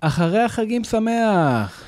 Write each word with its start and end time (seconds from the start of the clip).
אחרי 0.00 0.38
החגים 0.42 0.84
שמח. 0.84 1.82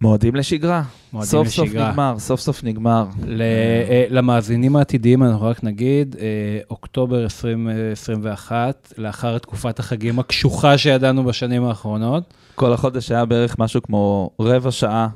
מועדים 0.00 0.34
לשגרה. 0.34 0.82
מועדים 1.12 1.30
סוף 1.30 1.48
סוף 1.48 1.66
לשגרה. 1.66 1.90
נגמר, 1.90 2.14
סוף 2.18 2.40
סוף 2.40 2.64
נגמר. 2.64 3.04
ל- 3.26 3.42
אה, 3.90 4.04
למאזינים 4.10 4.76
העתידיים, 4.76 5.22
אנחנו 5.22 5.46
רק 5.46 5.64
נגיד, 5.64 6.16
אה, 6.20 6.26
אוקטובר 6.70 7.22
2021, 7.22 8.92
לאחר 8.98 9.38
תקופת 9.38 9.78
החגים 9.78 10.18
הקשוחה 10.18 10.78
שידענו 10.78 11.24
בשנים 11.24 11.64
האחרונות. 11.64 12.34
כל 12.54 12.72
החודש 12.72 13.10
היה 13.10 13.24
בערך 13.24 13.58
משהו 13.58 13.82
כמו 13.82 14.30
רבע 14.40 14.70
שעה 14.70 15.08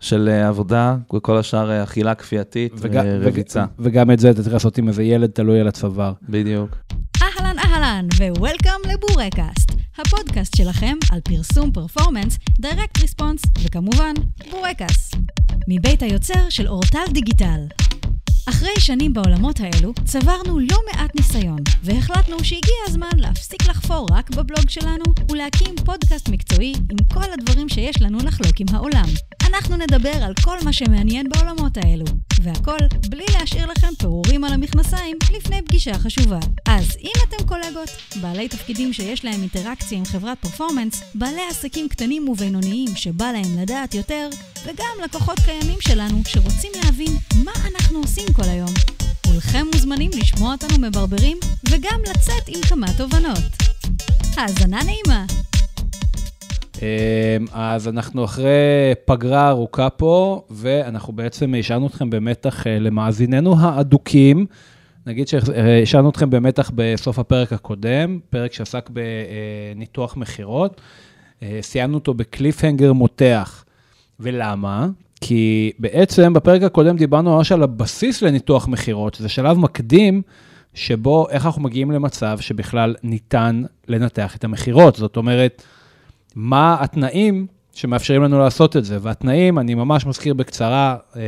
של 0.00 0.28
אה, 0.32 0.48
עבודה, 0.48 0.96
וכל 1.14 1.36
השאר 1.36 1.70
אה, 1.70 1.82
אכילה 1.82 2.14
כפייתית 2.14 2.72
וג- 2.76 3.02
ורביצה. 3.20 3.62
וג- 3.78 3.86
וגם 3.86 4.10
את 4.10 4.18
זה 4.18 4.30
אתה 4.30 4.42
צריך 4.42 4.52
לעשות 4.54 4.78
עם 4.78 4.88
איזה 4.88 5.02
ילד 5.02 5.30
תלוי 5.30 5.60
על 5.60 5.68
הצוואר. 5.68 6.12
בדיוק. 6.28 6.70
אהלן 7.22 7.56
אהלן, 7.58 8.06
ו-Welcome 8.18 8.88
לבורקאסט, 8.92 9.67
הפודקאסט 9.98 10.56
שלכם 10.56 10.96
על 11.12 11.20
פרסום 11.20 11.72
performance, 11.72 12.38
direct 12.60 12.98
response, 12.98 13.42
וכמובן, 13.64 14.14
בורקאסט. 14.50 15.16
מבית 15.68 16.02
היוצר 16.02 16.50
של 16.50 16.68
אורטל 16.68 17.12
דיגיטל. 17.12 17.87
אחרי 18.48 18.74
שנים 18.78 19.12
בעולמות 19.12 19.60
האלו, 19.60 19.92
צברנו 20.04 20.58
לא 20.58 20.76
מעט 20.92 21.14
ניסיון, 21.14 21.58
והחלטנו 21.82 22.44
שהגיע 22.44 22.76
הזמן 22.86 23.16
להפסיק 23.16 23.66
לחפור 23.68 24.06
רק 24.10 24.30
בבלוג 24.30 24.68
שלנו, 24.68 25.04
ולהקים 25.30 25.74
פודקאסט 25.84 26.28
מקצועי 26.28 26.72
עם 26.90 26.96
כל 27.14 27.32
הדברים 27.32 27.68
שיש 27.68 28.02
לנו 28.02 28.18
לחלוק 28.18 28.60
עם 28.60 28.66
העולם. 28.72 29.08
אנחנו 29.48 29.76
נדבר 29.76 30.22
על 30.22 30.32
כל 30.44 30.56
מה 30.64 30.72
שמעניין 30.72 31.28
בעולמות 31.28 31.76
האלו, 31.76 32.04
והכל 32.42 32.78
בלי 33.08 33.24
להשאיר 33.38 33.66
לכם 33.66 33.94
פירורים 33.98 34.44
על 34.44 34.52
המכנסיים 34.52 35.16
לפני 35.36 35.62
פגישה 35.62 35.98
חשובה. 35.98 36.38
אז 36.68 36.96
אם 37.00 37.12
אתם 37.28 37.46
קולגות, 37.46 37.88
בעלי 38.20 38.48
תפקידים 38.48 38.92
שיש 38.92 39.24
להם 39.24 39.40
אינטראקציה 39.40 39.98
עם 39.98 40.04
חברת 40.04 40.38
פרפורמנס, 40.40 41.02
בעלי 41.14 41.42
עסקים 41.50 41.88
קטנים 41.88 42.28
ובינוניים 42.28 42.96
שבא 42.96 43.32
להם 43.32 43.58
לדעת 43.62 43.94
יותר, 43.94 44.28
וגם 44.64 45.04
לקוחות 45.04 45.38
קיימים 45.38 45.80
שלנו 45.80 46.16
שרוצים 46.26 46.70
להבין 46.84 47.12
מה 47.44 47.52
אנחנו 47.72 47.98
עושים 47.98 48.24
כל 48.32 48.42
היום. 48.42 48.70
כולכם 49.26 49.66
מוזמנים 49.74 50.10
לשמוע 50.14 50.52
אותנו 50.52 50.78
מברברים 50.88 51.36
וגם 51.70 52.00
לצאת 52.10 52.48
עם 52.48 52.60
כמה 52.68 52.86
תובנות. 52.96 53.38
האזנה 54.36 54.80
נעימה. 54.84 55.24
אמ, 56.82 57.46
אז 57.52 57.88
אנחנו 57.88 58.24
אחרי 58.24 58.94
פגרה 59.04 59.48
ארוכה 59.48 59.90
פה, 59.90 60.42
ואנחנו 60.50 61.12
בעצם 61.12 61.54
השארנו 61.58 61.86
אתכם 61.86 62.10
במתח 62.10 62.66
אה, 62.66 62.78
למאזיננו 62.78 63.56
האדוקים. 63.60 64.46
נגיד 65.06 65.28
שהשארנו 65.28 66.10
אתכם 66.10 66.30
במתח 66.30 66.70
בסוף 66.74 67.18
הפרק 67.18 67.52
הקודם, 67.52 68.18
פרק 68.30 68.52
שעסק 68.52 68.90
בניתוח 68.90 70.16
מכירות. 70.16 70.80
אה, 71.42 71.58
סיימנו 71.62 71.94
אותו 71.94 72.14
בקליפהנגר 72.14 72.92
מותח. 72.92 73.64
ולמה? 74.20 74.88
כי 75.20 75.72
בעצם 75.78 76.32
בפרק 76.32 76.62
הקודם 76.62 76.96
דיברנו 76.96 77.36
ממש 77.36 77.52
על 77.52 77.62
הבסיס 77.62 78.22
לניתוח 78.22 78.68
מכירות, 78.68 79.16
זה 79.20 79.28
שלב 79.28 79.58
מקדים 79.58 80.22
שבו 80.74 81.28
איך 81.30 81.46
אנחנו 81.46 81.62
מגיעים 81.62 81.90
למצב 81.90 82.38
שבכלל 82.40 82.94
ניתן 83.02 83.62
לנתח 83.88 84.36
את 84.36 84.44
המכירות. 84.44 84.96
זאת 84.96 85.16
אומרת, 85.16 85.62
מה 86.34 86.76
התנאים 86.80 87.46
שמאפשרים 87.78 88.22
לנו 88.22 88.38
לעשות 88.38 88.76
את 88.76 88.84
זה. 88.84 88.98
והתנאים, 89.00 89.58
אני 89.58 89.74
ממש 89.74 90.06
מזכיר 90.06 90.34
בקצרה, 90.34 90.96
אה, 91.16 91.22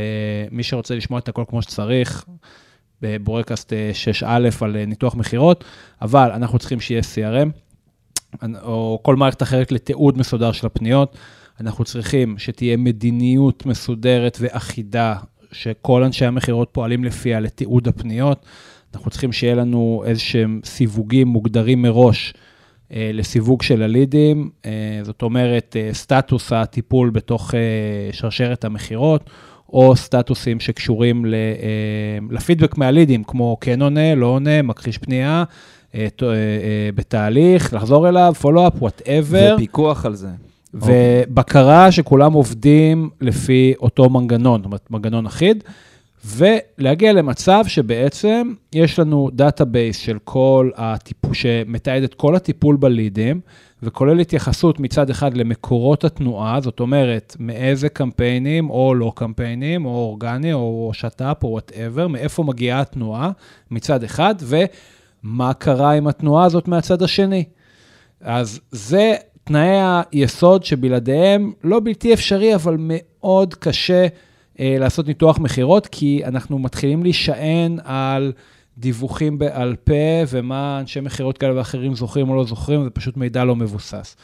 מי 0.51 0.63
שרוצה 0.63 0.95
לשמוע 0.95 1.19
את 1.19 1.29
הכל 1.29 1.45
כמו 1.49 1.63
שצריך, 1.63 2.25
בבורקאסט 3.03 3.73
אה, 3.73 3.91
6א 4.21 4.65
על 4.65 4.77
אה, 4.77 4.87
ניתוח 4.87 5.15
מכירות, 5.15 5.65
אבל 6.03 6.31
אנחנו 6.31 6.59
צריכים 6.59 6.81
שיהיה 6.81 7.03
CRM, 7.15 7.49
או 8.63 9.01
כל 9.03 9.17
מערכת 9.17 9.43
אחרת 9.43 9.73
לתיעוד 9.73 10.19
מסודר 10.19 10.53
של 10.53 10.67
הפניות. 10.67 11.17
אנחנו 11.61 11.85
צריכים 11.85 12.39
שתהיה 12.39 12.77
מדיניות 12.77 13.67
מסודרת 13.67 14.39
ואחידה, 14.41 15.15
שכל 15.53 16.05
אנשי 16.05 16.25
המכירות 16.25 16.69
פועלים 16.73 17.05
לפיה 17.05 17.41
לתיעוד 17.41 17.89
הפניות. 17.89 18.47
אנחנו 18.95 19.11
צריכים 19.11 19.33
שיהיה 19.33 19.55
לנו 19.55 20.03
איזשהם 20.07 20.61
סיווגים 20.65 21.29
מוגדרים 21.29 21.83
מראש 21.83 22.35
אה, 22.93 23.11
לסיווג 23.15 23.63
של 23.63 23.83
הלידים, 23.83 24.51
אה, 24.67 25.01
זאת 25.03 25.23
אומרת, 25.23 25.77
אה, 25.79 25.95
סטטוס 25.95 26.53
הטיפול 26.53 27.11
בתוך 27.11 27.55
אה, 27.55 27.61
שרשרת 28.13 28.65
המכירות, 28.65 29.31
או 29.69 29.97
סטטוסים 29.97 30.61
שקשורים 30.61 31.25
ל, 31.25 31.35
אה, 31.35 32.19
לפידבק 32.31 32.79
מהלידים, 32.79 33.25
כמו 33.25 33.57
כן 33.61 33.83
עונה, 33.83 34.15
לא 34.15 34.27
עונה, 34.27 34.63
מכחיש 34.63 34.99
פנייה, 34.99 35.45
אה, 35.95 36.09
אה, 36.23 36.29
אה, 36.29 36.35
בתהליך, 36.95 37.75
לחזור 37.75 38.09
אליו, 38.09 38.35
follow-up, 38.41 38.83
whatever. 38.83 39.55
ופיקוח 39.57 40.07
על 40.07 40.15
זה. 40.15 40.29
ובקרה 40.75 41.93
שכולם 41.93 42.33
עובדים 42.33 43.11
לפי 43.21 43.75
אותו 43.81 44.11
מנגנון, 44.11 44.61
זאת 44.61 44.67
אומרת, 44.67 44.91
מנגנון 44.91 45.27
אחיד, 45.27 45.65
ולהגיע 46.25 47.13
למצב 47.13 47.65
שבעצם 47.67 48.53
יש 48.73 48.99
לנו 48.99 49.31
database 49.33 49.97
של 49.97 50.19
כל 50.25 50.71
הטיפול, 50.77 51.35
שמתעד 51.35 52.03
את 52.03 52.15
כל 52.15 52.37
הטיפול 52.37 52.77
בלידים, 52.77 53.41
וכולל 53.83 54.21
התייחסות 54.21 54.81
מצד 54.81 55.11
אחד 55.11 55.35
למקורות 55.37 56.05
התנועה, 56.05 56.61
זאת 56.61 56.81
אומרת, 56.81 57.37
מאיזה 57.39 57.89
קמפיינים, 57.89 58.71
או 58.71 58.95
לא 58.95 59.13
קמפיינים, 59.17 59.85
או 59.85 59.91
אורגני, 59.91 60.53
או 60.53 60.91
שת"פ, 60.95 61.45
או 61.45 61.49
וואטאבר, 61.49 62.09
מאיפה 62.09 62.43
מגיעה 62.43 62.81
התנועה 62.81 63.31
מצד 63.71 64.05
אחד, 64.05 64.35
ומה 64.41 65.55
קרה 65.55 65.93
עם 65.93 66.07
התנועה 66.07 66.45
הזאת 66.45 66.69
מהצד 66.69 67.03
השני. 67.03 67.45
אז 68.21 68.61
זה 68.71 69.15
תנאי 69.51 70.03
היסוד 70.13 70.65
שבלעדיהם 70.65 71.53
לא 71.65 71.81
בלתי 71.85 72.15
אפשרי, 72.15 72.55
אבל 72.55 72.77
מאוד 72.79 73.55
קשה 73.55 74.07
אה, 74.61 74.77
לעשות 74.79 75.07
ניתוח 75.07 75.39
מכירות, 75.39 75.87
כי 75.87 76.23
אנחנו 76.25 76.59
מתחילים 76.59 77.03
להישען 77.03 77.79
על 77.85 78.33
דיווחים 78.79 79.39
בעל 79.39 79.77
פה, 79.85 80.23
ומה 80.29 80.81
אנשי 80.81 81.01
מכירות 81.01 81.39
כאלה 81.39 81.57
ואחרים 81.57 81.95
זוכרים 81.95 82.31
או 82.31 82.37
לא 82.37 82.45
זוכרים, 82.45 82.85
זה 82.85 82.91
פשוט 82.91 83.17
מידע 83.17 83.45
לא 83.45 83.57
מבוסס. 83.57 84.17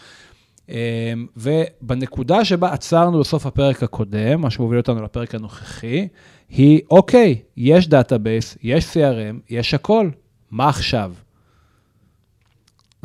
אה, 0.70 1.12
ובנקודה 1.36 2.44
שבה 2.44 2.72
עצרנו 2.72 3.20
בסוף 3.20 3.46
הפרק 3.46 3.82
הקודם, 3.82 4.40
מה 4.40 4.50
שמוביל 4.50 4.78
אותנו 4.78 5.02
לפרק 5.02 5.34
הנוכחי, 5.34 6.08
היא, 6.48 6.80
אוקיי, 6.90 7.38
יש 7.56 7.88
database, 7.88 8.58
יש 8.62 8.84
CRM, 8.84 9.36
יש 9.50 9.74
הכל, 9.74 10.10
מה 10.50 10.68
עכשיו? 10.68 11.12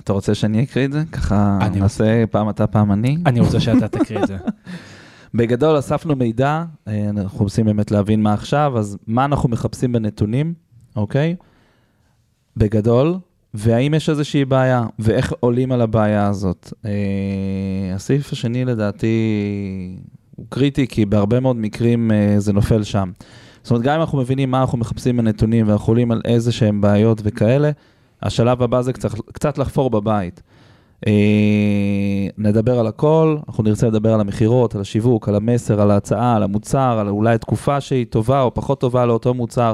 אתה 0.03 0.13
רוצה 0.13 0.35
שאני 0.35 0.63
אקריא 0.63 0.85
את 0.85 0.91
זה? 0.91 1.03
ככה 1.11 1.59
אני 1.61 1.79
נעשה 1.79 2.27
פעם 2.31 2.49
אתה, 2.49 2.67
פעם 2.67 2.91
אני. 2.91 3.17
אני 3.25 3.39
רוצה 3.39 3.59
שאתה 3.59 3.87
תקריא 3.87 4.19
את 4.19 4.27
זה. 4.27 4.37
בגדול 5.33 5.79
אספנו 5.79 6.15
מידע, 6.15 6.63
אה, 6.87 7.09
אנחנו 7.09 7.39
רוצים 7.39 7.65
באמת 7.65 7.91
להבין 7.91 8.21
מה 8.21 8.33
עכשיו, 8.33 8.73
אז 8.77 8.97
מה 9.07 9.25
אנחנו 9.25 9.49
מחפשים 9.49 9.91
בנתונים, 9.91 10.53
אוקיי? 10.95 11.35
בגדול, 12.57 13.15
והאם 13.53 13.93
יש 13.93 14.09
איזושהי 14.09 14.45
בעיה, 14.45 14.85
ואיך 14.99 15.33
עולים 15.39 15.71
על 15.71 15.81
הבעיה 15.81 16.27
הזאת. 16.27 16.73
אה, 16.85 16.91
הסעיף 17.95 18.31
השני 18.31 18.65
לדעתי 18.65 19.15
הוא 20.35 20.45
קריטי, 20.49 20.87
כי 20.87 21.05
בהרבה 21.05 21.39
מאוד 21.39 21.55
מקרים 21.55 22.11
אה, 22.11 22.35
זה 22.37 22.53
נופל 22.53 22.83
שם. 22.83 23.11
זאת 23.63 23.71
אומרת, 23.71 23.83
גם 23.83 23.95
אם 23.95 24.01
אנחנו 24.01 24.17
מבינים 24.17 24.51
מה 24.51 24.61
אנחנו 24.61 24.77
מחפשים 24.77 25.17
בנתונים 25.17 25.67
ואנחנו 25.67 25.91
עולים 25.91 26.11
על 26.11 26.21
איזה 26.25 26.51
שהם 26.51 26.81
בעיות 26.81 27.21
וכאלה, 27.23 27.71
השלב 28.23 28.63
הבא 28.63 28.81
זה 28.81 28.93
קצת, 28.93 29.09
קצת 29.31 29.57
לחפור 29.57 29.89
בבית. 29.89 30.41
אה, 31.07 32.27
נדבר 32.37 32.79
על 32.79 32.87
הכל, 32.87 33.37
אנחנו 33.47 33.63
נרצה 33.63 33.87
לדבר 33.87 34.13
על 34.13 34.19
המכירות, 34.19 34.75
על 34.75 34.81
השיווק, 34.81 35.29
על 35.29 35.35
המסר, 35.35 35.81
על 35.81 35.91
ההצעה, 35.91 36.35
על 36.35 36.43
המוצר, 36.43 36.97
על 36.99 37.09
אולי 37.09 37.37
תקופה 37.37 37.81
שהיא 37.81 38.05
טובה 38.09 38.41
או 38.41 38.53
פחות 38.53 38.79
טובה 38.79 39.05
לאותו 39.05 39.33
מוצר 39.33 39.73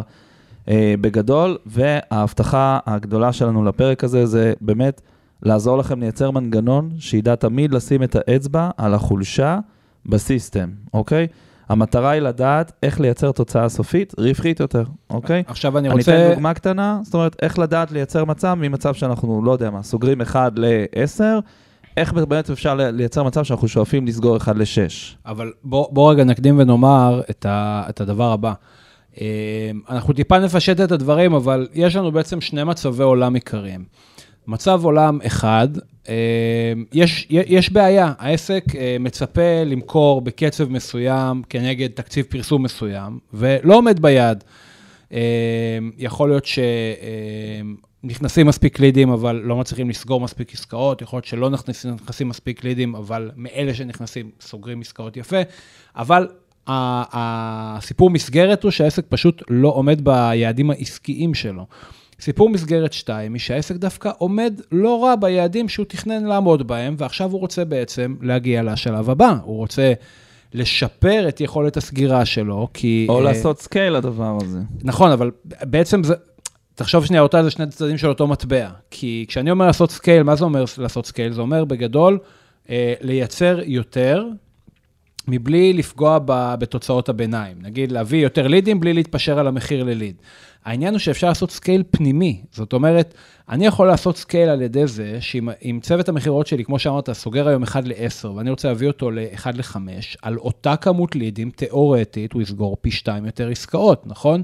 אה, 0.70 0.96
בגדול, 1.02 1.58
וההבטחה 1.66 2.80
הגדולה 2.86 3.34
שלנו 3.34 3.64
לפרק 3.64 4.04
הזה 4.04 4.26
זה 4.26 4.54
באמת 4.62 5.02
לעזור 5.44 5.78
לכם 5.78 6.00
לייצר 6.00 6.32
מנגנון 6.32 6.90
שידע 7.00 7.36
תמיד 7.36 7.74
לשים 7.74 8.04
את 8.04 8.16
האצבע 8.16 8.70
על 8.78 8.94
החולשה 8.94 9.60
בסיסטם, 10.06 10.70
אוקיי? 10.94 11.28
המטרה 11.70 12.10
היא 12.12 12.22
לדעת 12.22 12.72
איך 12.84 13.00
לייצר 13.00 13.32
תוצאה 13.32 13.70
סופית 13.70 14.14
רווחית 14.18 14.60
יותר, 14.60 14.84
אוקיי? 15.10 15.44
עכשיו 15.48 15.78
אני 15.78 15.88
אני 15.90 15.98
רוצה... 15.98 16.26
אתן 16.26 16.34
דוגמה 16.34 16.54
קטנה, 16.54 17.00
זאת 17.04 17.14
אומרת, 17.14 17.36
איך 17.42 17.60
לדעת 17.60 17.92
לייצר 17.92 18.26
מצב 18.26 18.54
ממצב 18.54 18.94
שאנחנו, 18.94 19.42
לא 19.46 19.52
יודע 19.52 19.70
מה, 19.70 19.84
סוגרים 19.84 20.22
1 20.22 20.52
ל-10, 20.56 21.22
איך 21.98 22.14
באמת 22.14 22.50
אפשר 22.50 22.76
לי- 22.76 22.92
לייצר 22.92 23.24
מצב 23.24 23.44
שאנחנו 23.44 23.68
שואפים 23.68 24.08
לסגור 24.08 24.38
1 24.38 24.56
ל-6. 24.56 24.66
אבל 25.26 25.52
בוא, 25.64 25.88
בוא 25.92 26.12
רגע 26.12 26.24
נקדים 26.24 26.60
ונאמר 26.60 27.22
את, 27.30 27.46
ה, 27.50 27.84
את 27.90 28.02
הדבר 28.02 28.32
הבא. 28.32 28.54
אה, 29.22 29.26
אנחנו 29.90 30.14
טיפה 30.14 30.40
נפשט 30.40 30.82
את 30.82 30.92
הדברים, 30.92 31.34
אבל 31.34 31.68
יש 31.74 31.96
לנו 31.96 32.12
בעצם 32.12 32.42
שני 32.42 32.64
מצבי 32.64 33.04
עולם 33.04 33.34
עיקריים. 33.34 33.84
מצב 34.48 34.86
עולם 34.86 35.20
אחד, 35.26 35.68
אה, 36.10 36.74
יש, 36.94 37.28
יש 37.30 37.72
בעיה, 37.72 38.14
העסק 38.20 38.64
אה, 38.76 38.98
מצפה 39.00 39.64
למכור 39.66 40.22
בקצב 40.22 40.70
מסוים 40.70 41.42
כנגד 41.50 41.88
תקציב 41.88 42.26
פרסום 42.30 42.64
מסוים, 42.64 43.20
ולא 43.34 43.76
עומד 43.76 44.00
ביעד. 44.00 44.44
אה, 45.14 45.20
יכול 45.98 46.30
להיות 46.30 46.46
נכנסים 48.04 48.48
מספיק 48.48 48.80
לידים, 48.80 49.10
אבל 49.10 49.42
לא 49.44 49.56
מצליחים 49.56 49.90
לסגור 49.90 50.22
מספיק 50.22 50.54
עסקאות, 50.54 51.02
יכול 51.02 51.18
להיות 51.18 51.26
שלא 51.26 51.50
נכנסים, 51.50 51.94
נכנסים 51.94 52.30
מספיק 52.30 52.64
לידים, 52.64 52.96
אבל 52.96 53.32
מאלה 53.36 53.74
שנכנסים 53.74 54.32
סוגרים 54.42 54.82
עסקאות 54.82 55.18
יפה, 55.18 55.42
אבל 55.96 56.28
הסיפור 56.68 58.10
מסגרת 58.10 58.64
הוא 58.64 58.72
שהעסק 58.72 59.06
פשוט 59.10 59.44
לא 59.50 59.70
עומד 59.70 60.02
ביעדים 60.04 60.70
העסקיים 60.70 61.34
שלו. 61.34 61.66
סיפור 62.20 62.50
מסגרת 62.50 62.94
2 62.94 63.34
היא 63.34 63.40
שהעסק 63.40 63.76
דווקא 63.76 64.12
עומד 64.18 64.62
לא 64.72 65.04
רע 65.04 65.16
ביעדים 65.16 65.70
שהוא 65.70 65.86
תכנן 65.86 66.26
לעמוד 66.26 66.68
בהם, 66.68 66.96
ועכשיו 66.98 67.32
הוא 67.32 67.40
רוצה 67.40 67.66
בעצם 67.66 68.16
להגיע 68.22 68.64
לשלב 68.64 69.10
הבא. 69.10 69.36
הוא 69.44 69.58
רוצה 69.58 69.94
לשפר 70.54 71.26
את 71.28 71.42
יכולת 71.42 71.78
הסגירה 71.78 72.26
שלו, 72.26 72.68
כי... 72.74 73.06
או 73.10 73.18
אה, 73.18 73.24
לעשות 73.24 73.62
scale 73.62 73.94
לדבר 73.94 74.38
הזה. 74.42 74.60
נכון, 74.84 75.12
אבל 75.12 75.32
בעצם 75.64 76.04
זה, 76.04 76.14
תחשוב 76.76 77.06
שנייה, 77.06 77.22
אותה 77.22 77.44
זה 77.44 77.52
שני 77.52 77.68
צדדים 77.68 77.98
של 77.98 78.08
אותו 78.08 78.28
מטבע. 78.28 78.70
כי 78.92 79.26
כשאני 79.28 79.52
אומר 79.52 79.68
לעשות 79.68 79.92
scale, 79.92 80.24
מה 80.24 80.36
זה 80.36 80.46
אומר 80.46 80.64
לעשות 80.78 81.06
scale? 81.06 81.34
זה 81.34 81.42
אומר 81.42 81.66
בגדול 81.66 82.20
אה, 82.70 82.94
לייצר 83.02 83.60
יותר, 83.66 84.26
מבלי 85.28 85.74
לפגוע 85.74 86.20
ב, 86.26 86.56
בתוצאות 86.60 87.10
הביניים. 87.10 87.58
נגיד, 87.62 87.92
להביא 87.92 88.24
יותר 88.24 88.48
לידים 88.48 88.80
בלי 88.80 88.94
להתפשר 88.94 89.40
על 89.40 89.48
המחיר 89.48 89.84
לליד. 89.84 90.16
העניין 90.68 90.94
הוא 90.94 91.00
שאפשר 91.00 91.28
לעשות 91.28 91.52
scale 91.52 91.84
פנימי. 91.92 92.42
זאת 92.52 92.74
אומרת, 92.74 93.14
אני 93.50 93.66
יכול 93.66 93.88
לעשות 93.88 94.18
scale 94.18 94.50
על 94.50 94.62
ידי 94.62 94.88
זה 94.88 95.18
שאם 95.22 95.50
אם 95.66 95.80
צוות 95.82 96.10
המכירות 96.10 96.48
שלי, 96.48 96.66
כמו 96.66 96.80
שאמרת, 96.80 97.12
סוגר 97.12 97.48
היום 97.48 97.64
1 97.64 97.86
ל-10, 97.86 98.28
ואני 98.28 98.50
רוצה 98.50 98.68
להביא 98.68 98.88
אותו 98.88 99.12
ל-1 99.12 99.46
ל-5, 99.54 99.76
על 100.22 100.38
אותה 100.38 100.76
כמות 100.76 101.16
לידים, 101.16 101.50
תיאורטית, 101.50 102.34
הוא 102.34 102.42
יסגור 102.42 102.78
פי 102.82 102.92
2 102.92 103.26
יותר 103.26 103.50
עסקאות, 103.50 104.08
נכון? 104.08 104.42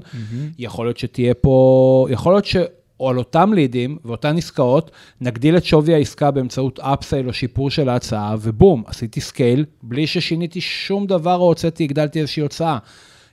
יכול 0.58 0.86
להיות 0.86 0.98
שתהיה 0.98 1.34
פה, 1.34 2.06
יכול 2.10 2.32
להיות 2.32 2.44
ש... 2.44 2.56
או 3.00 3.10
על 3.10 3.18
אותם 3.18 3.52
לידים 3.52 3.98
ואותן 4.04 4.38
עסקאות, 4.38 4.90
נגדיל 5.20 5.56
את 5.56 5.64
שווי 5.64 5.94
העסקה 5.94 6.30
באמצעות 6.30 6.80
upsell 6.80 7.28
או 7.28 7.32
שיפור 7.32 7.70
של 7.70 7.88
ההצעה, 7.88 8.36
ובום, 8.40 8.82
עשיתי 8.86 9.20
scale, 9.20 9.64
בלי 9.82 10.06
ששיניתי 10.06 10.60
שום 10.60 11.06
דבר 11.06 11.36
או 11.36 11.46
הוצאתי, 11.46 11.84
הגדלתי 11.84 12.20
איזושהי 12.20 12.42
הוצאה. 12.42 12.78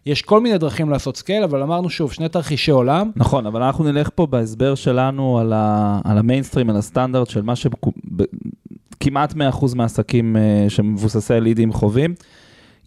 יש 0.06 0.22
כל 0.22 0.42
מיני 0.42 0.58
דרכים 0.58 0.90
לעשות 0.90 1.18
scale, 1.18 1.44
אבל 1.44 1.62
אמרנו 1.64 1.90
שוב, 1.90 2.12
שני 2.12 2.30
תרחישי 2.30 2.72
עולם, 2.72 3.12
נכון, 3.16 3.46
אבל 3.46 3.64
אנחנו 3.64 3.84
נלך 3.84 4.10
פה 4.16 4.26
בהסבר 4.26 4.76
שלנו 4.76 5.40
על, 5.40 5.54
ה, 5.56 6.00
על 6.04 6.18
המיינסטרים, 6.18 6.70
על 6.70 6.76
הסטנדרט 6.78 7.30
של 7.30 7.42
מה 7.42 7.54
שכמעט 7.56 9.34
100% 9.34 9.36
מהעסקים 9.76 10.38
אה, 10.38 10.66
שמבוססי 10.70 11.34
לידים 11.42 11.74
חווים. 11.74 12.14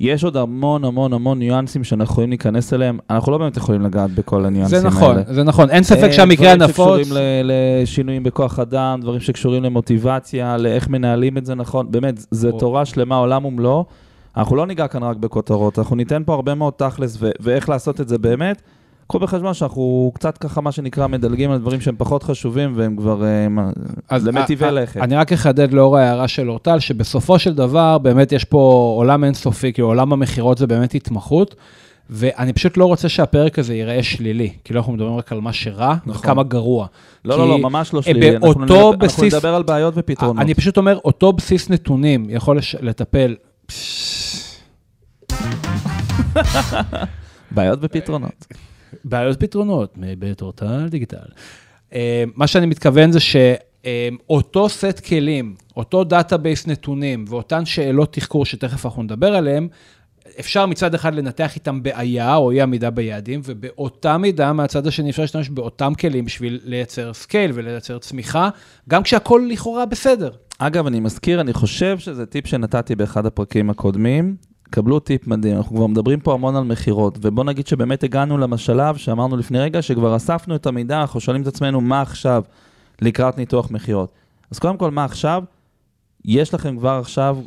יש 0.00 0.24
עוד 0.24 0.36
המון 0.36 0.84
המון 0.84 1.12
המון 1.12 1.38
ניואנסים 1.38 1.84
שאנחנו 1.84 2.12
יכולים 2.12 2.30
להיכנס 2.30 2.72
אליהם, 2.72 2.98
אנחנו 3.10 3.32
לא 3.32 3.38
באמת 3.38 3.56
יכולים 3.56 3.82
לגעת 3.82 4.10
בכל 4.10 4.44
הניואנסים 4.44 4.78
זה 4.78 4.86
האלה. 4.88 4.96
נכון, 4.96 5.34
זה 5.34 5.42
נכון, 5.42 5.70
אין 5.70 5.82
ספק 5.82 6.02
אה, 6.04 6.12
שהמקרה 6.12 6.52
הנפוץ, 6.52 6.76
דברים 6.86 7.04
שקשורים 7.04 7.22
ל- 7.44 7.50
לשינויים 7.82 8.22
בכוח 8.22 8.58
אדם, 8.58 9.00
דברים 9.02 9.20
שקשורים 9.20 9.62
למוטיבציה, 9.62 10.56
לאיך 10.56 10.88
מנהלים 10.88 11.38
את 11.38 11.46
זה 11.46 11.54
נכון, 11.54 11.86
באמת, 11.90 12.14
זה 12.30 12.48
או- 12.50 12.58
תורה 12.58 12.84
שלמה, 12.84 13.16
עולם 13.16 13.44
ומלואו. 13.44 13.84
אנחנו 14.36 14.56
לא 14.56 14.66
ניגע 14.66 14.86
כאן 14.86 15.02
רק 15.02 15.16
בכותרות, 15.16 15.78
אנחנו 15.78 15.96
ניתן 15.96 16.22
פה 16.26 16.34
הרבה 16.34 16.54
מאוד 16.54 16.72
תכלס 16.76 17.16
ו- 17.20 17.30
ואיך 17.40 17.68
לעשות 17.68 18.00
את 18.00 18.08
זה 18.08 18.18
באמת. 18.18 18.62
קחו 19.08 19.18
בחשבון 19.18 19.54
שאנחנו 19.54 20.12
קצת 20.14 20.38
ככה, 20.38 20.60
מה 20.60 20.72
שנקרא, 20.72 21.06
מדלגים 21.06 21.50
על 21.50 21.58
דברים 21.58 21.80
שהם 21.80 21.94
פחות 21.98 22.22
חשובים 22.22 22.72
והם 22.76 22.96
כבר 22.96 23.24
אה, 23.24 23.48
מה- 23.48 23.70
אז 24.08 24.26
למיטיבי 24.26 24.64
א- 24.64 24.68
א- 24.68 24.70
לכת. 24.70 24.96
אני 25.00 25.16
רק 25.16 25.32
אחדד 25.32 25.72
לאור 25.72 25.96
ההערה 25.98 26.28
של 26.28 26.50
אורטל, 26.50 26.78
שבסופו 26.78 27.38
של 27.38 27.54
דבר, 27.54 27.98
באמת 27.98 28.32
יש 28.32 28.44
פה 28.44 28.58
עולם 28.96 29.24
אינסופי, 29.24 29.72
כאילו 29.72 29.88
עולם 29.88 30.12
המכירות 30.12 30.58
זה 30.58 30.66
באמת 30.66 30.94
התמחות, 30.94 31.54
ואני 32.10 32.52
פשוט 32.52 32.76
לא 32.76 32.84
רוצה 32.84 33.08
שהפרק 33.08 33.58
הזה 33.58 33.74
ייראה 33.74 34.02
שלילי, 34.02 34.52
כאילו 34.64 34.80
אנחנו 34.80 34.92
מדברים 34.92 35.16
רק 35.16 35.32
על 35.32 35.40
מה 35.40 35.52
שרע, 35.52 35.94
נכון. 36.06 36.20
וכמה 36.20 36.42
גרוע. 36.42 36.86
לא, 37.24 37.34
כי 37.34 37.40
לא, 37.40 37.48
לא, 37.48 37.58
ממש 37.58 37.92
לא 37.94 37.98
אה, 37.98 38.02
שלילי. 38.02 38.36
אנחנו 38.36 38.64
נדבר- 38.64 38.76
אנחנו 38.90 38.98
בסיס- 38.98 39.34
נדבר 39.34 39.54
על 39.54 39.62
בעיות 39.62 39.94
ופתרונות. 39.96 40.38
אני 40.42 40.54
פשוט 40.54 40.76
אומר, 40.76 40.98
אותו 41.04 41.32
בסיס 41.32 41.70
נתונים 41.70 42.26
יכול 42.28 42.58
לש- 42.58 42.76
לטפל, 42.80 43.34
בעיות 47.54 47.78
ופתרונות. 47.82 48.46
בעיות 49.04 49.40
פתרונות, 49.40 49.94
מבית 49.96 50.42
אורטל 50.42 50.88
דיגיטל. 50.88 51.26
אה, 51.94 52.24
מה 52.34 52.46
שאני 52.46 52.66
מתכוון 52.66 53.12
זה 53.12 53.18
שאותו 53.20 54.68
סט 54.68 55.00
כלים, 55.06 55.54
אותו 55.76 56.04
database 56.04 56.66
נתונים 56.66 57.24
ואותן 57.28 57.64
שאלות 57.64 58.12
תחקור 58.12 58.46
שתכף 58.46 58.86
אנחנו 58.86 59.02
נדבר 59.02 59.34
עליהן, 59.34 59.68
אפשר 60.40 60.66
מצד 60.66 60.94
אחד 60.94 61.14
לנתח 61.14 61.54
איתם 61.54 61.82
בעיה 61.82 62.36
או 62.36 62.50
אי 62.50 62.60
עמידה 62.60 62.90
ביעדים, 62.90 63.40
ובאותה 63.44 64.18
מידה, 64.18 64.52
מהצד 64.52 64.86
השני 64.86 65.10
אפשר 65.10 65.22
להשתמש 65.22 65.48
באותם 65.48 65.92
כלים 66.00 66.24
בשביל 66.24 66.60
לייצר 66.64 67.12
scale 67.12 67.50
ולייצר 67.54 67.98
צמיחה, 67.98 68.48
גם 68.88 69.02
כשהכול 69.02 69.48
לכאורה 69.50 69.86
בסדר. 69.86 70.30
אגב, 70.58 70.86
אני 70.86 71.00
מזכיר, 71.00 71.40
אני 71.40 71.52
חושב 71.52 71.98
שזה 71.98 72.26
טיפ 72.26 72.46
שנתתי 72.46 72.94
באחד 72.96 73.26
הפרקים 73.26 73.70
הקודמים. 73.70 74.36
קבלו 74.74 75.00
טיפ 75.00 75.26
מדהים, 75.26 75.56
אנחנו 75.56 75.76
כבר 75.76 75.86
מדברים 75.86 76.20
פה 76.20 76.34
המון 76.34 76.56
על 76.56 76.64
מכירות, 76.64 77.18
ובוא 77.22 77.44
נגיד 77.44 77.66
שבאמת 77.66 78.04
הגענו 78.04 78.38
לשלב 78.38 78.96
שאמרנו 78.96 79.36
לפני 79.36 79.58
רגע, 79.58 79.82
שכבר 79.82 80.16
אספנו 80.16 80.54
את 80.54 80.66
המידע, 80.66 81.00
אנחנו 81.00 81.20
שואלים 81.20 81.42
את 81.42 81.46
עצמנו 81.46 81.80
מה 81.80 82.00
עכשיו 82.00 82.42
לקראת 83.02 83.38
ניתוח 83.38 83.70
מכירות. 83.70 84.12
אז 84.50 84.58
קודם 84.58 84.76
כל, 84.76 84.90
מה 84.90 85.04
עכשיו? 85.04 85.44
יש 86.24 86.54
לכם 86.54 86.78
כבר 86.78 86.98
עכשיו 87.00 87.38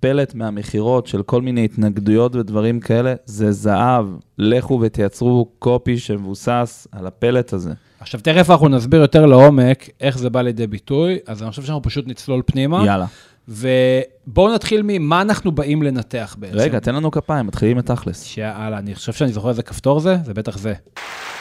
פלט 0.00 0.34
מהמכירות 0.34 1.06
של 1.06 1.22
כל 1.22 1.42
מיני 1.42 1.64
התנגדויות 1.64 2.36
ודברים 2.36 2.80
כאלה, 2.80 3.14
זה 3.24 3.52
זהב. 3.52 4.06
לכו 4.38 4.80
ותייצרו 4.82 5.48
קופי 5.58 5.98
שמבוסס 5.98 6.86
על 6.92 7.06
הפלט 7.06 7.52
הזה. 7.52 7.72
עכשיו, 8.00 8.20
תכף 8.20 8.50
אנחנו 8.50 8.68
נסביר 8.68 9.00
יותר 9.00 9.26
לעומק 9.26 9.88
איך 10.00 10.18
זה 10.18 10.30
בא 10.30 10.42
לידי 10.42 10.66
ביטוי, 10.66 11.18
אז 11.26 11.42
אני 11.42 11.50
חושב 11.50 11.62
שאנחנו 11.62 11.82
פשוט 11.82 12.06
נצלול 12.06 12.42
פנימה. 12.46 12.86
יאללה. 12.86 13.06
ובואו 13.48 14.54
נתחיל 14.54 14.80
ממה 14.84 15.22
אנחנו 15.22 15.52
באים 15.52 15.82
לנתח 15.82 16.36
בעצם. 16.38 16.56
רגע, 16.56 16.78
תן 16.78 16.94
לנו 16.94 17.10
כפיים, 17.10 17.46
מתחילים 17.46 17.78
את 17.78 17.86
תכלס. 17.86 18.24
שיאללה, 18.24 18.78
אני 18.78 18.94
חושב 18.94 19.12
שאני 19.12 19.32
זוכר 19.32 19.48
איזה 19.48 19.62
כפתור 19.62 20.00
זה, 20.00 20.16
זה 20.24 20.34
בטח 20.34 20.58
זה. 20.58 20.74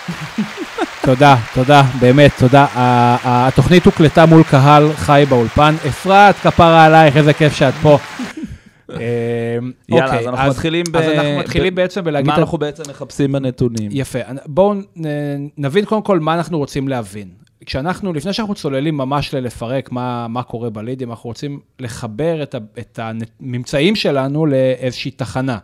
תודה, 1.05 1.35
תודה, 1.53 1.83
באמת, 1.99 2.31
תודה. 2.39 2.67
התוכנית 3.23 3.85
הוקלטה 3.85 4.25
מול 4.25 4.43
קהל 4.43 4.93
חי 4.93 5.25
באולפן. 5.29 5.75
אפרת, 5.87 6.35
כפרה 6.35 6.85
עלייך, 6.85 7.17
איזה 7.17 7.33
כיף 7.33 7.53
שאת 7.53 7.73
פה. 7.73 7.97
אה, 8.89 8.97
יאללה, 9.89 10.05
אוקיי, 10.05 10.19
אז 10.19 10.27
אנחנו 10.27 10.49
מתחילים 10.49 10.83
ב... 10.91 10.97
אז 10.97 11.05
אנחנו 11.09 11.39
מתחילים 11.39 11.75
בעצם 11.75 12.03
בלהגיד... 12.03 12.27
מה 12.27 12.37
אנחנו 12.37 12.57
בעצם 12.57 12.83
מחפשים 12.89 13.31
בנתונים? 13.31 13.91
יפה. 13.93 14.19
בואו 14.45 14.73
נבין 15.57 15.85
קודם 15.85 16.01
כל 16.01 16.19
מה 16.19 16.33
אנחנו 16.33 16.57
רוצים 16.57 16.87
להבין. 16.87 17.44
כשאנחנו, 17.65 18.13
לפני 18.13 18.33
שאנחנו 18.33 18.55
צוללים 18.55 18.97
ממש 18.97 19.33
ללפרק 19.33 19.91
מה, 19.91 20.27
מה 20.27 20.43
קורה 20.43 20.69
בלידים, 20.69 21.09
אנחנו 21.11 21.27
רוצים 21.27 21.59
לחבר 21.79 22.43
את, 22.43 22.55
ה, 22.55 22.57
את 22.79 22.99
הממצאים 23.01 23.95
שלנו 23.95 24.45
לאיזושהי 24.45 25.11
תחנה. 25.11 25.57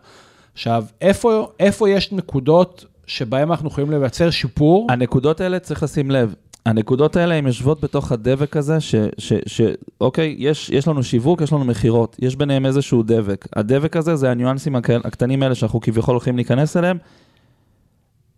עכשיו, 0.54 0.86
איפה, 1.02 1.52
איפה 1.60 1.90
יש 1.90 2.12
נקודות 2.12 2.86
שבהן 3.08 3.50
אנחנו 3.50 3.68
יכולים 3.68 3.92
לייצר 3.92 4.30
שיפור? 4.30 4.88
הנקודות 4.90 5.42
האלה, 5.42 5.60
צריך 5.60 5.84
לשים 5.84 6.12
לב, 6.12 6.36
הנקודות 6.66 7.16
האלה 7.16 7.36
הן 7.36 7.48
יושבות 7.48 7.82
בתוך 7.82 8.12
הדבק 8.12 8.58
הזה, 8.58 8.80
ש, 8.80 8.96
ש, 9.18 9.34
ש, 9.46 9.62
אוקיי, 10.02 10.36
יש, 10.38 10.70
יש 10.70 10.88
לנו 10.88 11.04
שיווק, 11.04 11.42
יש 11.42 11.54
לנו 11.54 11.66
מכירות, 11.66 12.16
יש 12.20 12.36
ביניהם 12.36 12.66
איזשהו 12.66 13.04
דבק. 13.04 13.48
הדבק 13.56 13.98
הזה 13.98 14.16
זה 14.16 14.32
הניואנסים 14.32 14.76
הק- 14.76 14.90
הקטנים 14.90 15.44
האלה 15.44 15.56
שאנחנו 15.56 15.82
כביכול 15.82 16.12
הולכים 16.16 16.36
להיכנס 16.36 16.78
אליהם. 16.78 16.98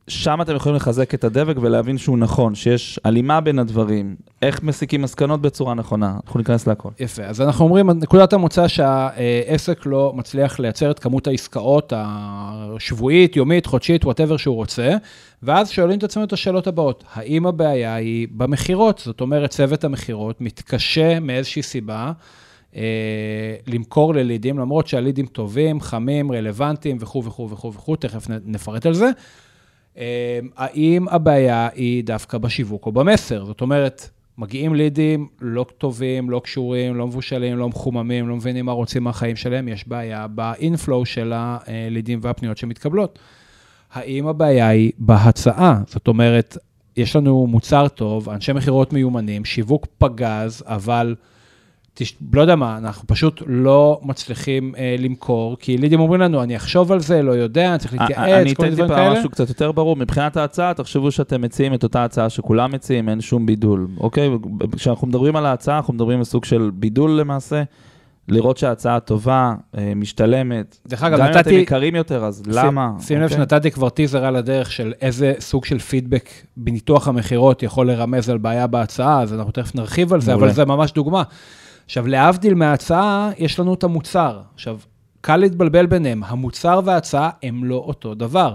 שם 0.07 0.41
אתם 0.41 0.55
יכולים 0.55 0.75
לחזק 0.75 1.13
את 1.13 1.23
הדבק 1.23 1.55
ולהבין 1.61 1.97
שהוא 1.97 2.17
נכון, 2.17 2.55
שיש 2.55 2.99
הלימה 3.03 3.41
בין 3.41 3.59
הדברים, 3.59 4.15
איך 4.41 4.63
מסיקים 4.63 5.01
מסקנות 5.01 5.41
בצורה 5.41 5.73
נכונה, 5.73 6.17
אנחנו 6.25 6.37
ניכנס 6.37 6.67
להכל. 6.67 6.89
יפה, 6.99 7.23
אז 7.23 7.41
אנחנו 7.41 7.65
אומרים, 7.65 7.89
נקודת 7.89 8.33
המוצא 8.33 8.67
שהעסק 8.67 9.85
לא 9.85 10.13
מצליח 10.15 10.59
לייצר 10.59 10.91
את 10.91 10.99
כמות 10.99 11.27
העסקאות 11.27 11.93
השבועית, 11.95 13.35
יומית, 13.35 13.65
חודשית, 13.65 14.05
וואטאבר 14.05 14.37
שהוא 14.37 14.55
רוצה, 14.55 14.95
ואז 15.43 15.69
שואלים 15.69 15.97
את 15.97 16.03
עצמנו 16.03 16.25
את 16.25 16.33
השאלות 16.33 16.67
הבאות, 16.67 17.03
האם 17.13 17.45
הבעיה 17.45 17.95
היא 17.95 18.27
במכירות? 18.31 19.01
זאת 19.05 19.21
אומרת, 19.21 19.49
צוות 19.49 19.83
המכירות 19.83 20.41
מתקשה 20.41 21.19
מאיזושהי 21.19 21.61
סיבה 21.61 22.11
אה, 22.75 23.55
למכור 23.67 24.13
ללידים, 24.13 24.59
למרות 24.59 24.87
שהלידים 24.87 25.25
טובים, 25.25 25.81
חמים, 25.81 26.31
רלוונטיים 26.31 26.97
וכו' 26.99 27.23
וכו' 27.23 27.49
וכו' 27.49 27.73
וכו', 27.73 27.95
תכף 27.95 28.27
נפרט 28.45 28.85
על 28.85 28.93
זה. 28.93 29.09
אה, 29.97 30.39
האם 30.57 31.07
הבעיה 31.09 31.69
היא 31.75 32.03
דווקא 32.03 32.37
בשיווק 32.37 32.85
או 32.85 32.91
במסר? 32.91 33.45
זאת 33.45 33.61
אומרת, 33.61 34.09
מגיעים 34.37 34.75
לידים 34.75 35.27
לא 35.41 35.65
טובים, 35.77 36.29
לא 36.29 36.41
קשורים, 36.43 36.95
לא 36.95 37.07
מבושלים, 37.07 37.57
לא 37.57 37.69
מחוממים, 37.69 38.29
לא 38.29 38.35
מבינים 38.35 38.65
מה 38.65 38.71
רוצים 38.71 39.03
מהחיים 39.03 39.35
שלהם, 39.35 39.67
יש 39.67 39.87
בעיה 39.87 40.27
באינפלואו 40.27 41.05
של 41.05 41.33
הלידים 41.35 42.19
והפניות 42.21 42.57
שמתקבלות. 42.57 43.19
האם 43.93 44.27
הבעיה 44.27 44.67
היא 44.67 44.91
בהצעה? 44.97 45.81
זאת 45.87 46.07
אומרת, 46.07 46.57
יש 46.97 47.15
לנו 47.15 47.47
מוצר 47.47 47.87
טוב, 47.87 48.29
אנשי 48.29 48.53
מכירות 48.53 48.93
מיומנים, 48.93 49.45
שיווק 49.45 49.87
פגז, 49.97 50.63
אבל 50.67 51.15
תש... 51.93 52.15
לא 52.33 52.41
יודע 52.41 52.55
מה, 52.55 52.77
אנחנו 52.77 53.07
פשוט 53.07 53.41
לא 53.45 53.99
מצליחים 54.03 54.73
אה, 54.77 54.95
למכור, 54.99 55.57
כי 55.59 55.77
לידים 55.77 55.99
אומרים 55.99 56.21
לנו, 56.21 56.43
אני 56.43 56.55
אחשוב 56.55 56.91
על 56.91 56.99
זה, 56.99 57.21
לא 57.21 57.31
יודע, 57.31 57.69
אני 57.71 57.79
צריך 57.79 57.93
אני 57.93 57.99
להתייעץ, 57.99 58.19
כל 58.47 58.63
אתן 58.63 58.63
מיני 58.63 58.75
דברים 58.75 58.87
טיפה 58.89 58.95
כאלה. 58.99 59.19
משהו 59.19 59.29
קצת 59.29 59.49
יותר 59.49 59.71
ברור. 59.71 59.95
מבחינת 59.95 60.37
ההצעה, 60.37 60.73
תחשבו 60.73 61.11
שאתם 61.11 61.41
מציעים 61.41 61.73
את 61.73 61.83
אותה 61.83 62.03
הצעה 62.03 62.29
שכולם 62.29 62.71
מציעים, 62.71 63.09
אין 63.09 63.21
שום 63.21 63.45
בידול, 63.45 63.87
אוקיי? 63.97 64.29
כשאנחנו 64.75 65.07
מדברים 65.07 65.35
על 65.35 65.45
ההצעה, 65.45 65.77
אנחנו 65.77 65.93
מדברים 65.93 66.17
על 66.17 66.23
סוג 66.23 66.45
של 66.45 66.71
בידול 66.73 67.11
למעשה. 67.11 67.63
לראות 68.27 68.57
שההצעה 68.57 68.99
טובה, 68.99 69.53
אה, 69.77 69.93
משתלמת. 69.95 70.77
דרך 70.87 71.03
אגב, 71.03 71.17
גם 71.19 71.25
אם 71.25 71.31
אתם 71.31 71.39
נתתי- 71.39 71.53
יקרים 71.53 71.95
יותר, 71.95 72.25
אז 72.25 72.43
למה? 72.47 72.91
שים 72.99 73.17
לב 73.17 73.23
אוקיי? 73.23 73.37
שנתתי 73.37 73.71
כבר 73.71 73.89
טיזר 73.89 74.25
על 74.25 74.35
הדרך 74.35 74.71
של 74.71 74.93
איזה 75.01 75.33
סוג 75.39 75.65
של 75.65 75.79
פידבק 75.79 76.29
בניתוח 76.57 77.07
המכירות 77.07 77.63
יכול 77.63 77.87
לרמז 77.91 78.29
על 78.29 78.37
בעיה 78.37 78.67
בהצעה, 78.67 79.21
אז 79.21 79.33
אנחנו 79.33 79.51
תכף 79.51 79.75
נרחיב 79.75 80.13
על 80.13 80.21
זה. 80.21 80.33
אבל 80.33 80.51
זה 80.51 80.65
ממש 80.65 80.91
דוגמה. 80.91 81.23
עכשיו, 81.85 82.07
להבדיל 82.07 82.53
מההצעה, 82.53 83.31
יש 83.37 83.59
לנו 83.59 83.73
את 83.73 83.83
המוצר. 83.83 84.41
עכשיו, 84.53 84.79
קל 85.21 85.37
להתבלבל 85.37 85.85
ביניהם, 85.85 86.23
המוצר 86.23 86.79
וההצעה 86.85 87.29
הם 87.43 87.63
לא 87.63 87.75
אותו 87.75 88.15
דבר. 88.15 88.53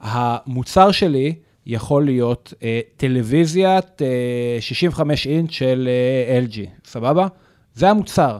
המוצר 0.00 0.90
שלי 0.90 1.34
יכול 1.66 2.04
להיות 2.04 2.54
אה, 2.62 2.80
טלוויזיית 2.96 4.02
אה, 4.02 4.56
65 4.60 5.26
אינץ' 5.26 5.50
של 5.50 5.88
אה, 5.88 6.40
LG, 6.46 6.58
סבבה? 6.84 7.26
זה 7.74 7.90
המוצר. 7.90 8.38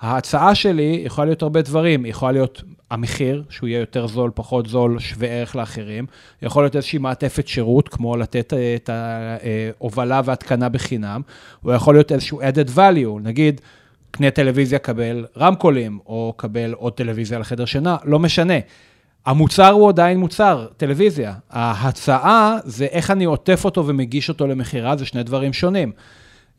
ההצעה 0.00 0.54
שלי 0.54 1.02
יכולה 1.04 1.24
להיות 1.24 1.42
הרבה 1.42 1.62
דברים, 1.62 2.06
יכולה 2.06 2.32
להיות 2.32 2.62
המחיר, 2.92 3.42
שהוא 3.50 3.68
יהיה 3.68 3.80
יותר 3.80 4.06
זול, 4.06 4.30
פחות 4.34 4.66
זול, 4.66 4.98
שווה 4.98 5.28
ערך 5.28 5.56
לאחרים, 5.56 6.06
יכול 6.42 6.64
להיות 6.64 6.76
איזושהי 6.76 6.98
מעטפת 6.98 7.48
שירות, 7.48 7.88
כמו 7.88 8.16
לתת 8.16 8.52
אה, 8.52 8.74
את 8.74 8.90
ההובלה 8.92 10.20
והתקנה 10.24 10.68
בחינם, 10.68 11.20
או 11.64 11.72
יכול 11.72 11.94
להיות 11.94 12.12
איזשהו 12.12 12.40
added 12.40 12.76
value, 12.76 13.20
נגיד, 13.22 13.60
קנה 14.10 14.30
טלוויזיה, 14.30 14.78
קבל 14.78 15.26
רמקולים, 15.36 15.98
או 16.06 16.34
קבל 16.36 16.72
עוד 16.72 16.92
טלוויזיה 16.92 17.38
לחדר 17.38 17.64
שינה, 17.64 17.96
לא 18.04 18.18
משנה. 18.18 18.54
המוצר 19.26 19.70
הוא 19.70 19.88
עדיין 19.88 20.18
מוצר, 20.18 20.66
טלוויזיה. 20.76 21.34
ההצעה 21.50 22.56
זה 22.64 22.84
איך 22.84 23.10
אני 23.10 23.24
עוטף 23.24 23.64
אותו 23.64 23.86
ומגיש 23.86 24.28
אותו 24.28 24.46
למכירה, 24.46 24.96
זה 24.96 25.06
שני 25.06 25.22
דברים 25.22 25.52
שונים. 25.52 25.92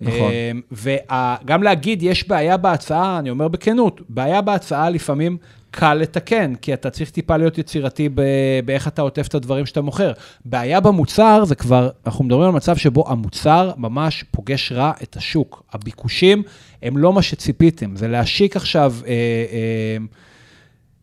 נכון. 0.01 0.31
וגם 0.71 1.63
להגיד, 1.63 2.03
יש 2.03 2.27
בעיה 2.27 2.57
בהצעה, 2.57 3.19
אני 3.19 3.29
אומר 3.29 3.47
בכנות, 3.47 4.01
בעיה 4.09 4.41
בהצעה 4.41 4.89
לפעמים 4.89 5.37
קל 5.75 5.93
לתקן, 5.93 6.55
כי 6.55 6.73
אתה 6.73 6.89
צריך 6.89 7.09
טיפה 7.09 7.37
להיות 7.37 7.57
יצירתי 7.57 8.09
ב- 8.09 8.21
באיך 8.65 8.87
אתה 8.87 9.01
עוטף 9.01 9.27
את 9.27 9.35
הדברים 9.35 9.65
שאתה 9.65 9.81
מוכר. 9.81 10.11
בעיה 10.45 10.79
במוצר 10.79 11.45
זה 11.45 11.55
כבר, 11.55 11.89
אנחנו 12.05 12.23
מדברים 12.23 12.47
על 12.47 12.55
מצב 12.55 12.75
שבו 12.75 13.03
המוצר 13.07 13.71
ממש 13.77 14.25
פוגש 14.31 14.71
רע 14.71 14.91
את 15.03 15.17
השוק. 15.17 15.63
הביקושים 15.73 16.43
הם 16.83 16.97
לא 16.97 17.13
מה 17.13 17.21
שציפיתם, 17.21 17.95
זה 17.95 18.07
להשיק 18.07 18.55
עכשיו, 18.55 18.93
אה, 19.07 19.11
אה, 19.11 19.97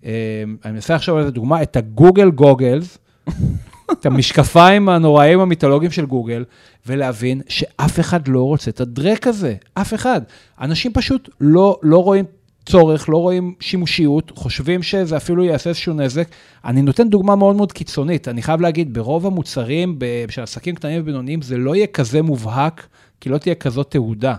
אה, 0.05 0.43
אני 0.65 0.73
מנסה 0.73 0.95
עכשיו 0.95 1.15
על 1.15 1.21
איזה 1.21 1.33
דוגמה, 1.33 1.62
את 1.62 1.77
הגוגל 1.77 2.31
גוגלס, 2.31 2.99
את 3.93 4.07
המשקפיים 4.07 4.89
הנוראים 4.89 5.41
המיתולוגיים 5.41 5.93
של 5.93 6.07
גוגל, 6.07 6.45
ולהבין 6.87 7.41
שאף 7.49 8.00
אחד 8.00 8.29
לא 8.29 8.43
רוצה 8.43 8.71
את 8.71 8.81
הדרק 8.81 9.27
הזה, 9.27 9.55
אף 9.75 9.95
אחד. 9.95 10.21
אנשים 10.61 10.93
פשוט 10.93 11.29
לא, 11.41 11.79
לא 11.83 12.03
רואים 12.03 12.25
צורך, 12.67 13.09
לא 13.09 13.17
רואים 13.17 13.55
שימושיות, 13.61 14.33
חושבים 14.35 14.83
שזה 14.83 15.17
אפילו 15.17 15.45
יעשה 15.45 15.71
איזשהו 15.71 15.95
נזק. 15.95 16.29
אני 16.64 16.83
נותן 16.83 17.09
דוגמה 17.09 17.37
מאוד 17.37 17.57
מאוד 17.57 17.73
קיצונית, 17.73 18.29
אני 18.29 18.43
חייב 18.43 18.61
להגיד, 18.61 18.95
ברוב 18.95 19.26
המוצרים 19.26 19.99
של 20.29 20.43
עסקים 20.43 20.75
קטנים 20.75 21.00
ובינוניים, 21.00 21.43
זה 21.43 21.57
לא 21.57 21.76
יהיה 21.76 21.87
כזה 21.87 22.23
מובהק, 22.23 22.87
כי 23.21 23.29
לא 23.29 23.38
תהיה 23.38 23.55
כזאת 23.55 23.90
תעודה. 23.90 24.35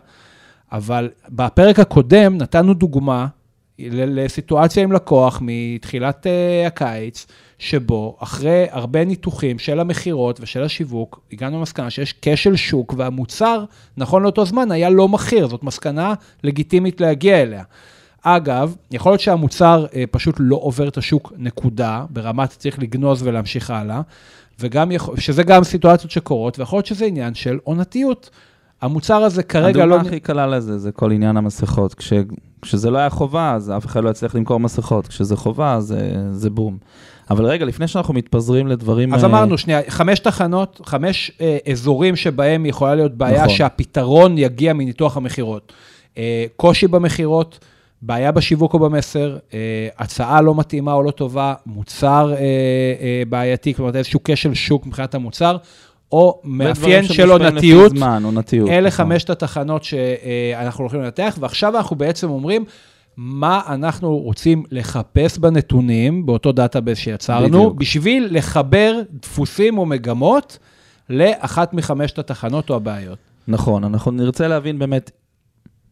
אבל 0.71 1.09
בפרק 1.29 1.79
הקודם 1.79 2.37
נתנו 2.37 2.73
דוגמה 2.73 3.27
לסיטואציה 3.89 4.83
עם 4.83 4.91
לקוח 4.91 5.39
מתחילת 5.41 6.25
uh, 6.25 6.67
הקיץ, 6.67 7.27
שבו 7.59 8.17
אחרי 8.19 8.65
הרבה 8.71 9.05
ניתוחים 9.05 9.59
של 9.59 9.79
המכירות 9.79 10.39
ושל 10.41 10.63
השיווק, 10.63 11.19
הגענו 11.31 11.57
למסקנה 11.57 11.89
שיש 11.89 12.15
כשל 12.21 12.55
שוק 12.55 12.93
והמוצר, 12.97 13.65
נכון 13.97 14.23
לאותו 14.23 14.45
זמן, 14.45 14.71
היה 14.71 14.89
לא 14.89 15.07
מכיר, 15.07 15.47
זאת 15.47 15.63
מסקנה 15.63 16.13
לגיטימית 16.43 17.01
להגיע 17.01 17.41
אליה. 17.41 17.63
אגב, 18.23 18.75
יכול 18.91 19.11
להיות 19.11 19.21
שהמוצר 19.21 19.85
uh, 19.89 19.93
פשוט 20.11 20.35
לא 20.39 20.55
עובר 20.61 20.87
את 20.87 20.97
השוק 20.97 21.33
נקודה, 21.37 22.05
ברמת 22.09 22.49
צריך 22.49 22.79
לגנוז 22.79 23.23
ולהמשיך 23.23 23.69
הלאה, 23.69 24.01
וגם 24.59 24.91
יכול, 24.91 25.17
שזה 25.17 25.43
גם 25.43 25.63
סיטואציות 25.63 26.11
שקורות, 26.11 26.59
ויכול 26.59 26.77
להיות 26.77 26.85
שזה 26.85 27.05
עניין 27.05 27.33
של 27.33 27.59
עונתיות. 27.63 28.29
המוצר 28.81 29.23
הזה 29.23 29.43
כרגע 29.43 29.85
לא... 29.85 29.95
הדוגמה 29.95 30.09
הכי 30.09 30.19
קלה 30.19 30.47
לזה, 30.47 30.77
זה 30.77 30.91
כל 30.91 31.11
עניין 31.11 31.37
המסכות. 31.37 31.93
כש, 31.93 32.13
כשזה 32.61 32.91
לא 32.91 32.97
היה 32.97 33.09
חובה, 33.09 33.53
אז 33.53 33.71
אף 33.77 33.85
אחד 33.85 34.03
לא 34.03 34.09
יצליח 34.09 34.35
למכור 34.35 34.59
מסכות. 34.59 35.07
כשזה 35.07 35.35
חובה, 35.35 35.81
זה, 35.81 36.13
זה 36.31 36.49
בום. 36.49 36.77
אבל 37.29 37.45
רגע, 37.45 37.65
לפני 37.65 37.87
שאנחנו 37.87 38.13
מתפזרים 38.13 38.67
לדברים... 38.67 39.13
אז 39.13 39.23
אה, 39.23 39.29
אמרנו, 39.29 39.57
שנייה, 39.57 39.81
חמש 39.87 40.19
תחנות, 40.19 40.81
חמש 40.85 41.31
אה, 41.41 41.57
אזורים 41.71 42.15
שבהם 42.15 42.65
יכולה 42.65 42.95
להיות 42.95 43.15
בעיה 43.15 43.43
נכון. 43.43 43.55
שהפתרון 43.55 44.37
יגיע 44.37 44.73
מניתוח 44.73 45.17
המכירות. 45.17 45.73
אה, 46.17 46.45
קושי 46.55 46.87
במכירות, 46.87 47.59
בעיה 48.01 48.31
בשיווק 48.31 48.73
או 48.73 48.79
במסר, 48.79 49.37
אה, 49.53 49.87
הצעה 49.97 50.41
לא 50.41 50.55
מתאימה 50.55 50.93
או 50.93 51.03
לא 51.03 51.11
טובה, 51.11 51.53
מוצר 51.65 52.33
אה, 52.33 52.37
אה, 52.37 53.23
בעייתי, 53.29 53.73
כלומר 53.73 53.97
איזשהו 53.97 54.19
כשל 54.23 54.53
שוק 54.53 54.85
מבחינת 54.85 55.15
המוצר, 55.15 55.57
או 56.11 56.41
מאפיין 56.43 57.03
של 57.03 57.31
עונתיות. 57.31 57.91
זמן, 57.91 58.21
עונתיות. 58.25 58.69
אלה 58.69 58.87
נכון. 58.87 59.05
חמשת 59.05 59.29
התחנות 59.29 59.83
שאנחנו 59.83 60.83
הולכים 60.83 61.01
לנתח, 61.01 61.37
ועכשיו 61.39 61.77
אנחנו 61.77 61.95
בעצם 61.95 62.29
אומרים, 62.29 62.65
מה 63.17 63.61
אנחנו 63.67 64.17
רוצים 64.17 64.63
לחפש 64.71 65.37
בנתונים, 65.37 66.25
באותו 66.25 66.51
database 66.51 66.97
שיצרנו, 66.97 67.47
בדיוק. 67.47 67.73
בשביל 67.73 68.27
לחבר 68.31 69.01
דפוסים 69.11 69.77
או 69.77 69.85
מגמות 69.85 70.57
לאחת 71.09 71.73
מחמשת 71.73 72.19
התחנות 72.19 72.69
או 72.69 72.75
הבעיות. 72.75 73.17
נכון, 73.47 73.83
אנחנו 73.83 74.11
נרצה 74.11 74.47
להבין 74.47 74.79
באמת, 74.79 75.11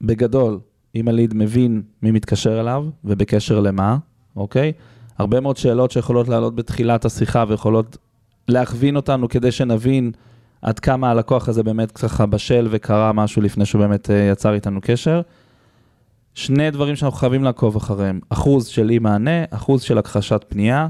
בגדול, 0.01 0.59
אם 0.95 1.07
הליד 1.07 1.33
מבין 1.33 1.81
מי 2.01 2.11
מתקשר 2.11 2.59
אליו 2.59 2.85
ובקשר 3.03 3.59
למה, 3.59 3.97
אוקיי? 4.35 4.71
הרבה 5.17 5.39
מאוד 5.39 5.57
שאלות 5.57 5.91
שיכולות 5.91 6.27
לעלות 6.27 6.55
בתחילת 6.55 7.05
השיחה 7.05 7.45
ויכולות 7.47 7.97
להכווין 8.47 8.95
אותנו 8.95 9.29
כדי 9.29 9.51
שנבין 9.51 10.11
עד 10.61 10.79
כמה 10.79 11.11
הלקוח 11.11 11.49
הזה 11.49 11.63
באמת 11.63 11.91
ככה 11.91 12.25
בשל 12.25 12.67
וקרה 12.71 13.13
משהו 13.13 13.41
לפני 13.41 13.65
שהוא 13.65 13.79
באמת 13.79 14.09
אה, 14.09 14.29
יצר 14.31 14.53
איתנו 14.53 14.79
קשר. 14.81 15.21
שני 16.33 16.71
דברים 16.71 16.95
שאנחנו 16.95 17.17
חייבים 17.17 17.43
לעקוב 17.43 17.75
אחריהם, 17.75 18.19
אחוז 18.29 18.65
של 18.65 18.89
אי 18.89 18.99
מענה, 18.99 19.43
אחוז 19.49 19.81
של 19.81 19.97
הכחשת 19.97 20.45
פנייה. 20.49 20.87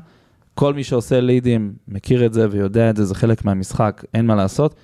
כל 0.53 0.74
מי 0.74 0.84
שעושה 0.84 1.22
לידים 1.22 1.74
מכיר 1.88 2.25
את 2.25 2.34
זה 2.34 2.48
ויודע 2.51 2.89
את 2.89 2.96
זה, 2.96 3.06
זה 3.06 3.15
חלק 3.15 3.46
מהמשחק, 3.46 4.03
אין 4.13 4.25
מה 4.25 4.36
לעשות. 4.36 4.75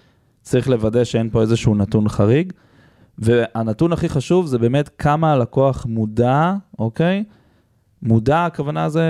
צריך 0.41 0.69
לוודא 0.69 1.03
שאין 1.03 1.29
פה 1.29 1.41
איזשהו 1.41 1.75
נתון 1.75 2.09
חריג. 2.09 2.53
והנתון 3.19 3.93
הכי 3.93 4.09
חשוב 4.09 4.45
זה 4.45 4.57
באמת 4.57 4.89
כמה 4.97 5.33
הלקוח 5.33 5.85
מודע, 5.89 6.53
אוקיי? 6.79 7.23
מודע, 8.03 8.45
הכוונה 8.45 8.89
זה 8.89 9.03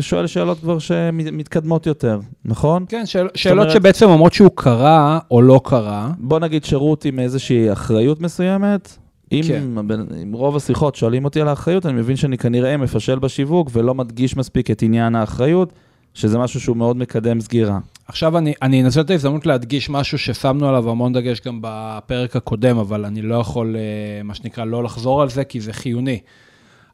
שואל 0.00 0.26
שאלות 0.26 0.58
כבר 0.60 0.78
שמתקדמות 0.78 1.86
יותר, 1.86 2.20
נכון? 2.44 2.84
כן, 2.88 3.06
שאל, 3.06 3.28
שאלות 3.34 3.58
אומרת- 3.58 3.72
שבעצם 3.72 4.06
אומרות 4.10 4.32
שהוא 4.32 4.50
קרה 4.54 5.18
או 5.30 5.42
לא 5.42 5.60
קרה. 5.64 6.10
בוא 6.18 6.38
נגיד 6.38 6.64
שירות 6.64 7.04
עם 7.04 7.18
איזושהי 7.18 7.72
אחריות 7.72 8.20
מסוימת. 8.20 8.98
אם, 9.32 9.40
כן. 9.48 9.62
כן. 9.88 10.00
אם 10.22 10.32
רוב 10.32 10.56
השיחות 10.56 10.94
שואלים 10.94 11.24
אותי 11.24 11.40
על 11.40 11.48
האחריות, 11.48 11.86
אני 11.86 11.94
מבין 11.94 12.16
שאני 12.16 12.38
כנראה 12.38 12.76
מפשל 12.76 13.18
בשיווק 13.18 13.70
ולא 13.72 13.94
מדגיש 13.94 14.36
מספיק 14.36 14.70
את 14.70 14.82
עניין 14.82 15.14
האחריות, 15.14 15.72
שזה 16.14 16.38
משהו 16.38 16.60
שהוא 16.60 16.76
מאוד 16.76 16.96
מקדם 16.96 17.40
סגירה. 17.40 17.78
עכשיו 18.08 18.38
אני, 18.38 18.54
אני 18.62 18.82
אנצל 18.82 19.00
את 19.00 19.10
ההזדמנות 19.10 19.46
להדגיש 19.46 19.90
משהו 19.90 20.18
ששמנו 20.18 20.68
עליו 20.68 20.90
המון 20.90 21.12
דגש 21.12 21.40
גם 21.40 21.58
בפרק 21.62 22.36
הקודם, 22.36 22.78
אבל 22.78 23.04
אני 23.04 23.22
לא 23.22 23.34
יכול, 23.34 23.76
אה, 23.76 24.22
מה 24.22 24.34
שנקרא, 24.34 24.64
לא 24.64 24.84
לחזור 24.84 25.22
על 25.22 25.30
זה, 25.30 25.44
כי 25.44 25.60
זה 25.60 25.72
חיוני. 25.72 26.20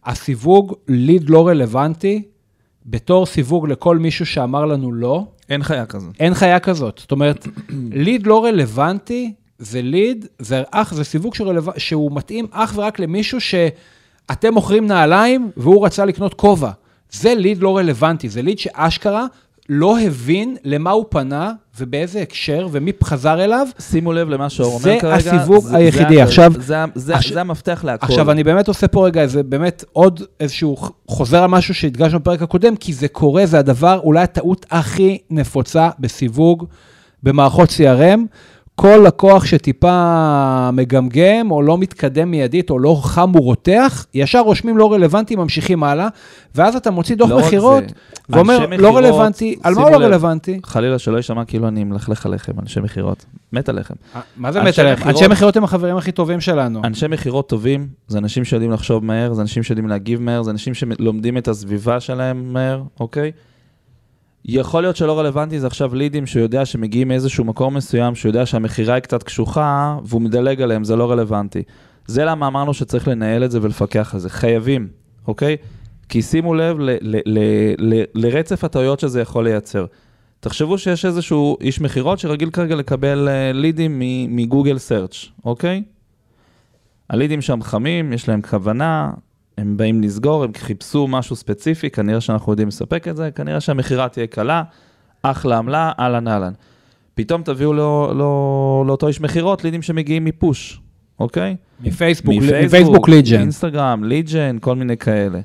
הסיווג 0.05 0.75
ליד 0.89 1.31
לא 1.31 1.49
רלוונטי, 1.49 2.23
בתור 2.87 3.27
סיווג 3.27 3.69
לכל 3.69 3.99
מישהו 3.99 4.27
שאמר 4.27 4.67
לנו 4.67 4.93
לא, 4.93 5.25
אין 5.49 5.62
חיה 5.62 5.87
כזאת. 5.87 6.15
אין 6.21 6.35
חיה 6.35 6.61
כזאת. 6.61 6.99
זאת 6.99 7.12
אומרת, 7.12 7.49
ליד 8.05 8.27
לא 8.27 8.45
רלוונטי, 8.45 9.33
זה 9.59 9.83
ליד, 9.83 10.27
זה 10.39 10.62
אך, 10.71 10.95
זה 10.95 11.05
סיווג 11.05 11.35
שרלו... 11.35 11.62
שהוא 11.77 12.12
מתאים 12.15 12.47
אך 12.50 12.73
ורק 12.77 12.99
למישהו 12.99 13.39
שאתם 13.41 14.55
מוכרים 14.55 14.87
נעליים 14.87 15.50
והוא 15.57 15.87
רצה 15.87 16.05
לקנות 16.05 16.35
כובע. 16.35 16.71
זה 17.12 17.35
ליד 17.35 17.62
לא 17.62 17.76
רלוונטי, 17.76 18.29
זה 18.29 18.43
ליד 18.43 18.59
שאשכרה 18.59 19.26
לא 19.69 20.00
הבין 20.00 20.57
למה 20.64 20.90
הוא 20.90 21.05
פנה 21.09 21.52
ובאיזה 21.79 22.21
הקשר 22.23 22.69
ומי 22.73 22.93
חזר 23.05 23.45
אליו. 23.45 23.67
שימו 23.79 24.12
לב 24.12 24.29
למה 24.29 24.50
שאור 24.50 24.73
אומר 24.75 25.00
כרגע. 25.00 25.14
הסיווג 25.14 25.64
זה- 25.64 25.76
היחידי. 25.76 26.14
זה- 26.17 26.23
עכשיו- 26.23 26.52
זה, 26.59 26.75
זה, 26.95 27.14
עכשיו- 27.17 27.35
זה 27.35 27.40
המפתח 27.40 27.81
להכל. 27.85 28.07
עכשיו, 28.07 28.31
אני 28.31 28.45
באמת 28.45 28.69
עושה 28.69 28.88
פה 28.88 29.07
רגע 29.07 29.23
איזה, 29.23 29.43
באמת 29.43 29.85
עוד 29.93 30.23
איזשהו 30.40 30.76
חוזר 31.09 31.43
על 31.43 31.50
משהו 31.50 31.75
שהדגשנו 31.75 32.21
בפרק 32.21 32.43
הקודם, 32.43 32.76
כי 32.76 32.93
זה 32.93 33.09
קורה, 33.09 33.47
זה 33.47 33.59
הדבר, 33.59 34.00
אולי 34.05 34.21
הטעות 34.23 34.67
הכי 34.71 35.19
נפוצה 35.31 35.90
בסיווג 35.99 36.64
במערכות 37.23 37.69
CRM. 37.71 38.21
כל 38.75 39.05
לקוח 39.07 39.45
שטיפה 39.47 40.71
מגמגם, 40.73 41.50
או 41.50 41.62
לא 41.62 41.79
מתקדם 41.79 42.31
מיידית, 42.31 42.71
או 42.71 42.79
לא 42.79 43.00
חם 43.05 43.33
ורותח, 43.35 44.07
ישר 44.15 44.41
רושמים 44.41 44.77
לא 44.79 44.93
רלוונטי, 44.93 45.37
ממשיכים 45.37 45.83
הלאה, 45.85 46.09
ואז 46.55 46.77
אתה 46.77 46.91
מוציא 46.91 47.17
דוח 47.17 47.31
לא 47.31 47.39
מכירות, 47.39 47.85
ואומר, 48.29 48.67
לא 48.79 48.97
רלוונטי, 48.97 49.57
על 49.62 49.75
מה 49.75 49.83
הוא 49.83 49.91
לא. 49.91 49.97
רלוונטי? 49.97 50.61
חלילה 50.65 50.99
שלא 50.99 51.17
יישמע 51.17 51.45
כאילו 51.45 51.69
אני 51.69 51.85
מלכלך 51.85 52.27
עליכם, 52.27 52.53
אנשי 52.61 52.81
מכירות. 52.81 53.25
מת 53.53 53.69
עליכם. 53.69 53.95
מה 54.37 54.53
זה 54.53 54.61
מת? 54.62 54.69
מכירות- 54.69 55.07
אנשי 55.07 55.27
מכירות 55.29 55.57
הם 55.57 55.65
החברים 55.65 55.97
הכי 55.97 56.12
טובים 56.12 56.41
שלנו. 56.41 56.81
אנשי 56.85 57.07
מכירות 57.07 57.49
טובים, 57.49 57.87
זה 58.09 58.19
אנשים 58.19 58.45
שיודעים 58.45 58.71
לחשוב 58.71 59.05
מהר, 59.05 59.33
זה 59.33 59.43
אנשים 59.43 59.62
שיודעים 59.62 59.89
להגיב 59.89 60.21
מהר, 60.21 60.43
זה 60.43 60.50
אנשים 60.50 60.75
שלומדים 60.75 61.39
את 61.39 61.49
הסביבה 61.49 62.00
שלהם 62.00 62.53
מהר, 62.53 62.83
אוקיי? 63.00 63.33
יכול 64.44 64.82
להיות 64.82 64.97
שלא 64.97 65.18
רלוונטי 65.18 65.61
זה 65.61 65.66
עכשיו 65.66 65.94
לידים 65.94 66.26
שהוא 66.26 66.42
יודע 66.42 66.64
שמגיעים 66.64 67.09
מאיזשהו 67.09 67.44
מקום 67.44 67.75
מסוים, 67.75 68.14
שהוא 68.14 68.30
יודע 68.30 68.47
שהמכירה 68.47 68.94
היא 68.94 69.00
קצת 69.00 69.23
קשוחה, 69.23 69.99
והוא 70.04 70.23
מדלג 70.23 70.62
עליהם, 70.62 70.85
זה 70.85 70.97
לא 70.97 71.11
רלוונטי. 71.11 71.62
זה 72.06 72.25
למה 72.25 72.47
אמרנו 72.47 72.75
שצריך 72.75 73.09
לנהל 73.09 73.44
את 73.44 73.50
זה 73.50 73.59
ולפקח 73.62 74.14
על 74.14 74.20
זה. 74.20 74.30
חייבים, 74.30 74.88
אוקיי? 75.28 75.56
כי 76.09 76.23
שימו 76.23 76.54
לב 76.54 76.76
לרצף 78.14 78.64
הטעויות 78.64 79.00
שזה 79.00 79.20
יכול 79.20 79.44
לייצר. 79.44 79.87
תחשבו 80.40 80.78
שיש 80.78 81.04
איזשהו 81.04 81.56
איש 81.61 81.80
מכירות 81.80 82.18
שרגיל 82.18 82.50
כרגע 82.50 82.75
לקבל 82.75 83.28
אה, 83.28 83.52
לידים 83.52 84.02
מגוגל 84.28 84.78
סרצ', 84.78 85.25
אוקיי? 85.44 85.82
הלידים 87.11 87.40
שם 87.40 87.62
חמים, 87.62 88.12
יש 88.12 88.28
להם 88.28 88.42
כוונה, 88.42 89.11
הם 89.61 89.76
באים 89.76 90.02
לסגור, 90.02 90.45
הם 90.45 90.50
חיפשו 90.57 91.09
משהו 91.09 91.37
ספציפי, 91.37 91.90
כנראה 91.90 92.21
שאנחנו 92.21 92.52
יודעים 92.52 92.69
לספק 92.69 93.09
את 93.09 93.17
זה, 93.17 93.31
כנראה 93.31 93.61
שהמכירה 93.61 94.09
תהיה 94.09 94.26
קלה, 94.26 94.62
אחלה 95.23 95.59
עמלה, 95.59 95.93
אהלן 95.99 96.29
אהלן. 96.29 96.52
פתאום 97.14 97.43
תביאו 97.43 97.73
לו, 97.73 98.12
לו, 98.14 98.85
לאותו 98.87 99.09
איש 99.09 99.21
מכירות 99.21 99.64
לידים 99.64 99.83
שמגיעים 99.83 100.25
מפוש, 100.25 100.81
אוקיי? 101.19 101.57
מפייסבוק, 101.81 102.35
מפייסבוק 102.64 103.09
ליג'ן. 103.09 103.40
אינסטגרם, 103.40 104.05
ליג'ן, 104.05 104.57
כל 104.61 104.76
מיני 104.76 104.97
כאלה. 104.97 105.40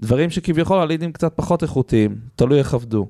דברים 0.00 0.30
שכביכול 0.30 0.78
הלידים 0.78 1.12
קצת 1.12 1.32
פחות 1.36 1.62
איכותיים, 1.62 2.16
תלוי 2.36 2.58
איך 2.58 2.74
עבדו. 2.74 3.08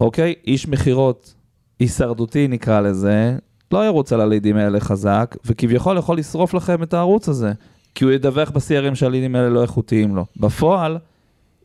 אוקיי? 0.00 0.34
איש 0.46 0.68
מכירות 0.68 1.34
הישרדותי 1.80 2.48
נקרא 2.48 2.80
לזה, 2.80 3.36
לא 3.72 3.86
ירוץ 3.86 4.12
על 4.12 4.20
הלידים 4.20 4.56
האלה 4.56 4.80
חזק, 4.80 5.36
וכביכול 5.44 5.98
יכול 5.98 6.18
לשרוף 6.18 6.54
לכם 6.54 6.82
את 6.82 6.94
הערוץ 6.94 7.28
הזה, 7.28 7.52
כי 7.94 8.04
הוא 8.04 8.12
ידווח 8.12 8.50
ב-CRM 8.50 8.94
שהלידים 8.94 9.34
האלה 9.34 9.48
לא 9.48 9.62
איכותיים 9.62 10.16
לו. 10.16 10.26
בפועל, 10.36 10.98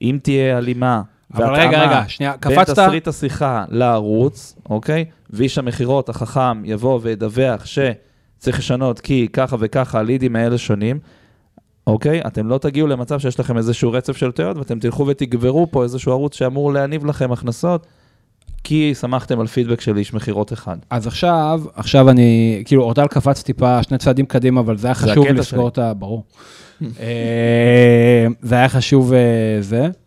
אם 0.01 0.19
תהיה 0.23 0.57
הלימה 0.57 1.01
אבל 1.33 1.53
רגע, 1.55 1.83
רגע, 1.83 2.03
שנייה, 2.07 2.31
בין 2.31 2.55
קפצת, 2.55 2.79
תסריט 2.79 3.07
השיחה 3.07 3.65
לערוץ, 3.69 4.55
אוקיי? 4.69 5.05
ואיש 5.29 5.57
המכירות 5.57 6.09
החכם 6.09 6.65
יבוא 6.65 6.99
וידווח 7.01 7.65
שצריך 7.65 8.59
לשנות 8.59 8.99
כי 8.99 9.27
ככה 9.33 9.55
וככה 9.59 9.99
הלידים 9.99 10.35
האלה 10.35 10.57
שונים, 10.57 10.99
אוקיי? 11.87 12.21
אתם 12.27 12.47
לא 12.47 12.57
תגיעו 12.57 12.87
למצב 12.87 13.19
שיש 13.19 13.39
לכם 13.39 13.57
איזשהו 13.57 13.91
רצף 13.91 14.17
של 14.17 14.31
טעויות 14.31 14.57
ואתם 14.57 14.79
תלכו 14.79 15.07
ותגברו 15.07 15.67
פה 15.71 15.83
איזשהו 15.83 16.11
ערוץ 16.11 16.35
שאמור 16.35 16.73
להניב 16.73 17.05
לכם 17.05 17.31
הכנסות, 17.31 17.87
כי 18.65 18.93
שמחתם 18.95 19.39
על 19.39 19.47
פידבק 19.47 19.81
של 19.81 19.97
איש 19.97 20.13
מכירות 20.13 20.53
אחד. 20.53 20.77
אז 20.89 21.07
עכשיו, 21.07 21.61
עכשיו 21.75 22.09
אני, 22.09 22.61
כאילו, 22.65 22.83
אורטל 22.83 23.07
קפץ 23.07 23.43
טיפה 23.43 23.83
שני 23.83 23.97
צעדים 23.97 24.25
קדימה, 24.25 24.61
אבל 24.61 24.77
זה 24.77 24.87
היה 24.87 24.95
חשוב 24.95 25.27
לסגור. 25.27 25.67
את 25.67 25.77
ה... 25.77 25.93
ברור. 25.93 26.23
אה, 26.99 28.27
זה 28.41 28.55
היה 28.55 28.69
חשוב 28.69 29.13
אה, 29.13 29.57
זה. 29.59 29.87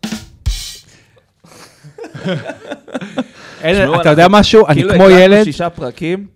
אתה 4.01 4.09
יודע 4.09 4.27
משהו? 4.29 4.67
אני 4.67 4.75
כאילו 4.75 4.89
כמו 4.93 5.03
הקלטנו 5.03 5.19
ילד, 5.19 5.43
שישה 5.43 5.69
פרקים, 5.69 6.27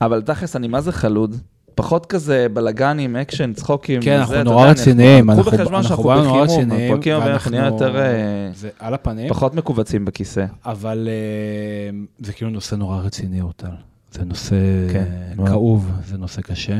אבל 0.00 0.22
תכלס 0.22 0.56
אני 0.56 0.68
מה 0.68 0.80
זה 0.80 0.92
חלוד? 0.92 1.36
פחות 1.74 2.06
כזה 2.06 2.46
בלאגנים, 2.52 3.16
אקשן, 3.16 3.52
צחוקים. 3.52 4.02
כן, 4.02 4.18
אנחנו 4.18 4.42
נורא 4.42 4.66
רציניים, 4.68 5.24
קחו 5.24 5.32
אנחנו- 5.32 5.50
בחשבון 5.52 5.74
אנחנו 5.74 5.88
שאנחנו 5.88 6.04
באנו 6.04 6.24
נורא 6.24 6.44
בחירום, 6.44 6.60
רציניים, 6.60 6.92
הפרקים 6.92 7.14
הבאים 7.14 7.32
אנחנו 7.32 7.50
נהיה 7.50 7.66
יותר... 7.66 7.96
אה, 7.96 8.50
זה 8.54 8.68
על 8.78 8.94
הפנים, 8.94 9.28
פחות 9.28 9.54
מכווצים 9.54 10.04
בכיסא. 10.04 10.44
אבל 10.64 11.08
אה, 11.10 11.98
זה 12.18 12.32
כאילו 12.32 12.50
נושא 12.50 12.74
נורא 12.74 13.00
רציני, 13.00 13.40
אורטל. 13.40 13.66
זה 14.12 14.24
נושא 14.24 14.56
כן. 14.92 15.46
כאוב, 15.46 15.90
זה 16.06 16.18
נושא 16.18 16.40
קשה. 16.40 16.78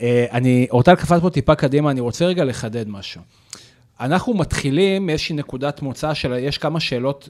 אה, 0.00 0.26
אני, 0.32 0.66
אורטל 0.70 0.94
קפץ 0.94 1.20
פה 1.20 1.30
טיפה 1.30 1.54
קדימה, 1.54 1.90
אני 1.90 2.00
רוצה 2.00 2.24
רגע 2.26 2.44
לחדד 2.44 2.88
משהו. 2.88 3.20
אנחנו 4.00 4.34
מתחילים 4.34 5.06
מאיזושהי 5.06 5.36
נקודת 5.36 5.82
מוצא 5.82 6.14
של, 6.14 6.34
יש 6.38 6.58
כמה 6.58 6.80
שאלות 6.80 7.28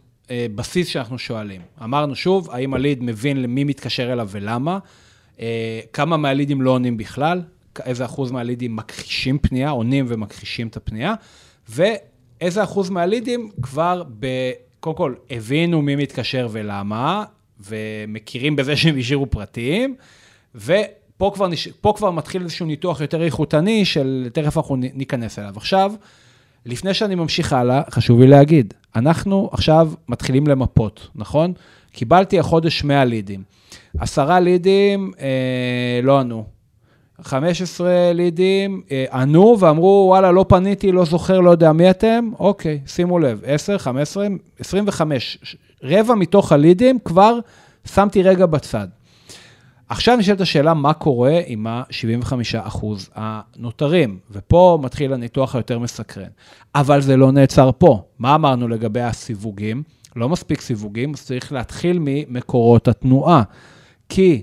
בסיס 0.54 0.88
שאנחנו 0.88 1.18
שואלים. 1.18 1.60
אמרנו 1.84 2.14
שוב, 2.14 2.50
האם 2.50 2.74
הליד 2.74 3.02
מבין 3.02 3.42
למי 3.42 3.64
מתקשר 3.64 4.12
אליו 4.12 4.28
ולמה? 4.30 4.78
אה, 5.40 5.80
כמה 5.92 6.16
מהלידים 6.16 6.62
לא 6.62 6.70
עונים 6.70 6.96
בכלל? 6.96 7.42
איזה 7.84 8.04
אחוז 8.04 8.30
מהלידים 8.30 8.76
מכחישים 8.76 9.38
פנייה, 9.38 9.70
עונים 9.70 10.04
ומכחישים 10.08 10.66
את 10.66 10.76
הפנייה? 10.76 11.14
ואיזה 11.68 12.62
אחוז 12.62 12.90
מהלידים 12.90 13.50
כבר, 13.62 14.02
ב, 14.18 14.26
קודם 14.80 14.96
כל, 14.96 15.14
הבינו 15.30 15.82
מי 15.82 15.96
מתקשר 15.96 16.48
ולמה, 16.50 17.24
ומכירים 17.60 18.56
בזה 18.56 18.76
שהם 18.80 18.98
השאירו 18.98 19.26
פרטים, 19.26 19.94
ופה 20.54 21.30
כבר, 21.34 21.48
נש... 21.48 21.68
פה 21.68 21.92
כבר 21.96 22.10
מתחיל 22.10 22.42
איזשהו 22.42 22.66
ניתוח 22.66 23.00
יותר 23.00 23.22
איכותני, 23.22 23.84
של 23.84 24.28
תכף 24.32 24.56
אנחנו 24.56 24.76
ניכנס 24.76 25.38
אליו. 25.38 25.52
עכשיו, 25.56 25.92
לפני 26.66 26.94
שאני 26.94 27.14
ממשיך 27.14 27.52
הלאה, 27.52 27.82
חשוב 27.90 28.20
לי 28.20 28.26
להגיד, 28.26 28.74
אנחנו 28.96 29.50
עכשיו 29.52 29.92
מתחילים 30.08 30.46
למפות, 30.46 31.08
נכון? 31.14 31.52
קיבלתי 31.94 32.38
החודש 32.38 32.84
100 32.84 33.04
לידים. 33.04 33.42
עשרה 33.98 34.40
לידים 34.40 35.12
אה, 35.20 36.00
לא 36.02 36.20
ענו. 36.20 36.44
15 37.22 37.88
לידים 38.14 38.82
אה, 38.90 39.04
ענו 39.12 39.56
ואמרו, 39.60 40.04
וואלה, 40.08 40.32
לא 40.32 40.44
פניתי, 40.48 40.92
לא 40.92 41.04
זוכר, 41.04 41.40
לא 41.40 41.50
יודע 41.50 41.72
מי 41.72 41.90
אתם. 41.90 42.30
אוקיי, 42.38 42.80
שימו 42.86 43.18
לב, 43.18 43.40
10, 43.46 43.78
15, 43.78 44.26
25. 44.60 45.38
ש- 45.42 45.56
רבע 45.82 46.14
מתוך 46.14 46.52
הלידים 46.52 46.98
כבר 47.04 47.38
שמתי 47.84 48.22
רגע 48.22 48.46
בצד. 48.46 48.88
עכשיו 49.88 50.16
נשאלת 50.16 50.40
השאלה, 50.40 50.74
מה 50.74 50.92
קורה 50.92 51.40
עם 51.46 51.66
ה-75% 51.66 52.84
הנותרים? 53.14 54.18
ופה 54.30 54.78
מתחיל 54.82 55.12
הניתוח 55.12 55.54
היותר 55.54 55.78
מסקרן. 55.78 56.28
אבל 56.74 57.00
זה 57.00 57.16
לא 57.16 57.32
נעצר 57.32 57.70
פה. 57.78 58.02
מה 58.18 58.34
אמרנו 58.34 58.68
לגבי 58.68 59.00
הסיווגים? 59.02 59.82
לא 60.16 60.28
מספיק 60.28 60.60
סיווגים, 60.60 61.14
אז 61.14 61.22
צריך 61.22 61.52
להתחיל 61.52 61.98
ממקורות 62.00 62.88
התנועה. 62.88 63.42
כי 64.08 64.42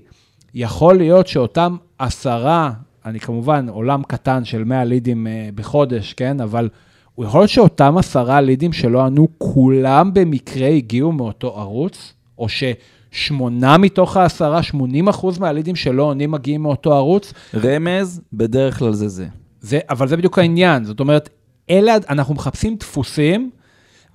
יכול 0.53 0.97
להיות 0.97 1.27
שאותם 1.27 1.77
עשרה, 1.99 2.71
אני 3.05 3.19
כמובן 3.19 3.69
עולם 3.69 4.03
קטן 4.03 4.45
של 4.45 4.63
100 4.63 4.83
לידים 4.83 5.27
אה, 5.27 5.49
בחודש, 5.55 6.13
כן? 6.13 6.41
אבל 6.41 6.69
הוא 7.15 7.25
יכול 7.25 7.39
להיות 7.39 7.49
שאותם 7.49 7.97
עשרה 7.97 8.41
לידים 8.41 8.73
שלא 8.73 9.05
ענו, 9.05 9.27
כולם 9.37 10.13
במקרה 10.13 10.67
הגיעו 10.67 11.11
מאותו 11.11 11.59
ערוץ, 11.59 12.13
או 12.37 12.47
ששמונה 12.49 13.77
מתוך 13.77 14.17
העשרה, 14.17 14.63
80 14.63 15.07
אחוז 15.07 15.39
מהלידים 15.39 15.75
שלא 15.75 16.03
עונים 16.03 16.31
מגיעים 16.31 16.61
מאותו 16.61 16.93
ערוץ, 16.93 17.33
רמז, 17.55 18.21
בדרך 18.33 18.79
כלל 18.79 18.93
זה 18.93 19.07
זה. 19.07 19.27
זה, 19.61 19.79
אבל 19.89 20.07
זה 20.07 20.17
בדיוק 20.17 20.39
העניין, 20.39 20.85
זאת 20.85 20.99
אומרת, 20.99 21.29
אלה, 21.69 21.95
אנחנו 22.09 22.33
מחפשים 22.33 22.75
דפוסים, 22.75 23.49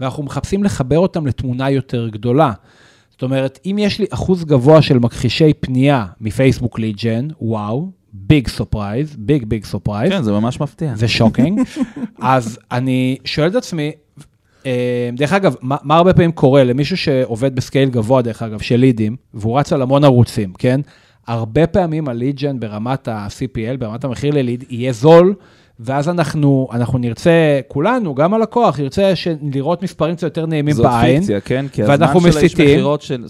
ואנחנו 0.01 0.23
מחפשים 0.23 0.65
לחבר 0.65 0.99
אותם 0.99 1.27
לתמונה 1.27 1.71
יותר 1.71 2.09
גדולה. 2.09 2.53
זאת 3.11 3.23
אומרת, 3.23 3.59
אם 3.67 3.77
יש 3.81 3.99
לי 3.99 4.07
אחוז 4.11 4.45
גבוה 4.45 4.83
של 4.83 4.99
מכחישי 4.99 5.53
פנייה 5.61 6.07
מפייסבוק 6.21 6.79
lead 6.79 7.04
gen, 7.04 7.29
וואו, 7.41 7.91
big 8.13 8.49
surprise, 8.49 9.17
big 9.19 9.45
big 9.45 9.65
surprise, 9.65 10.13
כן, 10.13 10.23
זה 10.23 10.33
ממש 10.33 10.61
מפתיע. 10.61 10.95
זה 10.97 11.09
shocking, 11.09 11.61
אז 12.21 12.59
אני 12.73 13.17
שואל 13.25 13.49
את 13.49 13.55
עצמי, 13.55 13.93
אה, 14.67 15.11
דרך 15.13 15.33
אגב, 15.33 15.55
מה, 15.63 15.77
מה 15.83 15.97
הרבה 15.97 16.13
פעמים 16.13 16.33
קורה 16.33 16.65
למישהו 16.65 16.97
שעובד 16.97 17.55
ב 17.55 17.61
scale 17.61 17.89
גבוה, 17.89 18.23
דרך 18.23 18.43
אגב, 18.43 18.61
של 18.61 18.77
לידים, 18.77 19.17
והוא 19.35 19.59
רץ 19.59 19.73
על 19.73 19.83
המון 19.83 20.05
ערוצים, 20.05 20.53
כן? 20.59 20.81
הרבה 21.27 21.67
פעמים 21.67 22.09
ה 22.09 22.15
lead 22.15 22.41
gen 22.41 22.61
ברמת 22.61 23.09
ה-CPL, 23.09 23.77
ברמת 23.79 24.05
המחיר 24.05 24.35
לליד, 24.35 24.65
יהיה 24.71 24.93
זול, 24.93 25.35
ואז 25.81 26.09
אנחנו, 26.09 26.69
אנחנו 26.73 26.99
נרצה, 26.99 27.31
כולנו, 27.69 28.15
גם 28.15 28.35
הלקוח, 28.35 28.79
ירצה 28.79 29.13
לראות 29.53 29.83
מספרים 29.83 30.15
קצת 30.17 30.23
יותר 30.23 30.47
נעימים 30.47 30.75
זאת 30.75 30.87
בעין. 30.87 31.17
פיקציה, 31.21 31.41
כן? 31.41 31.67
כי 31.73 31.83
הזמן 31.83 31.97
של 32.21 32.27
האיש 32.27 32.37
מסיתים. 32.37 32.65
מכירות 32.65 33.03
של- 33.03 33.25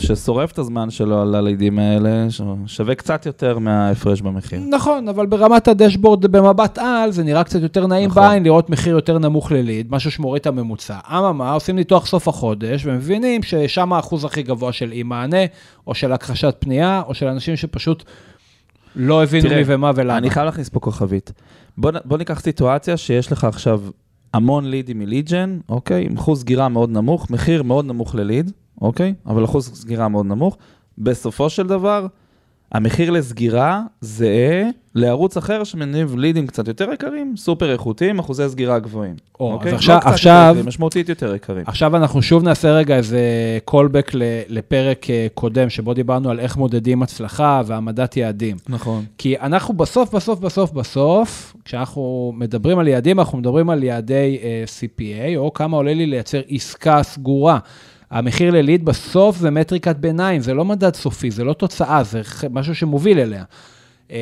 ששורף 0.00 0.52
את 0.52 0.58
הזמן 0.58 0.90
שלו 0.90 1.22
על 1.22 1.34
הלידים 1.34 1.78
האלה, 1.78 2.26
שווה 2.66 2.94
קצת 2.94 3.26
יותר 3.26 3.58
מההפרש 3.58 4.20
במחיר. 4.20 4.60
נכון, 4.70 5.08
אבל 5.08 5.26
ברמת 5.26 5.68
הדשבורד 5.68 6.26
במבט 6.26 6.78
על, 6.78 7.10
זה 7.10 7.22
נראה 7.24 7.44
קצת 7.44 7.62
יותר 7.62 7.86
נעים 7.86 8.10
נכון. 8.10 8.22
בעין 8.22 8.42
לראות 8.44 8.70
מחיר 8.70 8.94
יותר 8.96 9.18
נמוך 9.18 9.52
לליד, 9.52 9.86
משהו 9.90 10.10
שמוריד 10.10 10.40
את 10.40 10.46
הממוצע. 10.46 10.96
אממה, 11.10 11.52
עושים 11.52 11.76
ניתוח 11.76 12.06
סוף 12.06 12.28
החודש, 12.28 12.86
ומבינים 12.86 13.42
ששם 13.42 13.92
האחוז 13.92 14.24
הכי 14.24 14.42
גבוה 14.42 14.72
של 14.72 14.92
אי 14.92 15.02
מענה, 15.02 15.44
או 15.86 15.94
של 15.94 16.12
הכחשת 16.12 16.54
פנייה, 16.58 17.02
או 17.06 17.14
של 17.14 17.26
אנשים 17.26 17.56
שפשוט 17.56 18.04
לא 18.96 19.22
הבינו 19.22 19.48
תראה, 19.48 19.56
מי 19.58 19.62
ומה 19.66 19.90
ולמה. 19.94 20.18
אני 20.18 20.30
חייב 20.30 20.46
להכניס 20.46 20.68
פה 20.68 20.80
כוכבית. 20.80 21.32
בוא, 21.78 21.90
בוא 22.04 22.18
ניקח 22.18 22.40
סיטואציה 22.40 22.96
שיש 22.96 23.32
לך 23.32 23.44
עכשיו 23.44 23.82
המון 24.34 24.64
לידים 24.64 24.98
מליד-ג'ן, 24.98 25.58
אוקיי? 25.68 26.06
עם 26.06 26.16
אחוז 26.16 26.40
סגירה 26.40 26.68
מאוד 26.68 26.90
נמוך, 26.90 27.30
מחיר 27.30 27.62
מאוד 27.62 27.84
נמוך 27.84 28.14
לליד, 28.14 28.50
אוקיי? 28.82 29.14
אבל 29.26 29.44
אחוז 29.44 29.70
סגירה 29.74 30.08
מאוד 30.08 30.26
נמוך. 30.26 30.56
בסופו 30.98 31.50
של 31.50 31.66
דבר, 31.66 32.06
המחיר 32.72 33.10
לסגירה 33.10 33.80
זהה 34.00 34.62
לערוץ 34.94 35.36
אחר 35.36 35.64
שמניב 35.64 36.16
לידים 36.16 36.46
קצת 36.46 36.68
יותר 36.68 36.92
יקרים, 36.92 37.34
סופר 37.36 37.72
איכותיים, 37.72 38.18
אחוזי 38.18 38.48
סגירה 38.48 38.78
גבוהים. 38.78 39.14
או, 39.40 39.52
אוקיי? 39.52 39.72
אז 39.72 39.74
עכשיו- 39.78 40.00
לא 40.04 40.10
עכשיו- 40.10 40.54
יותר 40.56 40.68
משמעותית 40.68 41.08
יותר 41.08 41.34
יקרים. 41.34 41.64
עכשיו 41.66 41.96
אנחנו 41.96 42.22
שוב 42.22 42.42
נעשה 42.42 42.72
רגע 42.72 42.96
איזה 42.96 43.20
callback 43.70 44.10
ל- 44.14 44.22
לפרק 44.48 45.10
אה, 45.10 45.26
קודם, 45.34 45.70
שבו 45.70 45.94
דיברנו 45.94 46.30
על 46.30 46.40
איך 46.40 46.56
מודדים 46.56 47.02
הצלחה 47.02 47.62
והעמדת 47.66 48.16
יעדים. 48.16 48.56
נכון. 48.68 49.04
כי 49.18 49.38
אנחנו 49.38 49.74
בסוף, 49.74 50.14
בסוף, 50.14 50.38
בסוף, 50.40 50.72
בסוף, 50.72 51.56
כשאנחנו 51.64 52.32
מדברים 52.36 52.78
על 52.78 52.88
יעדים, 52.88 53.18
אנחנו 53.20 53.38
מדברים 53.38 53.70
על 53.70 53.82
יעדי 53.82 54.38
uh, 54.40 54.44
CPA, 54.68 55.36
או 55.36 55.52
כמה 55.52 55.76
עולה 55.76 55.94
לי 55.94 56.06
לייצר 56.06 56.40
עסקה 56.48 57.02
סגורה. 57.02 57.58
המחיר 58.14 58.50
לליד 58.50 58.84
בסוף 58.84 59.36
זה 59.36 59.50
מטריקת 59.50 59.96
ביניים, 59.96 60.40
זה 60.40 60.54
לא 60.54 60.64
מדד 60.64 60.94
סופי, 60.94 61.30
זה 61.30 61.44
לא 61.44 61.52
תוצאה, 61.52 62.02
זה 62.04 62.22
משהו 62.50 62.74
שמוביל 62.74 63.18
אליה. 63.18 63.44
אה, 64.08 64.12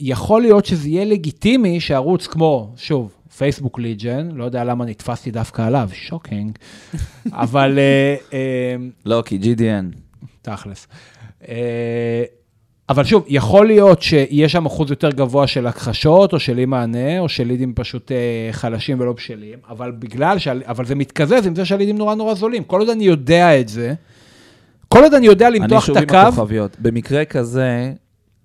יכול 0.00 0.42
להיות 0.42 0.66
שזה 0.66 0.88
יהיה 0.88 1.04
לגיטימי 1.04 1.80
שערוץ 1.80 2.26
כמו, 2.26 2.72
שוב, 2.76 3.12
פייסבוק 3.36 3.78
lead 3.78 4.03
gen, 4.03 4.28
לא 4.34 4.44
יודע 4.44 4.64
למה 4.64 4.84
נתפסתי 4.84 5.30
דווקא 5.30 5.62
עליו, 5.62 5.88
shocking, 5.92 6.58
אבל 7.32 7.78
אה, 7.78 8.30
אה, 8.30 8.34
לא, 9.04 9.22
כי 9.26 9.38
GDN. 9.42 9.96
תכלס. 10.42 10.88
אבל 12.90 13.04
שוב, 13.04 13.24
יכול 13.28 13.66
להיות 13.66 14.02
שיש 14.02 14.52
שם 14.52 14.66
אחוז 14.66 14.90
יותר 14.90 15.10
גבוה 15.10 15.46
של 15.46 15.66
הכחשות, 15.66 16.32
או 16.32 16.38
של 16.38 16.58
אי 16.58 16.64
מענה, 16.64 17.18
או 17.18 17.28
של 17.28 17.44
לידים 17.44 17.72
פשוט 17.74 18.12
אה, 18.12 18.48
חלשים 18.52 19.00
ולא 19.00 19.12
בשלים, 19.12 19.58
אבל 19.68 19.90
בגלל, 19.90 20.38
שה... 20.38 20.52
אבל 20.66 20.84
זה 20.84 20.94
מתקזז 20.94 21.46
עם 21.46 21.54
זה 21.54 21.64
שהלידים 21.64 21.98
נורא 21.98 22.14
נורא 22.14 22.34
זולים. 22.34 22.64
כל 22.64 22.80
עוד 22.80 22.88
אני 22.88 23.04
יודע 23.04 23.60
את 23.60 23.68
זה, 23.68 23.94
כל 24.88 25.02
עוד 25.02 25.14
אני 25.14 25.26
יודע 25.26 25.48
אני 25.48 25.58
למתוח 25.58 25.84
שוב 25.84 25.96
את 25.96 26.02
עם 26.02 26.08
הקו, 26.18 26.28
הכוכביות. 26.28 26.76
במקרה 26.78 27.24
כזה, 27.24 27.92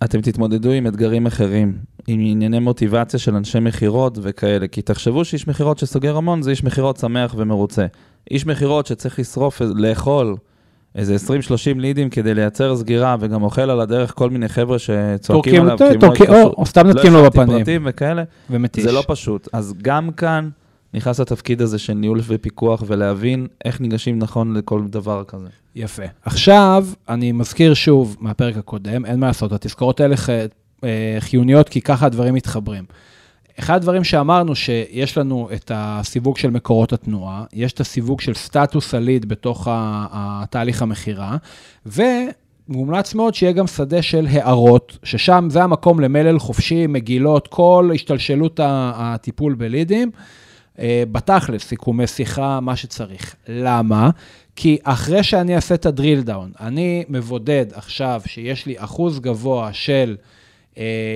אתם 0.03 0.21
תתמודדו 0.21 0.71
עם 0.71 0.87
אתגרים 0.87 1.25
אחרים, 1.25 1.73
עם 2.07 2.19
ענייני 2.19 2.59
מוטיבציה 2.59 3.19
של 3.19 3.35
אנשי 3.35 3.59
מכירות 3.59 4.17
וכאלה, 4.21 4.67
כי 4.67 4.81
תחשבו 4.81 5.25
שאיש 5.25 5.47
מכירות 5.47 5.79
שסוגר 5.79 6.17
המון 6.17 6.41
זה 6.41 6.49
איש 6.51 6.63
מכירות 6.63 6.97
שמח 6.97 7.35
ומרוצה. 7.37 7.85
איש 8.31 8.45
מכירות 8.45 8.85
שצריך 8.85 9.19
לשרוף, 9.19 9.61
לאכול 9.75 10.35
איזה 10.95 11.15
20-30 11.15 11.29
לידים 11.79 12.09
כדי 12.09 12.33
לייצר 12.33 12.75
סגירה, 12.75 13.15
וגם 13.19 13.43
אוכל 13.43 13.61
על 13.69 13.79
הדרך 13.81 14.13
כל 14.15 14.29
מיני 14.29 14.49
חבר'ה 14.49 14.79
שצועקים 14.79 15.61
עליו, 15.61 15.77
כי 15.77 15.83
הם 15.83 15.89
לא 16.01 16.07
התקשרו- 16.07 16.53
או 16.57 16.65
סתם 16.65 16.87
לא 16.87 16.93
נתקים 16.93 17.13
לו 17.13 17.19
הכנתי 17.25 17.39
בפנים, 17.39 17.57
פרטים 17.57 17.81
וכאלה, 17.85 18.23
ומתיש. 18.49 18.83
זה 18.83 18.91
לא 18.91 19.03
פשוט. 19.07 19.47
אז 19.53 19.73
גם 19.81 20.11
כאן 20.11 20.49
נכנס 20.93 21.19
לתפקיד 21.19 21.61
הזה 21.61 21.79
של 21.79 21.93
ניהול 21.93 22.19
ופיקוח, 22.27 22.83
ולהבין 22.87 23.47
איך 23.65 23.81
ניגשים 23.81 24.19
נכון 24.19 24.53
לכל 24.53 24.81
דבר 24.89 25.23
כזה. 25.27 25.47
יפה. 25.75 26.03
עכשיו, 26.25 26.85
אני 27.09 27.31
מזכיר 27.31 27.73
שוב 27.73 28.17
מהפרק 28.19 28.57
הקודם, 28.57 29.05
אין 29.05 29.19
מה 29.19 29.27
לעשות, 29.27 29.51
התזכורות 29.51 29.99
האלה 29.99 30.15
אה, 30.83 31.17
חיוניות, 31.19 31.69
כי 31.69 31.81
ככה 31.81 32.05
הדברים 32.05 32.33
מתחברים. 32.33 32.83
אחד 33.59 33.75
הדברים 33.75 34.03
שאמרנו, 34.03 34.55
שיש 34.55 35.17
לנו 35.17 35.49
את 35.53 35.71
הסיווג 35.75 36.37
של 36.37 36.49
מקורות 36.49 36.93
התנועה, 36.93 37.43
יש 37.53 37.73
את 37.73 37.79
הסיווג 37.79 38.21
של 38.21 38.33
סטטוס 38.33 38.93
הליד 38.93 39.25
בתוך 39.29 39.67
התהליך 39.71 40.81
המכירה, 40.81 41.37
ומומלץ 41.85 43.13
מאוד 43.13 43.35
שיהיה 43.35 43.51
גם 43.51 43.67
שדה 43.67 44.01
של 44.01 44.27
הערות, 44.29 44.97
ששם 45.03 45.47
זה 45.51 45.63
המקום 45.63 45.99
למלל 45.99 46.39
חופשי, 46.39 46.87
מגילות, 46.87 47.47
כל 47.47 47.91
השתלשלות 47.93 48.59
הטיפול 48.63 49.53
בלידים. 49.53 50.11
אה, 50.79 51.03
בתכלס, 51.11 51.63
סיכומי 51.63 52.07
שיחה, 52.07 52.59
מה 52.59 52.75
שצריך. 52.75 53.35
למה? 53.47 54.09
כי 54.55 54.77
אחרי 54.83 55.23
שאני 55.23 55.55
אעשה 55.55 55.75
את 55.75 55.85
הדריל 55.85 56.21
דאון, 56.21 56.51
אני 56.59 57.03
מבודד 57.09 57.65
עכשיו 57.73 58.21
שיש 58.25 58.65
לי 58.65 58.75
אחוז 58.77 59.19
גבוה 59.19 59.73
של 59.73 60.15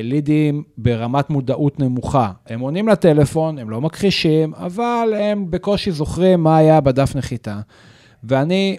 לידים 0.04 0.63
ברמת 0.78 1.30
מודעות 1.30 1.80
נמוכה. 1.80 2.32
הם 2.48 2.60
עונים 2.60 2.88
לטלפון, 2.88 3.58
הם 3.58 3.69
לא 3.69 3.82
מכחישים, 3.82 4.54
אבל 4.54 5.13
הם 5.19 5.52
בקושי 5.52 5.91
זוכרים 5.91 6.43
מה 6.43 6.58
היה 6.58 6.82
בדף 6.82 7.15
נחיתה. 7.15 7.60
ואני 8.23 8.77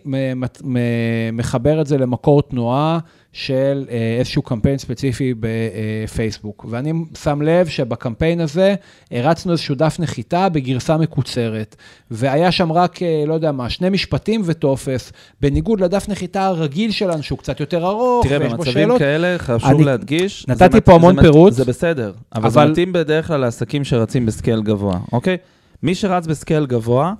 מחבר 1.33 1.81
את 1.81 1.87
זה 1.87 1.99
למקור 1.99 2.43
תנועה 2.43 2.99
של 3.33 3.85
אה, 3.91 4.17
איזשהו 4.19 4.43
קמפיין 4.43 4.79
ספציפי 4.79 5.35
בפייסבוק. 5.41 6.67
ואני 6.71 6.93
שם 7.23 7.43
לב 7.43 7.67
שבקמפיין 7.69 8.41
הזה 8.41 8.75
הרצנו 9.11 9.53
איזשהו 9.53 9.75
דף 9.75 9.97
נחיתה 9.99 10.49
בגרסה 10.49 10.97
מקוצרת, 10.97 11.77
והיה 12.11 12.53
שם 12.53 12.73
רק, 12.73 13.03
אה, 13.03 13.25
לא 13.27 13.35
יודע 13.35 13.53
מה, 13.53 13.71
שני 13.71 13.89
משפטים 13.91 14.43
וטופס, 14.45 15.13
בניגוד 15.41 15.81
לדף 15.81 16.09
נחיתה 16.09 16.47
הרגיל 16.47 16.91
שלנו, 16.91 17.23
שהוא 17.23 17.39
קצת 17.39 17.61
יותר 17.61 17.87
ארוך, 17.87 18.27
תראה, 18.27 18.49
במצבים. 18.49 18.99
כאלה 18.99 19.39
חשוב 19.39 19.71
אני 19.71 19.85
להדגיש. 19.85 20.47
נתתי 20.49 20.77
מת- 20.77 20.85
פה 20.85 20.95
המון 20.95 21.17
מת- 21.17 21.23
פירוט. 21.23 21.53
זה 21.53 21.65
בסדר, 21.65 22.13
אבל, 22.35 22.47
אבל- 22.47 22.51
זה 22.67 22.71
מתאים 22.71 22.93
בדרך 22.93 23.27
כלל 23.27 23.41
לעסקים 23.41 23.85
שרצים 23.85 24.27
בסקייל 24.27 24.63
גבוה, 24.63 24.99
אוקיי? 25.13 25.37
מי 25.83 25.95
שרץ 25.95 26.27
בסקייל 26.27 26.67
גבוה, 26.67 27.13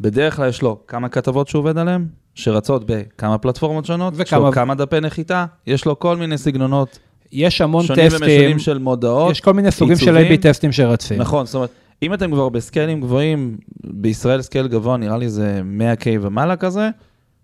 בדרך 0.00 0.36
כלל 0.36 0.48
יש 0.48 0.62
לו 0.62 0.80
כמה 0.86 1.08
כתבות 1.08 1.48
שהוא 1.48 1.58
עובד 1.60 1.78
עליהן, 1.78 2.06
שרצות 2.34 2.82
בכמה 2.86 3.38
פלטפורמות 3.38 3.84
שונות, 3.84 4.14
יש 4.14 4.20
וכמה- 4.20 4.46
לו 4.46 4.52
כמה 4.52 4.74
דפי 4.74 5.00
נחיתה, 5.00 5.44
יש 5.66 5.84
לו 5.84 5.98
כל 5.98 6.16
מיני 6.16 6.38
סגנונות 6.38 6.98
יש 7.32 7.60
המון 7.60 7.84
שונים 7.84 8.08
טסטים, 8.08 8.22
ומשונים 8.26 8.58
של 8.58 8.78
מודעות. 8.78 9.30
יש 9.32 9.40
כל 9.40 9.52
מיני 9.54 9.70
סוגים 9.70 9.96
של 9.96 10.16
עיצובים. 10.16 10.38
A-B 10.38 10.42
טסטים 10.42 10.72
שרצים. 10.72 11.20
נכון, 11.20 11.46
זאת 11.46 11.54
אומרת, 11.54 11.70
אם 12.02 12.14
אתם 12.14 12.30
כבר 12.30 12.48
בסקיילים 12.48 13.00
גבוהים, 13.00 13.56
בישראל 13.84 14.42
scale 14.42 14.68
גבוה 14.68 14.96
נראה 14.96 15.16
לי 15.16 15.28
זה 15.28 15.60
100K 15.78 16.06
ומעלה 16.20 16.56
כזה, 16.56 16.90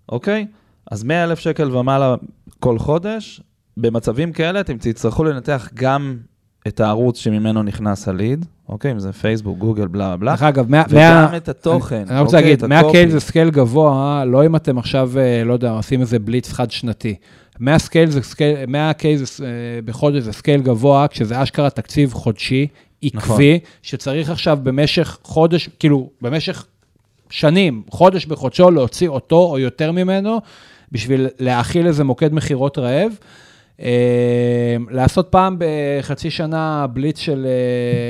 אוקיי? 0.08 0.46
אז 0.90 1.04
100 1.04 1.24
אלף 1.24 1.38
שקל 1.38 1.76
ומעלה 1.76 2.14
כל 2.60 2.78
חודש, 2.78 3.40
במצבים 3.76 4.32
כאלה 4.32 4.60
אתם 4.60 4.76
תצטרכו 4.78 5.24
לנתח 5.24 5.68
גם 5.74 6.16
את 6.66 6.80
הערוץ 6.80 7.18
שממנו 7.18 7.62
נכנס 7.62 8.08
הליד, 8.08 8.44
אוקיי? 8.68 8.92
אם 8.92 8.98
זה 8.98 9.12
פייסבוק, 9.12 9.58
גוגל, 9.58 9.86
בלה 9.86 10.16
בלה, 10.16 10.32
דרך 10.32 10.42
אגב, 10.42 10.70
100... 10.70 10.82
וגם 10.88 11.36
את 11.36 11.48
התוכן, 11.48 12.04
אני 12.08 12.20
רוצה 12.20 12.36
אוקיי? 12.36 12.50
להגיד, 12.50 12.64
את 12.64 12.68
100 12.68 12.78
ה 12.78 12.81
copy. 12.81 12.92
K 12.92 13.10
זה 13.10 13.20
scale 13.20 13.50
גבוה, 13.50 14.24
לא 14.24 14.46
אם 14.46 14.56
אתם 14.56 14.78
עכשיו, 14.78 15.10
אה, 15.18 15.42
לא 15.44 15.52
יודע, 15.52 15.70
עושים 15.70 16.00
איזה 16.00 16.18
בליץ 16.18 16.52
חד-שנתי. 16.52 17.14
100 17.60 17.78
scale 17.78 18.10
זה 18.10 18.22
scale, 18.22 18.66
100 18.66 18.92
K 18.92 19.16
זה, 19.18 19.44
אה, 19.44 19.50
בחודש 19.84 20.22
זה 20.22 20.32
scale 20.32 20.60
גבוה, 20.60 21.08
כשזה 21.08 21.42
אשכרה 21.42 21.70
תקציב 21.70 22.12
חודשי, 22.12 22.66
עקבי, 23.02 23.18
נכון. 23.18 23.38
שצריך 23.82 24.30
עכשיו 24.30 24.58
במשך 24.62 25.18
חודש, 25.22 25.68
כאילו, 25.78 26.10
במשך 26.22 26.66
שנים, 27.30 27.82
חודש 27.90 28.26
בחודשו, 28.26 28.70
להוציא 28.70 29.08
אותו 29.08 29.48
או 29.50 29.58
יותר 29.58 29.92
ממנו, 29.92 30.40
בשביל 30.92 31.26
להאכיל 31.38 31.86
איזה 31.86 32.04
מוקד 32.04 32.34
מכירות 32.34 32.78
רעב. 32.78 33.12
אה, 33.82 34.76
לעשות 34.90 35.28
פעם 35.30 35.56
בחצי 35.58 36.30
שנה 36.30 36.86
בליץ 36.92 37.18
של 37.18 37.46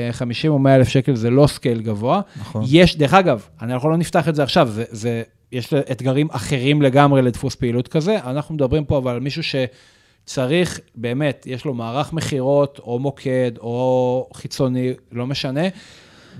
אה, 0.07 0.13
50 0.13 0.51
או 0.51 0.59
100 0.59 0.75
אלף 0.75 0.87
שקל 0.87 1.15
זה 1.15 1.29
לא 1.29 1.47
scale 1.47 1.81
גבוה. 1.81 2.21
נכון. 2.39 2.63
יש, 2.67 2.97
דרך 2.97 3.13
אגב, 3.13 3.47
אנחנו 3.61 3.89
לא 3.89 3.97
נפתח 3.97 4.29
את 4.29 4.35
זה 4.35 4.43
עכשיו, 4.43 4.67
זה, 4.67 4.83
זה, 4.91 5.23
יש 5.51 5.73
אתגרים 5.73 6.27
אחרים 6.31 6.81
לגמרי 6.81 7.21
לדפוס 7.21 7.55
פעילות 7.55 7.87
כזה. 7.87 8.17
אנחנו 8.23 8.55
מדברים 8.55 8.85
פה 8.85 8.97
אבל 8.97 9.11
על 9.11 9.19
מישהו 9.19 9.41
שצריך, 9.43 10.79
באמת, 10.95 11.47
יש 11.49 11.65
לו 11.65 11.73
מערך 11.73 12.13
מכירות, 12.13 12.79
או 12.79 12.99
מוקד, 12.99 13.51
או 13.59 14.29
חיצוני, 14.33 14.93
לא 15.11 15.27
משנה, 15.27 15.61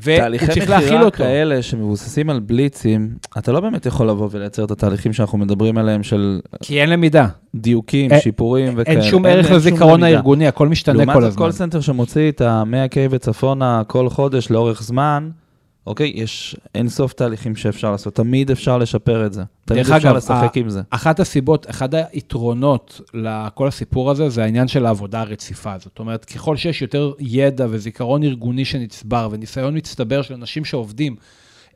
והוא 0.02 0.18
תהליכי 0.20 0.46
צריך 0.48 0.70
להכיל 0.70 0.86
מכירה 0.88 1.04
אותו. 1.04 1.18
כאלה 1.18 1.62
שמבוססים 1.62 2.30
על 2.30 2.40
בליצים, 2.40 3.10
אתה 3.38 3.52
לא 3.52 3.60
באמת 3.60 3.86
יכול 3.86 4.10
לבוא 4.10 4.30
ולייצר 4.32 4.64
את 4.64 4.72
התהליכים 4.72 5.14
שאנחנו 5.14 5.38
מדברים 5.38 5.78
עליהם 5.78 6.04
של 6.04 6.40
כי 6.64 6.82
אין 6.82 6.90
למידה. 6.90 7.28
דיוקים, 7.56 8.12
אין- 8.12 8.20
שיפורים 8.22 8.74
וכאלה. 8.78 9.00
אין 9.02 9.10
שום 9.10 9.26
ערך 9.26 9.52
לזיכרון. 9.52 10.04
הארגוני, 10.04 10.48
הכל 10.48 10.68
משתנה 10.68 10.94
כל 10.96 11.00
לעומת 11.00 11.22
זאת, 11.22 11.24
הזמן. 11.24 11.46
call 11.46 11.52
center 11.52 11.82
שמוציא 11.82 12.32
את 12.32 12.42
ה-100K 12.42 12.98
וצפונה 13.10 13.82
כל 13.88 14.10
חודש 14.10 14.52
לאורך 14.52 14.84
זמן, 14.84 15.30
אוקיי, 15.88 16.12
יש 16.16 16.56
אין 16.76 16.90
סוף 16.90 17.14
תהליכים 17.14 17.56
שאפשר 17.56 17.92
לעשות, 17.92 18.16
תמיד 18.16 18.52
אפשר 18.52 18.78
לשפר 18.78 19.26
את 19.26 19.34
זה. 19.34 19.44
תמיד 19.66 19.82
אפשר 19.82 19.96
אגב, 19.96 20.16
לשחק 20.16 20.58
ה- 20.58 20.60
עם 20.60 20.70
זה. 20.70 20.82
אחת 20.90 21.20
הסיבות, 21.20 21.70
אחד 21.70 21.96
היתרונות 21.96 23.02
לכל 23.14 23.68
הסיפור 23.68 24.12
הזה, 24.12 24.30
זה 24.30 24.44
העניין 24.44 24.68
של 24.68 24.86
העבודה 24.86 25.22
הרציפה. 25.22 25.78
זאת 25.78 26.00
אומרת, 26.00 26.26
ככל 26.26 26.58
שיש 26.58 26.82
יותר 26.82 27.14
ידע 27.20 27.66
וזיכרון 27.70 28.24
ארגוני 28.24 28.66
שנצבר 28.66 29.28
וניסיון 29.32 29.78
מצטבר 29.78 30.22
של 30.22 30.34
אנשים 30.34 30.66
שעובדים, 30.66 31.16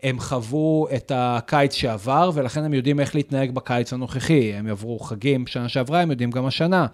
הם 0.03 0.19
חוו 0.19 0.87
את 0.95 1.11
הקיץ 1.15 1.73
שעבר, 1.73 2.31
ולכן 2.33 2.63
הם 2.63 2.73
יודעים 2.73 2.99
איך 2.99 3.15
להתנהג 3.15 3.51
בקיץ 3.51 3.93
הנוכחי. 3.93 4.53
הם 4.53 4.67
יעברו 4.67 4.99
חגים 4.99 5.47
שנה 5.47 5.69
שעברה, 5.69 6.01
הם 6.01 6.11
יודעים 6.11 6.31
גם 6.31 6.45
השנה. 6.45 6.85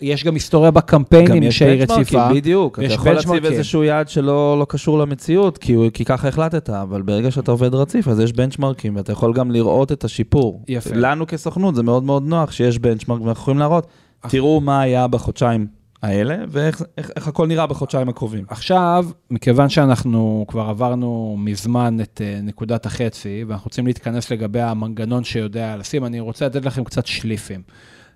יש 0.00 0.24
גם 0.24 0.34
היסטוריה 0.34 0.70
בקמפיינים 0.70 1.50
שהיא 1.50 1.82
רציפה. 1.82 2.28
בדיוק. 2.34 2.78
אתה 2.78 2.92
יכול 2.92 3.12
להציב. 3.12 3.44
איזשהו 3.44 3.84
יעד 3.84 4.08
שלא 4.08 4.58
לא 4.58 4.66
קשור 4.68 4.98
למציאות, 4.98 5.58
כי, 5.58 5.76
כי 5.94 6.04
ככה 6.04 6.28
החלטת, 6.28 6.70
אבל 6.70 7.02
ברגע 7.02 7.30
שאתה 7.30 7.50
עובד 7.50 7.74
רציף, 7.74 8.08
אז 8.08 8.20
יש 8.20 8.32
בנצ'מרקים, 8.32 8.96
ואתה 8.96 9.12
יכול 9.12 9.32
גם 9.32 9.50
לראות 9.50 9.92
את 9.92 10.04
השיפור. 10.04 10.62
יפה. 10.68 10.90
לנו 10.94 11.26
כסוכנות 11.26 11.74
זה 11.74 11.82
מאוד 11.82 12.04
מאוד 12.04 12.26
נוח 12.26 12.52
שיש 12.52 12.78
בנצ'מרק, 12.78 13.20
ואנחנו 13.20 13.42
יכולים 13.42 13.58
להראות, 13.58 13.86
תראו 14.28 14.60
מה 14.60 14.80
היה 14.80 15.06
בחודשיים 15.06 15.66
האלה, 16.02 16.36
ואיך 16.48 16.82
איך, 16.98 17.10
איך 17.16 17.28
הכל 17.28 17.46
נראה 17.46 17.66
בחודשיים 17.66 18.08
הקרובים. 18.08 18.44
עכשיו, 18.48 19.06
מכיוון 19.30 19.68
שאנחנו 19.68 20.44
כבר 20.48 20.62
עברנו 20.62 21.36
מזמן 21.38 22.00
את 22.00 22.20
אה, 22.24 22.40
נקודת 22.42 22.86
החצי, 22.86 23.44
ואנחנו 23.48 23.64
רוצים 23.64 23.86
להתכנס 23.86 24.30
לגבי 24.30 24.60
המנגנון 24.60 25.24
שיודע 25.24 25.76
לשים, 25.76 26.04
אני 26.04 26.20
רוצה 26.20 26.46
לתת 26.46 26.64
לכם 26.64 26.84
קצת 26.84 27.06
שליפים. 27.06 27.62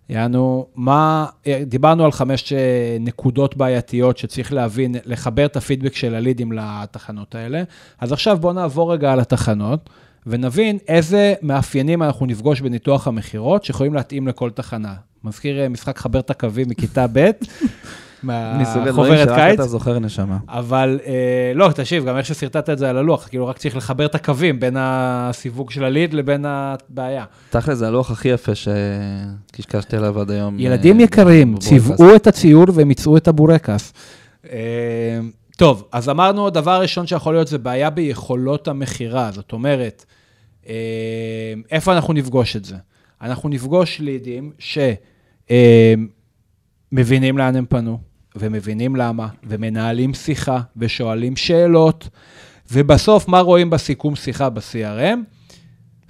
יענו, 0.09 0.67
מה, 0.75 1.27
דיברנו 1.67 2.05
על 2.05 2.13
חמש 2.13 2.53
אה, 2.53 2.97
נקודות 3.01 3.57
בעייתיות 3.57 4.19
שצריך 4.19 4.53
להבין, 4.53 4.95
לחבר 5.05 5.47
את 5.47 5.57
הפידבק 5.57 5.95
של 5.95 6.15
הלידים 6.15 6.53
לתחנות 6.53 7.35
האלה. 7.35 7.63
אז 8.01 8.13
עכשיו 8.13 8.39
בואו 8.41 8.53
נעבור 8.53 8.93
רגע 8.93 9.13
על 9.13 9.21
התחנות, 9.21 9.91
ונבין 10.27 10.79
איזה 10.89 11.35
מאפיינים 11.43 12.03
אנחנו 12.03 12.27
נפגוש 12.27 12.61
בניתוח 12.61 13.07
המכירות 13.09 13.65
שיכולים 13.65 13.95
להתאים 13.95 14.29
לכל 14.29 14.51
תחנה. 14.51 14.95
מזכיר 15.25 15.61
אה, 15.61 15.69
משחק 15.69 15.99
חבר 15.99 16.21
את 16.21 16.31
הקווים 16.31 16.69
מכיתה 16.69 17.07
ב', 17.13 17.31
מהחוברת 18.23 19.29
קיץ. 19.29 19.55
אתה 19.55 19.67
זוכר 19.67 19.99
נשמה. 19.99 20.39
אבל 20.49 21.01
אה, 21.07 21.53
לא, 21.55 21.71
תקשיב, 21.75 22.05
גם 22.05 22.17
איך 22.17 22.27
ששרטטת 22.27 22.71
את 22.71 22.79
זה 22.79 22.91
על 22.91 22.97
הלוח, 22.97 23.29
כאילו 23.29 23.47
רק 23.47 23.59
צריך 23.59 23.77
לחבר 23.77 24.07
את 24.07 24.15
הקווים 24.15 24.61
בין 24.61 24.77
הסיווג 24.79 25.71
של 25.71 25.85
הליד 25.85 26.15
לבין 26.15 26.45
הבעיה. 26.49 27.25
תכל'ס, 27.51 27.79
זה 27.79 27.89
הלוח 27.89 28.11
הכי 28.11 28.29
יפה 28.29 28.53
שקשקשתי 28.55 29.97
עליו 29.97 30.21
עד 30.21 30.31
היום. 30.31 30.59
ילדים 30.59 30.99
אה, 30.99 31.05
יקרים. 31.05 31.57
צבעו 31.57 32.17
את 32.17 32.27
הציור 32.27 32.67
והם 32.75 32.91
יצאו 32.91 33.17
את 33.17 33.29
הבורקס. 33.29 33.93
אה, 34.51 35.21
טוב, 35.57 35.89
אז 35.93 36.09
אמרנו, 36.09 36.51
דבר 36.51 36.81
ראשון 36.83 37.07
שיכול 37.07 37.35
להיות 37.35 37.49
זה 37.49 37.59
בעיה 37.59 37.91
ביכולות 37.91 38.69
המכירה, 38.69 39.31
זאת 39.33 39.53
אומרת, 39.53 40.05
אה, 40.69 40.75
איפה 41.71 41.93
אנחנו 41.93 42.13
נפגוש 42.13 42.57
את 42.57 42.65
זה? 42.65 42.77
אנחנו 43.23 43.49
נפגוש 43.49 44.01
לידים 44.01 44.53
שמבינים 46.91 47.39
לאן 47.39 47.57
הם 47.57 47.67
פנו, 47.69 47.99
ומבינים 48.37 48.97
למה, 48.97 49.29
ומנהלים 49.45 50.15
שיחה, 50.15 50.61
ושואלים 50.77 51.37
שאלות, 51.37 52.09
ובסוף, 52.73 53.29
מה 53.29 53.41
רואים 53.41 53.71
בסיכום 53.71 54.17
שיחה 54.17 54.51
ב-CRM? 54.51 55.19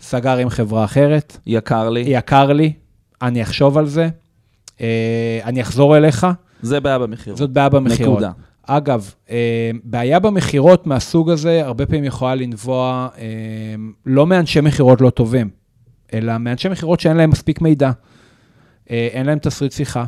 סגר 0.01 0.37
עם 0.37 0.49
חברה 0.49 0.85
אחרת, 0.85 1.37
יקר 1.47 1.89
לי. 1.91 2.01
יקר 2.07 2.53
לי, 2.53 2.73
אני 3.23 3.43
אחשוב 3.43 3.79
על 3.79 3.87
זה, 3.87 4.09
אה, 4.81 5.41
אני 5.45 5.63
אחזור 5.63 5.97
אליך, 5.97 6.27
זה 6.63 6.81
בעיה 6.81 6.99
במחיר. 6.99 7.37
זאת 7.37 7.51
בעיה 7.51 7.69
במכירות. 7.69 8.13
נקודה. 8.13 8.33
אגב, 8.63 9.15
אה, 9.31 9.71
בעיה 9.85 10.19
במכירות 10.19 10.87
מהסוג 10.87 11.31
הזה, 11.31 11.67
הרבה 11.67 11.87
פעמים 11.87 12.05
יכולה 12.05 12.35
לנבוע 12.35 13.09
אה, 13.19 13.25
לא 14.07 14.27
מאנשי 14.27 14.61
מכירות 14.61 15.01
לא 15.01 15.11
טובים, 15.11 15.51
אלא 16.15 16.39
מאנשי 16.39 16.69
מכירות 16.69 17.01
שאין 17.01 17.17
להם 17.17 17.31
מספיק 17.31 17.61
מידע, 17.61 17.91
אין 18.91 19.27
להם 19.27 19.39
תסריט 19.39 19.73
שיחה. 19.73 20.05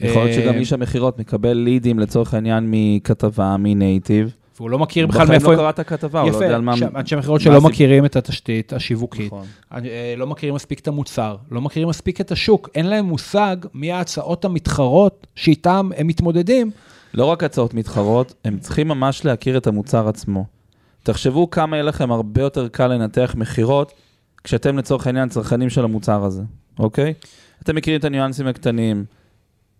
יכול 0.00 0.24
להיות 0.24 0.34
שגם 0.34 0.54
אה, 0.54 0.58
איש 0.58 0.72
המכירות 0.72 1.18
מקבל 1.18 1.52
לידים 1.52 1.98
לצוץ 1.98 2.34
העניין 2.34 2.66
מכתבה, 2.70 3.56
מנייטיב. 3.58 4.34
והוא 4.56 4.70
לא 4.70 4.78
מכיר 4.78 5.06
בכלל 5.06 5.22
בחיים 5.24 5.30
מאיפה... 5.30 5.46
לא 5.46 5.52
הם- 5.52 5.58
קרא 5.58 5.70
את 5.70 5.78
הכתבה, 5.78 6.20
הוא 6.20 6.30
לא 6.30 6.36
יודע 6.36 6.54
על 6.54 6.62
מה... 6.62 6.74
יפה, 6.76 6.86
אנשי 6.98 7.16
מכירות 7.16 7.40
שלא. 7.40 7.60
מכירים 7.60 8.04
את 8.04 8.16
התשתית 8.16 8.72
השיווקית, 8.72 9.26
נכון. 9.26 9.46
אה, 9.72 10.14
לא 10.16 10.26
מכירים 10.26 10.54
מספיק 10.54 10.80
את 10.80 10.88
המוצר, 10.88 11.36
לא 11.50 11.60
מכירים 11.60 11.88
מספיק 11.88 12.20
את 12.20 12.32
השוק, 12.32 12.68
אין 12.74 12.86
להם 12.86 13.04
מושג 13.04 13.56
מי 13.74 13.92
ההצעות 13.92 14.44
המתחרות 14.44 15.26
שאיתם 15.36 15.90
הם 15.96 16.06
מתמודדים. 16.06 16.70
לא 17.14 17.24
רק 17.24 17.44
הצעות 17.44 17.74
מתחרות, 17.74 18.34
הם 18.44 18.58
צריכים 18.58 18.88
ממש 18.88 19.24
להכיר 19.24 19.56
את 19.56 19.66
המוצר 19.66 20.08
עצמו. 20.08 20.44
תחשבו 21.02 21.50
כמה 21.50 21.76
יהיה 21.76 21.84
לכם 21.84 22.12
הרבה 22.12 22.42
יותר 22.42 22.68
קל 22.68 22.86
לנתח 22.86 23.34
מכירות, 23.38 23.92
כשאתם 24.44 24.78
לצורך 24.78 25.06
העניין 25.06 25.28
צרכנים 25.28 25.70
של 25.70 25.84
המוצר 25.84 26.24
הזה, 26.24 26.42
אוקיי? 26.78 27.14
אתם 27.62 27.76
מכירים 27.76 28.00
את 28.00 28.04
הניואנסים 28.04 28.46
הקטנים. 28.46 29.04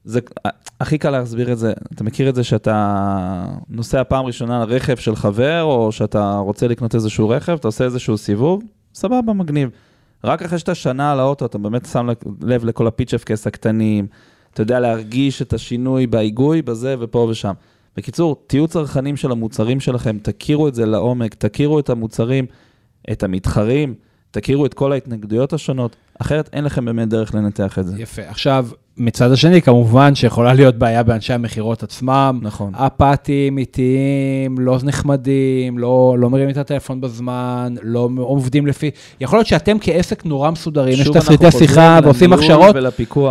זה 0.05 0.21
הכי 0.81 0.99
קל 0.99 1.11
להסביר 1.11 1.53
את 1.53 1.59
זה, 1.59 1.73
אתה 1.95 2.05
מכיר 2.05 2.29
את 2.29 2.35
זה 2.35 2.45
שאתה 2.45 3.47
נוסע 3.69 4.05
פעם 4.05 4.25
ראשונה 4.25 4.63
על 4.63 4.69
רכב 4.69 4.97
של 4.97 5.17
חבר, 5.17 5.63
או 5.63 5.93
שאתה 5.93 6.37
רוצה 6.37 6.69
לקנות 6.69 6.95
איזשהו 6.95 7.29
רכב, 7.29 7.53
אתה 7.53 7.69
עושה 7.69 7.85
איזשהו 7.85 8.19
סיבוב, 8.19 8.63
סבבה, 8.95 9.33
מגניב. 9.33 9.71
רק 10.25 10.43
אחרי 10.43 10.59
שאתה 10.59 10.75
שנה 10.75 11.13
על 11.13 11.21
האוטו, 11.21 11.47
אתה 11.47 11.59
באמת 11.59 11.87
שם 11.87 12.09
לב 12.43 12.65
לכל 12.65 12.87
הפיצ'פקס 12.87 13.47
הקטנים, 13.47 14.07
אתה 14.55 14.63
יודע 14.63 14.81
להרגיש 14.81 15.43
את 15.43 15.53
השינוי 15.53 16.07
בהיגוי, 16.07 16.63
בזה 16.63 16.97
ופה 16.99 17.27
ושם. 17.31 17.53
בקיצור, 17.97 18.37
תהיו 18.47 18.69
צרכנים 18.69 19.17
של 19.17 19.33
המוצרים 19.33 19.81
שלכם, 19.81 20.19
תכירו 20.19 20.69
את 20.69 20.75
זה 20.75 20.87
לעומק, 20.87 21.35
תכירו 21.35 21.79
את 21.79 21.91
המוצרים, 21.91 22.47
את 23.13 23.23
המתחרים, 23.23 23.95
תכירו 24.31 24.67
את 24.67 24.75
כל 24.75 24.93
ההתנגדויות 24.93 25.53
השונות, 25.53 25.97
אחרת 26.21 26.51
אין 26.53 26.65
לכם 26.65 26.85
באמת 26.85 27.09
דרך 27.09 27.35
לנתח 27.35 27.79
את 27.79 27.87
זה. 27.87 28.03
יפה. 28.03 28.23
עכשיו, 28.29 28.67
מצד 28.97 29.33
השני, 29.33 29.63
כמובן 29.63 30.15
שיכולה 30.15 30.55
להיות 30.55 30.77
בעיה 30.77 31.03
באנשי 31.03 31.33
המכירות 31.33 31.83
עצמם. 31.83 32.39
נכון. 32.43 32.75
אפאתיים, 32.75 33.59
איטיים, 33.59 34.59
לא 34.59 34.79
נחמדים, 34.83 35.79
לא, 35.79 36.17
לא 36.19 36.31
מרימים 36.31 36.51
את 36.51 36.57
הטלפון 36.57 37.01
בזמן, 37.01 37.75
לא 37.83 38.09
עובדים 38.19 38.67
לפי... 38.67 38.91
יכול 39.21 39.39
להיות 39.39 39.47
שאתם 39.47 39.77
כעסק 39.81 40.25
נורא 40.25 40.51
מסודרים, 40.51 41.01
יש 41.01 41.09
תסריטי 41.09 41.51
שיחה 41.51 41.99
ועושים 42.05 42.33
הכשרות. 42.33 42.77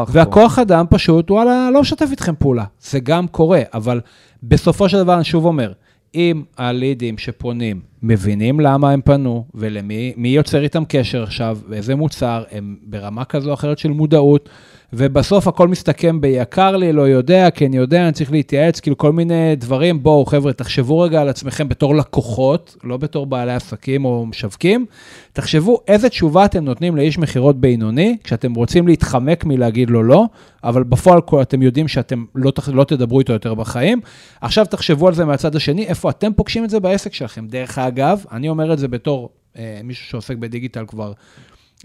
והכוח 0.08 0.60
אדם 0.60 0.86
פשוט, 0.90 1.32
וואלה, 1.32 1.70
לא 1.74 1.82
משתף 1.82 2.08
איתכם 2.12 2.34
פעולה. 2.40 2.64
זה 2.82 3.00
גם 3.00 3.28
קורה, 3.28 3.62
אבל 3.74 4.02
בסופו 4.44 4.90
של 4.90 4.98
דבר, 4.98 5.16
אני 5.16 5.24
שוב 5.24 5.46
אומר, 5.46 5.72
אם 6.16 6.44
הלידים 6.58 7.18
שפונים 7.18 7.80
מבינים 8.04 8.60
למה 8.60 8.92
הם 8.92 9.02
פנו 9.02 9.46
ולמי 9.54 10.14
מי 10.18 10.30
יוצר 10.30 10.64
איתם 10.64 10.84
קשר 10.88 11.24
עכשיו, 11.24 11.58
ואיזה 11.70 11.96
מוצר, 11.96 12.44
הם 12.52 12.76
ברמה 12.84 13.26
כזו 13.26 13.50
או 13.50 13.54
אחרת 13.54 13.78
של 13.78 13.90
מודעות, 13.90 14.50
ובסוף 14.94 15.48
הכל 15.48 15.68
מסתכם 15.68 16.22
ביקר 16.22 16.78
לי, 16.78 16.94
לא 16.94 17.02
יודע, 17.02 17.50
כן 17.50 17.74
יודע, 17.74 18.04
אני 18.04 18.12
צריך 18.12 18.32
להתייעץ, 18.32 18.80
כאילו 18.80 18.98
כל 18.98 19.12
מיני 19.12 19.56
דברים. 19.56 20.04
בואו, 20.04 20.26
חבר'ה, 20.26 20.54
תחשבו 20.54 21.00
רגע 21.00 21.22
על 21.22 21.30
עצמכם 21.30 21.70
בתור 21.70 21.96
לקוחות, 21.96 22.78
לא 22.84 22.98
בתור 22.98 23.26
בעלי 23.26 23.54
עסקים 23.54 24.06
או 24.06 24.26
משווקים. 24.26 24.86
תחשבו 25.34 25.80
איזה 25.88 26.10
תשובה 26.10 26.46
אתם 26.46 26.66
נותנים 26.66 26.96
לאיש 26.96 27.18
מכירות 27.18 27.60
בינוני, 27.60 28.18
כשאתם 28.24 28.54
רוצים 28.54 28.88
להתחמק 28.88 29.46
מלהגיד 29.46 29.90
לו 29.90 30.04
לא, 30.04 30.26
אבל 30.64 30.84
בפועל 30.84 31.22
אתם 31.42 31.62
יודעים 31.62 31.88
שאתם 31.88 32.26
לא, 32.36 32.52
לא 32.74 32.84
תדברו 32.84 33.20
איתו 33.20 33.34
יותר 33.34 33.54
בחיים. 33.54 34.02
עכשיו 34.42 34.66
תחשבו 34.66 35.08
על 35.08 35.14
זה 35.14 35.26
מהצד 35.26 35.56
השני, 35.56 35.86
איפה 35.86 36.10
אתם 36.10 36.34
פוגשים 36.34 36.64
את 36.64 36.70
זה 36.70 36.80
בעסק 36.80 37.14
שלכם. 37.14 37.48
דרך 37.48 37.78
אגב, 37.78 38.24
אני 38.32 38.50
אומר 38.50 38.74
את 38.74 38.80
זה 38.80 38.88
בתור 38.88 39.30
אה, 39.58 39.82
מישהו 39.84 40.06
שעוסק 40.06 40.36
בדיגיטל 40.38 40.86
כבר 40.88 41.14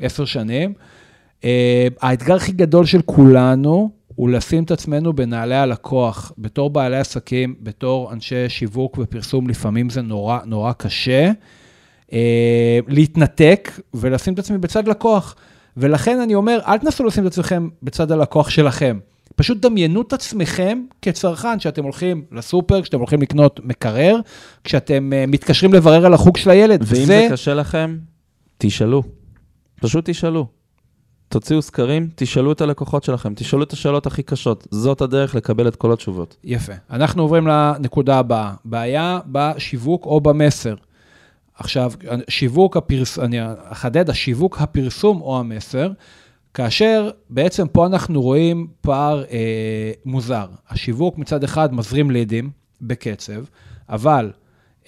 עשר 0.00 0.24
שנים. 0.24 0.72
Uh, 1.40 1.44
האתגר 2.01 2.35
הכי 2.35 2.53
גדול 2.53 2.87
של 2.87 3.03
כולנו 3.03 3.90
הוא 4.07 4.31
לשים 4.31 4.64
את 4.64 4.70
עצמנו 4.70 5.12
בנעלי 5.12 5.55
הלקוח. 5.55 6.33
בתור 6.38 6.70
בעלי 6.70 6.96
עסקים, 6.96 7.55
בתור 7.61 8.12
אנשי 8.12 8.49
שיווק 8.49 8.99
ופרסום, 8.99 9.49
לפעמים 9.49 9.90
זה 9.90 10.03
נורא 10.03 10.38
נורא 10.44 10.72
קשה. 10.72 11.31
uh, 12.07 12.12
להתנתק 12.88 13.81
ולשים 13.94 14.35
את 14.35 14.38
עצמי 14.38 14.59
בצד 14.59 14.88
לקוח. 14.88 15.37
ולכן 15.77 16.20
אני 16.20 16.35
אומר, 16.35 16.59
אל 16.66 16.79
תנסו 16.79 17.05
לשים 17.05 17.27
את 17.27 17.33
עצמכם 17.33 17.68
בצד 17.83 18.12
הלקוח 18.12 18.51
שלכם. 18.51 18.99
פשוט 19.37 19.59
דמיינו 19.59 20.03
את 20.03 20.12
עצמכם 20.12 20.83
כצרכן, 21.03 21.59
כשאתם 21.59 21.85
הולכים 21.85 22.25
לסופר, 22.33 22.83
כשאתם 22.83 22.99
הולכים 22.99 23.22
לקנות 23.22 23.61
מקרר, 23.64 24.20
כשאתם 24.64 25.12
uh, 25.12 25.31
מתקשרים 25.31 25.72
לברר 25.72 26.07
על 26.07 26.14
החוג 26.14 26.37
של 26.37 26.51
הילד. 26.51 26.85
ואם 26.87 27.05
זה 27.05 27.29
קשה 27.31 27.55
לכם, 27.55 27.99
תשאלו. 28.59 29.03
פשוט 29.81 30.11
תשאלו. 30.11 30.55
תוציאו 31.28 31.62
סקרים, 31.62 32.08
תשאלו 32.14 32.52
את 32.52 32.60
הלקוחות 32.60 33.04
שלכם, 33.04 33.34
תשאלו 33.34 33.62
את 33.62 33.72
השאלות 33.72 34.06
הכי 34.06 34.22
קשות. 34.22 34.66
זאת 34.70 35.00
הדרך 35.00 35.34
לקבל 35.34 35.68
את 35.68 35.76
כל 35.76 35.92
התשובות. 35.92 36.36
יפה. 36.44 36.72
אנחנו 36.90 37.22
עוברים 37.22 37.46
לנקודה 37.46 38.18
הבאה, 38.18 38.54
בעיה 38.64 39.20
בשיווק 39.26 40.06
או 40.06 40.20
במסר. 40.20 40.74
עכשיו, 41.54 41.92
שיווק 42.28 42.76
הפרס... 42.76 43.18
אני 43.18 43.38
אחדד, 43.64 44.10
השיווק, 44.10 44.60
הפרסום 44.60 45.20
או 45.20 45.38
המסר, 45.38 45.90
כאשר 46.54 47.10
בעצם 47.30 47.68
פה 47.68 47.86
אנחנו 47.86 48.22
רואים 48.22 48.66
פער 48.80 49.24
אה, 49.30 49.92
מוזר. 50.04 50.46
השיווק 50.68 51.18
מצד 51.18 51.44
אחד 51.44 51.74
מזרים 51.74 52.10
לידים 52.10 52.50
בקצב, 52.80 53.44
אבל 53.88 54.32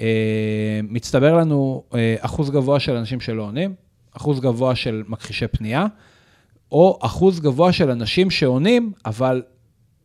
אה, 0.00 0.80
מצטבר 0.88 1.36
לנו 1.36 1.82
אה, 1.94 2.16
אחוז 2.20 2.50
גבוה 2.50 2.80
של 2.80 2.96
אנשים 2.96 3.20
שלא 3.20 3.42
עונים, 3.42 3.74
אחוז 4.12 4.40
גבוה 4.40 4.74
של 4.74 5.02
מכחישי 5.08 5.48
פנייה, 5.48 5.86
או 6.72 6.98
אחוז 7.02 7.40
גבוה 7.40 7.72
של 7.72 7.90
אנשים 7.90 8.30
שעונים, 8.30 8.92
אבל 9.06 9.42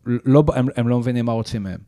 לא, 0.06 0.44
הם, 0.54 0.66
הם 0.76 0.88
לא 0.88 0.98
מבינים 0.98 1.24
מה 1.24 1.32
רוצים 1.32 1.62
מהם. 1.62 1.78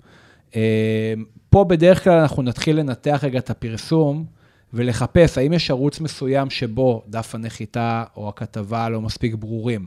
אה, 0.57 1.15
פה 1.51 1.65
בדרך 1.65 2.05
כלל 2.05 2.19
אנחנו 2.19 2.43
נתחיל 2.43 2.77
לנתח 2.81 3.21
רגע 3.23 3.39
את 3.39 3.51
הפרסום 3.51 4.25
ולחפש 4.73 5.39
האם 5.39 5.53
יש 5.53 5.71
ערוץ 5.71 6.01
מסוים 6.01 6.51
שבו 6.51 7.03
דף 7.09 7.35
הנחיתה 7.35 8.05
או 8.17 8.29
הכתבה 8.29 8.89
לא 8.89 9.01
מספיק 9.01 9.35
ברורים. 9.35 9.87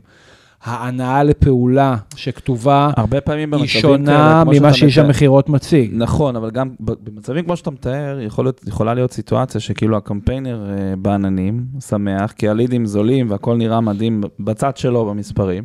ההנאה 0.64 1.22
לפעולה 1.22 1.96
שכתובה 2.16 2.90
הרבה 2.96 3.20
פעמים 3.20 3.54
היא 3.54 3.60
במצבים 3.60 3.80
שונה 3.82 4.42
כאלה, 4.44 4.58
ממה 4.60 4.72
שאיש 4.72 4.98
המכירות 4.98 5.48
מציג. 5.48 5.90
נכון, 5.94 6.36
אבל 6.36 6.50
גם 6.50 6.70
במצבים 6.80 7.44
כמו 7.44 7.56
שאתה 7.56 7.70
מתאר, 7.70 8.18
יכול 8.20 8.44
להיות, 8.44 8.60
יכולה 8.66 8.94
להיות 8.94 9.12
סיטואציה 9.12 9.60
שכאילו 9.60 9.96
הקמפיינר 9.96 10.70
אה, 10.70 10.96
בעננים, 10.96 11.64
שמח, 11.80 12.32
כי 12.32 12.48
הלידים 12.48 12.86
זולים 12.86 13.30
והכל 13.30 13.56
נראה 13.56 13.80
מדהים 13.80 14.20
בצד 14.40 14.76
שלו 14.76 15.06
במספרים, 15.06 15.64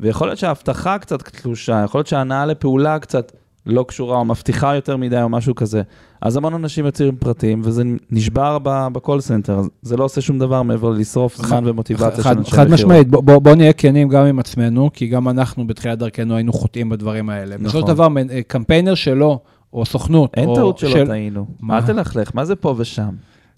ויכול 0.00 0.28
להיות 0.28 0.38
שההבטחה 0.38 0.98
קצת 0.98 1.22
תלושה, 1.22 1.82
יכול 1.84 1.98
להיות 1.98 2.06
שההנעה 2.06 2.46
לפעולה 2.46 2.98
קצת 2.98 3.32
לא 3.70 3.84
קשורה 3.88 4.16
או 4.18 4.24
מבטיחה 4.24 4.74
יותר 4.74 4.96
מדי 4.96 5.22
או 5.22 5.28
משהו 5.28 5.54
כזה. 5.54 5.82
אז 6.20 6.36
המון 6.36 6.54
אנשים 6.54 6.86
יוצאים 6.86 7.16
פרטיים, 7.16 7.60
וזה 7.64 7.82
נשבר 8.10 8.58
ב 8.62 8.74
call 8.74 9.20
center, 9.20 9.60
זה 9.82 9.96
לא 9.96 10.04
עושה 10.04 10.20
שום 10.20 10.38
דבר 10.38 10.62
מעבר 10.62 10.90
לשרוף 10.90 11.36
זמן 11.36 11.62
ומוטיבציה 11.66 12.16
של 12.16 12.22
חד, 12.22 12.36
אנשי 12.38 12.50
חד. 12.50 12.70
משמעית, 12.70 13.08
בוא, 13.08 13.22
בוא, 13.22 13.38
בוא 13.38 13.54
נהיה 13.54 13.72
כנים 13.72 14.08
גם 14.08 14.26
עם 14.26 14.38
עצמנו, 14.38 14.90
כי 14.92 15.06
גם 15.06 15.28
אנחנו 15.28 15.66
בתחילת 15.66 15.98
דרכנו 15.98 16.36
היינו 16.36 16.52
חוטאים 16.52 16.88
בדברים 16.88 17.30
האלה. 17.30 17.54
נכון. 17.54 17.66
בסופו 17.66 17.86
של 17.86 17.92
דבר, 17.94 18.08
אה, 18.30 18.42
קמפיינר 18.42 18.94
שלו, 18.94 19.38
או 19.72 19.86
סוכנות, 19.86 20.34
אין 20.34 20.48
או 20.48 20.54
טעות 20.54 20.78
שלא 20.78 20.90
של... 20.90 21.06
טעינו. 21.06 21.46
מה? 21.60 21.78
אל 21.78 21.82
תלכלך, 21.82 22.30
מה 22.34 22.44
זה 22.44 22.56
פה 22.56 22.74
ושם? 22.78 23.10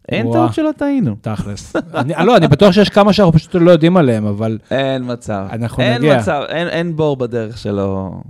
אין. 0.09 0.33
טעות 0.33 0.55
שלא 0.55 0.71
טעינו. 0.77 1.17
תכלס. 1.21 1.77
אני, 1.95 2.13
לא, 2.27 2.37
אני 2.37 2.49
בטוח 2.49 2.73
שיש 2.73 2.89
כמה 2.89 3.13
שאנחנו 3.13 3.33
פשוט 3.33 3.55
לא 3.55 3.71
יודעים 3.71 3.97
עליהם, 3.97 4.27
אבל 4.27 4.59
אין 4.71 5.13
מצב. 5.13 5.47
אנחנו 5.53 5.83
אין 5.83 6.03
נגיע. 6.03 6.19
מצב, 6.19 6.43
אין, 6.49 6.69
אין 6.69 6.97
בור 6.97 7.17
בדרך 7.17 7.59
שלו. 7.59 8.21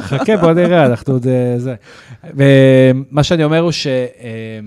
חכה, 0.00 0.36
בוא 0.36 0.52
נראה, 0.52 0.86
אנחנו 0.86 1.12
עוד... 1.12 1.26
אה, 1.26 1.54
זה. 1.58 1.74
ומה 2.24 3.22
שאני 3.22 3.44
אומר 3.44 3.58
הוא 3.58 3.72
ש... 3.72 3.86
אה, 3.86 4.60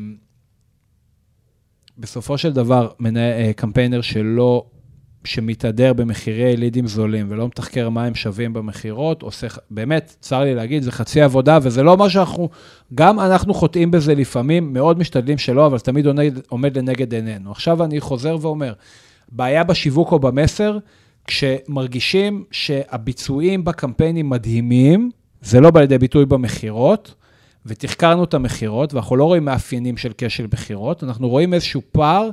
בסופו 1.97 2.37
של 2.37 2.53
דבר, 2.53 2.89
אה, 3.17 3.51
קמפיינר 3.55 4.01
שלא, 4.01 4.65
שמתהדר 5.23 5.93
במחירי 5.93 6.57
לידים 6.57 6.87
זולים 6.87 7.25
ולא 7.29 7.47
מתחקר 7.47 7.89
מה 7.89 8.05
הם 8.05 8.15
שווים 8.15 8.53
במכירות, 8.53 9.21
עושה, 9.21 9.47
באמת, 9.71 10.15
צר 10.19 10.43
לי 10.43 10.55
להגיד, 10.55 10.83
זה 10.83 10.91
חצי 10.91 11.21
עבודה, 11.21 11.59
וזה 11.61 11.83
לא 11.83 11.97
מה 11.97 12.09
שאנחנו, 12.09 12.49
גם 12.95 13.19
אנחנו 13.19 13.53
חוטאים 13.53 13.91
בזה 13.91 14.15
לפעמים, 14.15 14.73
מאוד 14.73 14.99
משתדלים 14.99 15.37
שלא, 15.37 15.65
אבל 15.65 15.79
תמיד 15.79 16.05
עומד, 16.05 16.39
עומד 16.49 16.77
לנגד 16.77 17.13
עינינו. 17.13 17.51
עכשיו 17.51 17.83
אני 17.83 17.99
חוזר 17.99 18.37
ואומר, 18.41 18.73
בעיה 19.31 19.63
בשיווק 19.63 20.11
או 20.11 20.19
במסר, 20.19 20.77
כשמרגישים 21.27 22.43
שהביצועים 22.51 23.63
בקמפיינים 23.63 24.29
מדהימים, 24.29 25.11
זה 25.41 25.59
לא 25.59 25.71
בא 25.71 25.79
לידי 25.79 25.97
ביטוי 25.97 26.25
במכירות, 26.25 27.13
ותחקרנו 27.65 28.23
את 28.23 28.33
המכירות, 28.33 28.93
ואנחנו 28.93 29.15
לא 29.15 29.23
רואים 29.23 29.45
מאפיינים 29.45 29.97
של 29.97 30.11
כשל 30.17 30.47
מכירות, 30.53 31.03
אנחנו 31.03 31.29
רואים 31.29 31.53
איזשהו 31.53 31.81
פער 31.91 32.29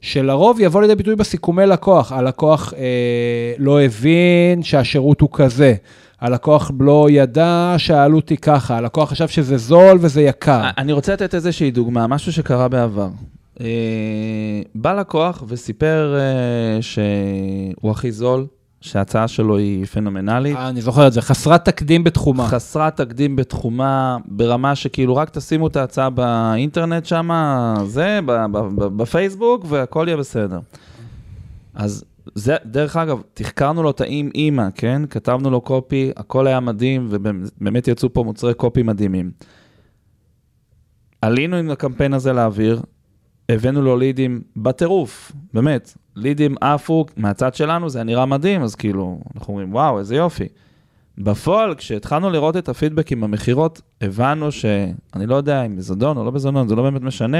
שלרוב 0.00 0.60
יבוא 0.60 0.82
לידי 0.82 0.94
ביטוי 0.94 1.16
בסיכומי 1.16 1.66
לקוח. 1.66 2.12
הלקוח 2.12 2.74
אה, 2.76 3.54
לא 3.58 3.82
הבין 3.82 4.62
שהשירות 4.62 5.20
הוא 5.20 5.28
כזה, 5.32 5.74
הלקוח 6.20 6.70
לא 6.80 7.06
ידע 7.10 7.74
שהעלות 7.78 8.28
היא 8.28 8.38
ככה, 8.38 8.76
הלקוח 8.76 9.10
חשב 9.10 9.28
שזה 9.28 9.56
זול 9.56 9.98
וזה 10.00 10.22
יקר. 10.22 10.62
אני 10.78 10.92
רוצה 10.92 11.12
לתת 11.12 11.34
איזושהי 11.34 11.70
דוגמה, 11.70 12.06
משהו 12.06 12.32
שקרה 12.32 12.68
בעבר. 12.68 13.08
אה, 13.60 14.62
בא 14.74 14.92
לקוח 14.92 15.44
וסיפר 15.48 16.18
אה, 16.18 16.82
שהוא 16.82 17.90
הכי 17.90 18.12
זול, 18.12 18.46
שההצעה 18.80 19.28
שלו 19.28 19.56
היא 19.56 19.86
פנומנלית. 19.86 20.56
אה, 20.56 20.68
אני 20.68 20.80
זוכר 20.80 21.06
את 21.06 21.12
זה, 21.12 21.22
חסרת 21.22 21.64
תקדים 21.64 22.04
בתחומה. 22.04 22.48
חסרת 22.48 22.96
תקדים 22.96 23.36
בתחומה, 23.36 24.16
ברמה 24.26 24.74
שכאילו 24.74 25.16
רק 25.16 25.30
תשימו 25.30 25.66
את 25.66 25.76
ההצעה 25.76 26.10
באינטרנט 26.10 27.06
שם, 27.06 27.30
זה, 27.84 28.20
בפייסבוק, 28.76 29.64
והכל 29.68 30.04
יהיה 30.06 30.16
בסדר. 30.16 30.60
אז 31.74 32.04
זה, 32.34 32.56
דרך 32.64 32.96
אגב, 32.96 33.20
תחקרנו 33.34 33.82
לו 33.82 33.90
את 33.90 34.00
האם 34.00 34.30
אימא, 34.34 34.68
כן? 34.74 35.02
כתבנו 35.10 35.50
לו 35.50 35.60
קופי, 35.60 36.10
הכל 36.16 36.46
היה 36.46 36.60
מדהים, 36.60 37.06
ובאמת 37.10 37.88
יצאו 37.88 38.12
פה 38.12 38.22
מוצרי 38.22 38.54
קופי 38.54 38.82
מדהימים. 38.82 39.30
עלינו 41.22 41.56
עם 41.56 41.70
הקמפיין 41.70 42.14
הזה 42.14 42.32
לאוויר, 42.32 42.80
הבאנו 43.48 43.82
לו 43.82 43.96
לידים 43.96 44.40
בטירוף, 44.56 45.32
באמת. 45.54 45.94
לידים 46.16 46.54
עפו, 46.60 47.06
מהצד 47.16 47.54
שלנו 47.54 47.88
זה 47.88 47.98
היה 47.98 48.04
נראה 48.04 48.26
מדהים, 48.26 48.62
אז 48.62 48.74
כאילו, 48.74 49.18
אנחנו 49.36 49.52
אומרים, 49.52 49.74
וואו, 49.74 49.98
איזה 49.98 50.16
יופי. 50.16 50.44
בפועל, 51.18 51.74
כשהתחלנו 51.74 52.30
לראות 52.30 52.56
את 52.56 52.68
הפידבקים 52.68 53.20
במכירות, 53.20 53.80
הבנו 54.00 54.52
שאני 54.52 55.26
לא 55.26 55.34
יודע 55.34 55.62
אם 55.62 55.76
בזדון 55.76 56.16
או 56.16 56.24
לא 56.24 56.30
בזדון, 56.30 56.68
זה 56.68 56.74
לא 56.74 56.82
באמת 56.82 57.02
משנה, 57.02 57.38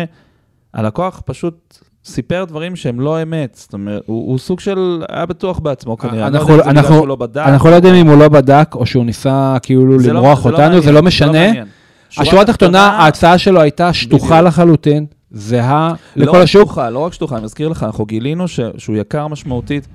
הלקוח 0.74 1.22
פשוט 1.24 1.78
סיפר 2.04 2.44
דברים 2.48 2.76
שהם 2.76 3.00
לא 3.00 3.22
אמת. 3.22 3.54
זאת 3.60 3.72
אומרת, 3.72 4.02
הוא, 4.06 4.30
הוא 4.30 4.38
סוג 4.38 4.60
של, 4.60 5.02
היה 5.08 5.26
בטוח 5.26 5.58
בעצמו 5.58 5.98
כנראה. 5.98 6.26
אני 6.26 6.34
לא 6.34 6.38
אנחנו- 6.38 6.56
זה 6.56 6.70
אנחנו- 6.70 7.06
לא 7.06 7.16
בדק. 7.16 7.42
אנחנו 7.46 7.70
לא 7.70 7.74
יודעים 7.74 7.94
אם 7.94 8.06
הוא 8.06 8.16
לא 8.18 8.28
בדק, 8.28 8.68
או 8.74 8.86
שהוא 8.86 9.04
ניסה 9.04 9.56
כאילו 9.62 9.98
זה 9.98 10.12
לא- 10.12 10.20
למרוח 10.20 10.42
זה 10.44 10.50
לא 10.50 10.54
אותנו, 10.56 10.70
זה 10.72 10.76
מעניין, 10.80 10.94
לא 10.94 11.02
משנה. 11.02 11.46
מעניין. 11.46 11.66
השורה 12.18 12.42
התחתונה, 12.42 12.86
ההצעה 12.86 13.38
שלו 13.38 13.60
הייתה 13.60 13.92
שטוחה 13.92 14.26
בדיוק. 14.34 14.46
לחלוטין, 14.46 15.06
זהה 15.36 15.92
לא 16.16 16.26
לכל 16.26 16.36
רק 16.36 16.42
השוק. 16.42 16.62
שטוחה, 16.62 16.90
לא 16.90 16.98
רק 16.98 17.12
שטוחה, 17.12 17.36
אני 17.36 17.44
מזכיר 17.44 17.68
לך, 17.68 17.82
אנחנו 17.82 18.06
גילינו 18.06 18.48
ש, 18.48 18.60
שהוא 18.78 18.96
יקר 18.96 19.26
משמעותית. 19.26 19.88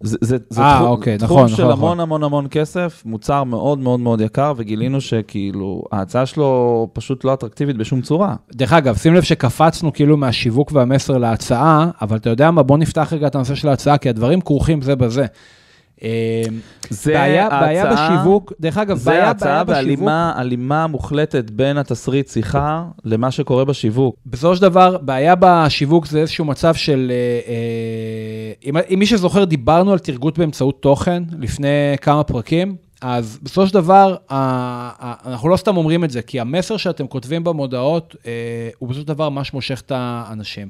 זה, 0.00 0.16
זה, 0.20 0.36
זה 0.48 0.62
אה, 0.62 0.74
תחום, 0.76 0.88
אוקיי, 0.88 1.18
תחום 1.18 1.36
נכון, 1.36 1.48
של 1.48 1.54
נכון, 1.54 1.72
המון 1.72 1.90
נכון. 1.92 2.00
המון 2.00 2.24
המון 2.24 2.46
כסף, 2.50 3.02
מוצר 3.06 3.44
מאוד 3.44 3.78
מאוד 3.78 4.00
מאוד 4.00 4.20
יקר, 4.20 4.52
וגילינו 4.56 5.00
שכאילו, 5.00 5.82
ההצעה 5.92 6.26
שלו 6.26 6.88
פשוט 6.92 7.24
לא 7.24 7.34
אטרקטיבית 7.34 7.76
בשום 7.76 8.00
צורה. 8.00 8.34
דרך 8.52 8.72
אגב, 8.72 8.96
שים 8.96 9.14
לב 9.14 9.22
שקפצנו 9.22 9.92
כאילו 9.92 10.16
מהשיווק 10.16 10.72
והמסר 10.72 11.18
להצעה, 11.18 11.90
אבל 12.02 12.16
אתה 12.16 12.30
יודע 12.30 12.50
מה, 12.50 12.62
בוא 12.62 12.78
נפתח 12.78 13.12
רגע 13.12 13.26
את 13.26 13.34
הנושא 13.34 13.54
של 13.54 13.68
ההצעה, 13.68 13.98
כי 13.98 14.08
הדברים 14.08 14.40
כרוכים 14.40 14.82
זה 14.82 14.96
בזה. 14.96 15.26
אה, 16.04 16.42
זה 16.90 17.12
בעיה, 17.12 17.48
בעיה 17.50 17.88
ההצעה- 17.88 18.16
בשיווק, 18.16 18.52
דרך 18.60 18.78
אגב, 18.78 18.96
זה 18.96 19.10
בעיה, 19.10 19.32
בעיה 19.32 19.64
בשיווק, 19.64 19.68
בהלימה 19.68 20.32
הלימה 20.36 20.86
מוחלטת 20.86 21.50
בין 21.50 21.78
התסריט 21.78 22.28
שיחה 22.28 22.84
למה 23.04 23.30
שקורה 23.30 23.64
בשיווק. 23.64 24.16
בסופו 24.26 24.56
של 24.56 24.62
דבר, 24.62 24.96
בעיה 24.98 25.34
בשיווק 25.40 26.06
זה 26.06 26.18
איזשהו 26.20 26.44
מצב 26.44 26.74
של, 26.74 27.12
אה, 27.14 27.52
אה, 27.52 28.52
אם, 28.68 28.76
אם 28.94 28.98
מי 28.98 29.06
שזוכר, 29.06 29.44
דיברנו 29.44 29.92
על 29.92 29.98
תרגות 29.98 30.38
באמצעות 30.38 30.82
תוכן 30.82 31.22
לפני 31.38 31.68
כמה 32.00 32.22
פרקים, 32.24 32.76
אז 33.02 33.38
בסופו 33.42 33.66
של 33.66 33.74
דבר, 33.74 34.16
אנחנו 35.26 35.48
לא 35.48 35.56
סתם 35.56 35.76
אומרים 35.76 36.04
את 36.04 36.10
זה, 36.10 36.22
כי 36.22 36.40
המסר 36.40 36.76
שאתם 36.76 37.06
כותבים 37.06 37.44
במודעות, 37.44 38.16
אה, 38.26 38.30
הוא 38.78 38.88
בסופו 38.88 39.02
של 39.02 39.08
דבר 39.08 39.28
מה 39.28 39.44
שמושך 39.44 39.80
את 39.86 39.92
האנשים. 39.94 40.68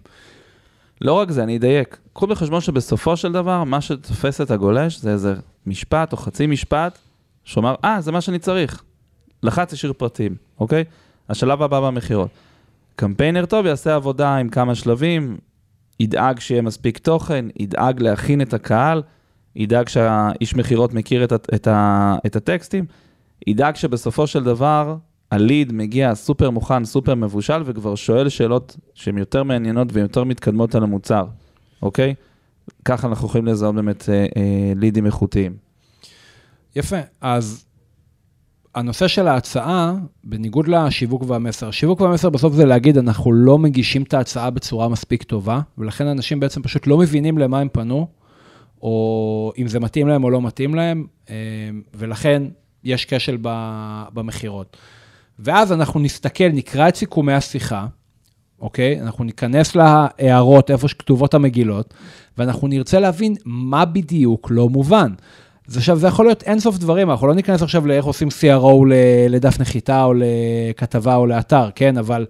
לא 1.02 1.12
רק 1.12 1.30
זה, 1.30 1.42
אני 1.42 1.56
אדייק. 1.56 1.98
קחו 2.12 2.26
בחשבון 2.26 2.60
שבסופו 2.60 3.16
של 3.16 3.32
דבר, 3.32 3.64
מה 3.64 3.80
שתופס 3.80 4.40
את 4.40 4.50
הגולש 4.50 5.00
זה 5.00 5.10
איזה 5.10 5.34
משפט 5.66 6.12
או 6.12 6.16
חצי 6.16 6.46
משפט, 6.46 6.98
שאומר, 7.44 7.74
אה, 7.84 8.00
זה 8.00 8.12
מה 8.12 8.20
שאני 8.20 8.38
צריך. 8.38 8.82
לחץ 9.42 9.72
השאיר 9.72 9.92
פרטים, 9.92 10.34
אוקיי? 10.60 10.84
השלב 11.28 11.62
הבא 11.62 11.80
במכירות. 11.80 12.30
קמפיינר 12.96 13.46
טוב 13.46 13.66
יעשה 13.66 13.94
עבודה 13.94 14.36
עם 14.36 14.48
כמה 14.48 14.74
שלבים, 14.74 15.36
ידאג 16.00 16.40
שיהיה 16.40 16.62
מספיק 16.62 16.98
תוכן, 16.98 17.44
ידאג 17.56 18.02
להכין 18.02 18.40
את 18.40 18.54
הקהל, 18.54 19.02
ידאג 19.56 19.88
שהאיש 19.88 20.56
מכירות 20.56 20.94
מכיר 20.94 21.24
את, 21.24 21.32
את, 21.32 21.66
ה- 21.66 22.16
את 22.26 22.36
הטקסטים, 22.36 22.84
ידאג 23.46 23.76
שבסופו 23.76 24.26
של 24.26 24.44
דבר 24.44 24.96
הליד 25.32 25.72
מגיע 25.72 26.14
סופר 26.14 26.50
מוכן, 26.50 26.84
סופר 26.84 27.14
מבושל, 27.14 27.62
וכבר 27.64 27.94
שואל 27.94 28.28
שאלות 28.28 28.76
שהן 28.94 29.18
יותר 29.18 29.42
מעניינות 29.42 29.88
ויותר 29.92 30.24
מתקדמות 30.24 30.74
על 30.74 30.82
המוצר, 30.82 31.24
אוקיי? 31.82 32.14
ככה 32.84 33.08
אנחנו 33.08 33.26
יכולים 33.26 33.46
לזהות 33.46 33.74
באמת 33.74 34.08
אה, 34.08 34.14
אה, 34.36 34.72
לידים 34.76 35.06
איכותיים. 35.06 35.56
יפה, 36.76 36.96
אז 37.20 37.64
הנושא 38.74 39.08
של 39.08 39.28
ההצעה, 39.28 39.94
בניגוד 40.24 40.68
לשיווק 40.68 41.22
והמסר, 41.26 41.68
השיווק 41.68 42.00
והמסר 42.00 42.30
בסוף 42.30 42.54
זה 42.54 42.64
להגיד, 42.64 42.98
אנחנו 42.98 43.32
לא 43.32 43.58
מגישים 43.58 44.02
את 44.02 44.14
ההצעה 44.14 44.50
בצורה 44.50 44.88
מספיק 44.88 45.22
טובה, 45.22 45.60
ולכן 45.78 46.06
אנשים 46.06 46.40
בעצם 46.40 46.62
פשוט 46.62 46.86
לא 46.86 46.98
מבינים 46.98 47.38
למה 47.38 47.58
הם 47.58 47.68
פנו, 47.72 48.06
או 48.82 49.52
אם 49.58 49.68
זה 49.68 49.80
מתאים 49.80 50.08
להם 50.08 50.24
או 50.24 50.30
לא 50.30 50.42
מתאים 50.42 50.74
להם, 50.74 51.06
אה, 51.30 51.34
ולכן 51.94 52.42
יש 52.84 53.04
כשל 53.04 53.38
במכירות. 54.14 54.76
ואז 55.44 55.72
אנחנו 55.72 56.00
נסתכל, 56.00 56.48
נקרא 56.48 56.88
את 56.88 56.96
סיכומי 56.96 57.32
השיחה, 57.32 57.86
אוקיי? 58.60 59.00
אנחנו 59.00 59.24
ניכנס 59.24 59.76
להערות, 59.76 60.70
איפה 60.70 60.88
שכתובות 60.88 61.34
המגילות, 61.34 61.94
ואנחנו 62.38 62.68
נרצה 62.68 63.00
להבין 63.00 63.34
מה 63.44 63.84
בדיוק 63.84 64.50
לא 64.50 64.68
מובן. 64.68 65.12
אז 65.68 65.76
עכשיו, 65.76 65.98
זה 65.98 66.06
יכול 66.06 66.26
להיות 66.26 66.42
אינסוף 66.42 66.78
דברים, 66.78 67.10
אנחנו 67.10 67.26
לא 67.26 67.34
ניכנס 67.34 67.62
עכשיו 67.62 67.86
לאיך 67.86 68.04
עושים 68.04 68.28
CRO 68.28 68.84
לדף 69.28 69.60
נחיתה 69.60 70.04
או 70.04 70.14
לכתבה 70.16 71.16
או 71.16 71.26
לאתר, 71.26 71.70
כן? 71.74 71.98
אבל 71.98 72.26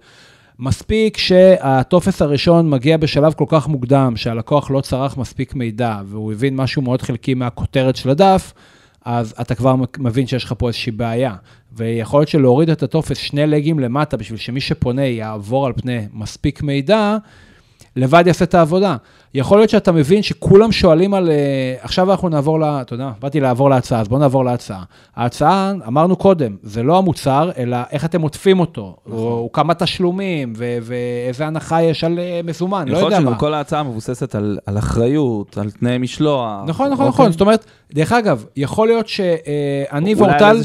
מספיק 0.59 1.17
שהטופס 1.17 2.21
הראשון 2.21 2.69
מגיע 2.69 2.97
בשלב 2.97 3.33
כל 3.33 3.45
כך 3.47 3.67
מוקדם, 3.67 4.13
שהלקוח 4.15 4.71
לא 4.71 4.81
צרך 4.81 5.17
מספיק 5.17 5.55
מידע, 5.55 5.99
והוא 6.05 6.31
הבין 6.33 6.55
משהו 6.55 6.81
מאוד 6.81 7.01
חלקי 7.01 7.33
מהכותרת 7.33 7.95
של 7.95 8.09
הדף, 8.09 8.53
אז 9.05 9.35
אתה 9.41 9.55
כבר 9.55 9.75
מבין 9.97 10.27
שיש 10.27 10.43
לך 10.43 10.53
פה 10.57 10.67
איזושהי 10.67 10.91
בעיה. 10.91 11.35
ויכול 11.75 12.19
להיות 12.19 12.29
שלהוריד 12.29 12.69
את 12.69 12.83
הטופס 12.83 13.17
שני 13.17 13.47
לגים 13.47 13.79
למטה, 13.79 14.17
בשביל 14.17 14.39
שמי 14.39 14.61
שפונה 14.61 15.05
יעבור 15.05 15.65
על 15.65 15.73
פני 15.73 16.07
מספיק 16.13 16.61
מידע, 16.61 17.17
לבד 17.95 18.23
יעשה 18.27 18.45
את 18.45 18.53
העבודה. 18.53 18.95
יכול 19.35 19.57
להיות 19.57 19.69
שאתה 19.69 19.91
מבין 19.91 20.21
שכולם 20.21 20.71
שואלים 20.71 21.13
על... 21.13 21.29
אה, 21.29 21.75
עכשיו 21.81 22.11
אנחנו 22.11 22.29
נעבור 22.29 22.59
ל... 22.59 22.63
אתה 22.63 22.93
יודע, 22.93 23.09
באתי 23.21 23.39
לעבור 23.39 23.69
להצעה, 23.69 24.01
אז 24.01 24.07
בואו 24.07 24.19
נעבור 24.19 24.45
להצעה. 24.45 24.83
ההצעה, 25.15 25.73
אמרנו 25.87 26.15
קודם, 26.15 26.55
זה 26.63 26.83
לא 26.83 26.97
המוצר, 26.97 27.51
אלא 27.57 27.77
איך 27.91 28.05
אתם 28.05 28.21
עוטפים 28.21 28.59
אותו, 28.59 28.95
נכון. 29.07 29.19
או 29.19 29.49
כמה 29.53 29.73
תשלומים, 29.73 30.53
ו- 30.57 30.77
ואיזה 30.81 31.47
הנחה 31.47 31.81
יש 31.81 32.03
על 32.03 32.19
אה, 32.19 32.39
מזומן, 32.43 32.87
לא 32.87 32.91
יכול 32.97 33.03
יודע 33.03 33.17
להיות 33.17 33.25
מה. 33.25 33.31
שגם 33.31 33.39
כל 33.39 33.53
ההצעה 33.53 33.83
מבוססת 33.83 34.35
על, 34.35 34.57
על 34.65 34.77
אחריות, 34.77 35.57
על 35.57 35.71
תנאי 35.71 35.97
משלוח. 35.97 36.51
נכון, 36.67 36.67
נכון, 36.67 36.91
אוקיי? 36.91 37.07
נכון. 37.07 37.31
זאת 37.31 37.41
אומרת, 37.41 37.65
דרך 37.93 38.11
אגב, 38.11 38.45
יכול 38.55 38.87
להיות 38.87 39.07
שאני 39.07 39.43
על 39.89 40.03
ואורטל 40.17 40.57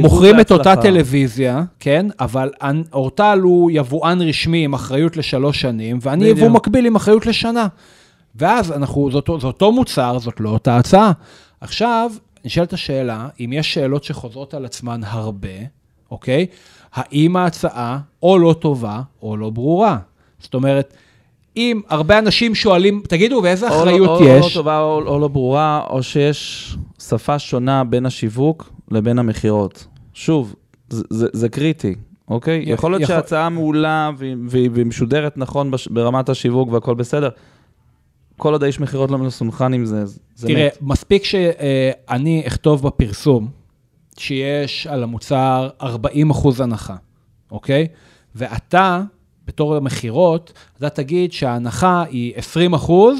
מוכרים 0.00 0.40
את 0.40 0.52
אותה. 0.52 0.76
טלוויזיה, 0.76 1.62
כן? 1.80 2.06
אבל 2.20 2.50
אורטל 2.92 3.40
הוא 3.42 3.70
יבואן 3.74 4.22
רשמי 4.22 4.64
עם 4.64 4.74
אחריות 4.74 5.16
לשלוש 5.16 5.60
שנים, 5.60 5.98
ואני. 6.02 6.24
יבוא 6.24 6.48
מקביל 6.48 6.86
עם 6.86 6.96
אחריות 6.96 7.26
לשנה. 7.26 7.66
ואז 8.36 8.72
אנחנו, 8.72 9.10
זה 9.10 9.16
אותו, 9.16 9.40
זה 9.40 9.46
אותו 9.46 9.72
מוצר, 9.72 10.18
זאת 10.18 10.40
לא 10.40 10.48
אותה 10.48 10.76
הצעה. 10.76 11.12
עכשיו, 11.60 12.10
נשאלת 12.44 12.72
השאלה, 12.72 13.28
אם 13.40 13.50
יש 13.52 13.74
שאלות 13.74 14.04
שחוזרות 14.04 14.54
על 14.54 14.64
עצמן 14.64 15.00
הרבה, 15.04 15.48
אוקיי? 16.10 16.46
האם 16.94 17.36
ההצעה 17.36 17.98
או 18.22 18.38
לא 18.38 18.54
טובה 18.60 19.00
או 19.22 19.36
לא 19.36 19.50
ברורה? 19.50 19.98
זאת 20.38 20.54
אומרת, 20.54 20.94
אם 21.56 21.80
הרבה 21.88 22.18
אנשים 22.18 22.54
שואלים, 22.54 23.02
תגידו, 23.08 23.40
ואיזה 23.42 23.66
לא- 23.66 23.70
אחריות 23.82 24.20
או, 24.20 24.24
יש? 24.26 24.42
או 24.42 24.48
לא 24.48 24.54
טובה 24.54 24.80
או, 24.80 25.02
או 25.06 25.18
לא 25.18 25.28
ברורה, 25.28 25.86
או 25.90 26.02
שיש 26.02 26.74
שפה 27.02 27.38
שונה 27.38 27.84
בין 27.84 28.06
השיווק 28.06 28.70
לבין 28.90 29.18
המכירות. 29.18 29.86
שוב, 30.14 30.54
זה, 30.88 31.02
זה, 31.10 31.26
זה 31.32 31.48
קריטי, 31.48 31.94
אוקיי? 32.28 32.62
יכול 32.66 32.90
להיות 32.90 33.02
יכול- 33.02 33.14
שההצעה 33.14 33.48
מעולה 33.48 34.10
והיא, 34.48 34.70
משודרת 34.86 35.36
נכון 35.38 35.70
בש, 35.70 35.88
ברמת 35.88 36.28
השיווק 36.28 36.72
והכל 36.72 36.94
בסדר. 36.94 37.28
כל 38.36 38.52
עוד 38.52 38.62
האיש 38.62 38.80
מכירות 38.80 39.10
לא 39.10 39.18
מסונכן 39.18 39.72
עם 39.72 39.86
זה, 39.86 40.04
זה 40.34 40.46
תראה, 40.46 40.66
מת. 40.66 40.78
מספיק 40.80 41.24
שאני 41.24 42.42
אכתוב 42.46 42.82
בפרסום 42.82 43.48
שיש 44.18 44.86
על 44.86 45.02
המוצר 45.02 45.68
40 45.82 46.30
אחוז 46.30 46.60
הנחה, 46.60 46.96
אוקיי? 47.50 47.86
ואתה, 48.34 49.02
בתור 49.46 49.76
המכירות, 49.76 50.52
אתה 50.76 50.88
תגיד 50.88 51.32
שההנחה 51.32 52.04
היא 52.10 52.32
20 52.36 52.74
אחוז, 52.74 53.18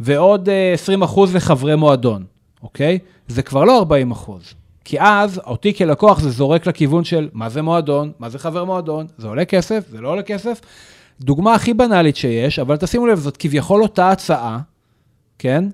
ועוד 0.00 0.48
אה, 0.48 0.72
20 0.72 1.02
אחוז 1.02 1.36
לחברי 1.36 1.76
מועדון, 1.76 2.24
אוקיי? 2.62 2.98
זה 3.28 3.42
כבר 3.42 3.64
לא 3.64 3.78
40 3.78 4.10
אחוז. 4.10 4.54
כי 4.84 5.00
אז, 5.00 5.40
אותי 5.46 5.74
כלקוח 5.74 6.20
זה 6.20 6.30
זורק 6.30 6.66
לכיוון 6.66 7.04
של 7.04 7.28
מה 7.32 7.48
זה 7.48 7.62
מועדון, 7.62 8.12
מה 8.18 8.28
זה 8.28 8.38
חבר 8.38 8.64
מועדון, 8.64 9.06
זה 9.18 9.28
עולה 9.28 9.44
כסף, 9.44 9.84
זה 9.90 10.00
לא 10.00 10.08
עולה 10.08 10.22
כסף. 10.22 10.60
דוגמה 11.20 11.54
הכי 11.54 11.74
בנאלית 11.74 12.16
שיש, 12.16 12.58
אבל 12.58 12.76
תשימו 12.76 13.06
לב, 13.06 13.18
זאת 13.18 13.36
כביכול 13.36 13.82
אותה 13.82 14.10
הצעה, 14.10 14.58
כן? 15.38 15.64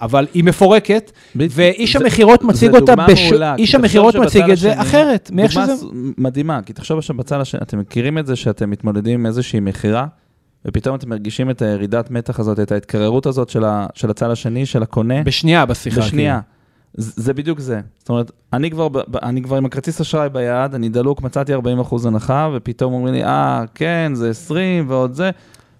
אבל 0.00 0.26
היא 0.34 0.44
מפורקת. 0.44 1.12
ואיש 1.36 1.92
זה- 1.96 2.04
המכירות 2.04 2.44
מציג 2.44 2.74
אותה, 2.74 2.84
דוגמה 2.92 3.06
בש... 3.06 3.28
מעולה, 3.30 3.54
איש 3.54 3.74
המכירות 3.74 4.14
מציג 4.16 4.50
את 4.50 4.58
זה 4.58 4.70
השני- 4.72 4.82
אחרת, 4.82 5.30
מאיך 5.32 5.52
דוגמה 5.54 5.66
שזה... 5.66 5.76
ס- 5.76 5.90
מדהימה, 6.18 6.60
כי 6.62 6.72
תחשוב 6.72 7.00
שבצד 7.00 7.40
השני, 7.40 7.60
אתם 7.62 7.78
מכירים 7.78 8.18
את 8.18 8.26
זה 8.26 8.36
שאתם 8.36 8.70
מתמודדים 8.70 9.20
עם 9.20 9.26
איזושהי 9.26 9.60
מכירה, 9.60 10.06
ופתאום 10.64 10.96
אתם 10.96 11.08
מרגישים 11.10 11.50
את 11.50 11.62
הירידת 11.62 12.10
מתח 12.10 12.40
הזאת, 12.40 12.60
את 12.60 12.72
ההתקררות 12.72 13.26
הזאת 13.26 13.48
של, 13.48 13.64
ה, 13.64 13.86
של 13.94 14.10
הצד 14.10 14.30
השני, 14.30 14.66
של 14.66 14.82
הקונה, 14.82 15.22
בשנייה 15.22 15.66
בשיחה. 15.66 16.00
בשנייה. 16.00 16.40
זה 16.46 16.51
זה 16.94 17.34
בדיוק 17.34 17.58
זה. 17.58 17.80
זאת 17.98 18.08
אומרת, 18.08 18.30
אני 18.52 18.70
כבר, 18.70 18.88
אני 19.22 19.42
כבר 19.42 19.56
עם 19.56 19.66
הכרטיס 19.66 20.00
אשראי 20.00 20.28
ביד, 20.28 20.74
אני 20.74 20.88
דלוק, 20.88 21.22
מצאתי 21.22 21.54
40% 21.54 21.58
הנחה, 22.06 22.50
ופתאום 22.54 22.92
אומרים 22.92 23.14
לי, 23.14 23.24
אה, 23.24 23.64
כן, 23.74 24.12
זה 24.14 24.30
20 24.30 24.90
ועוד 24.90 25.12
זה, 25.12 25.30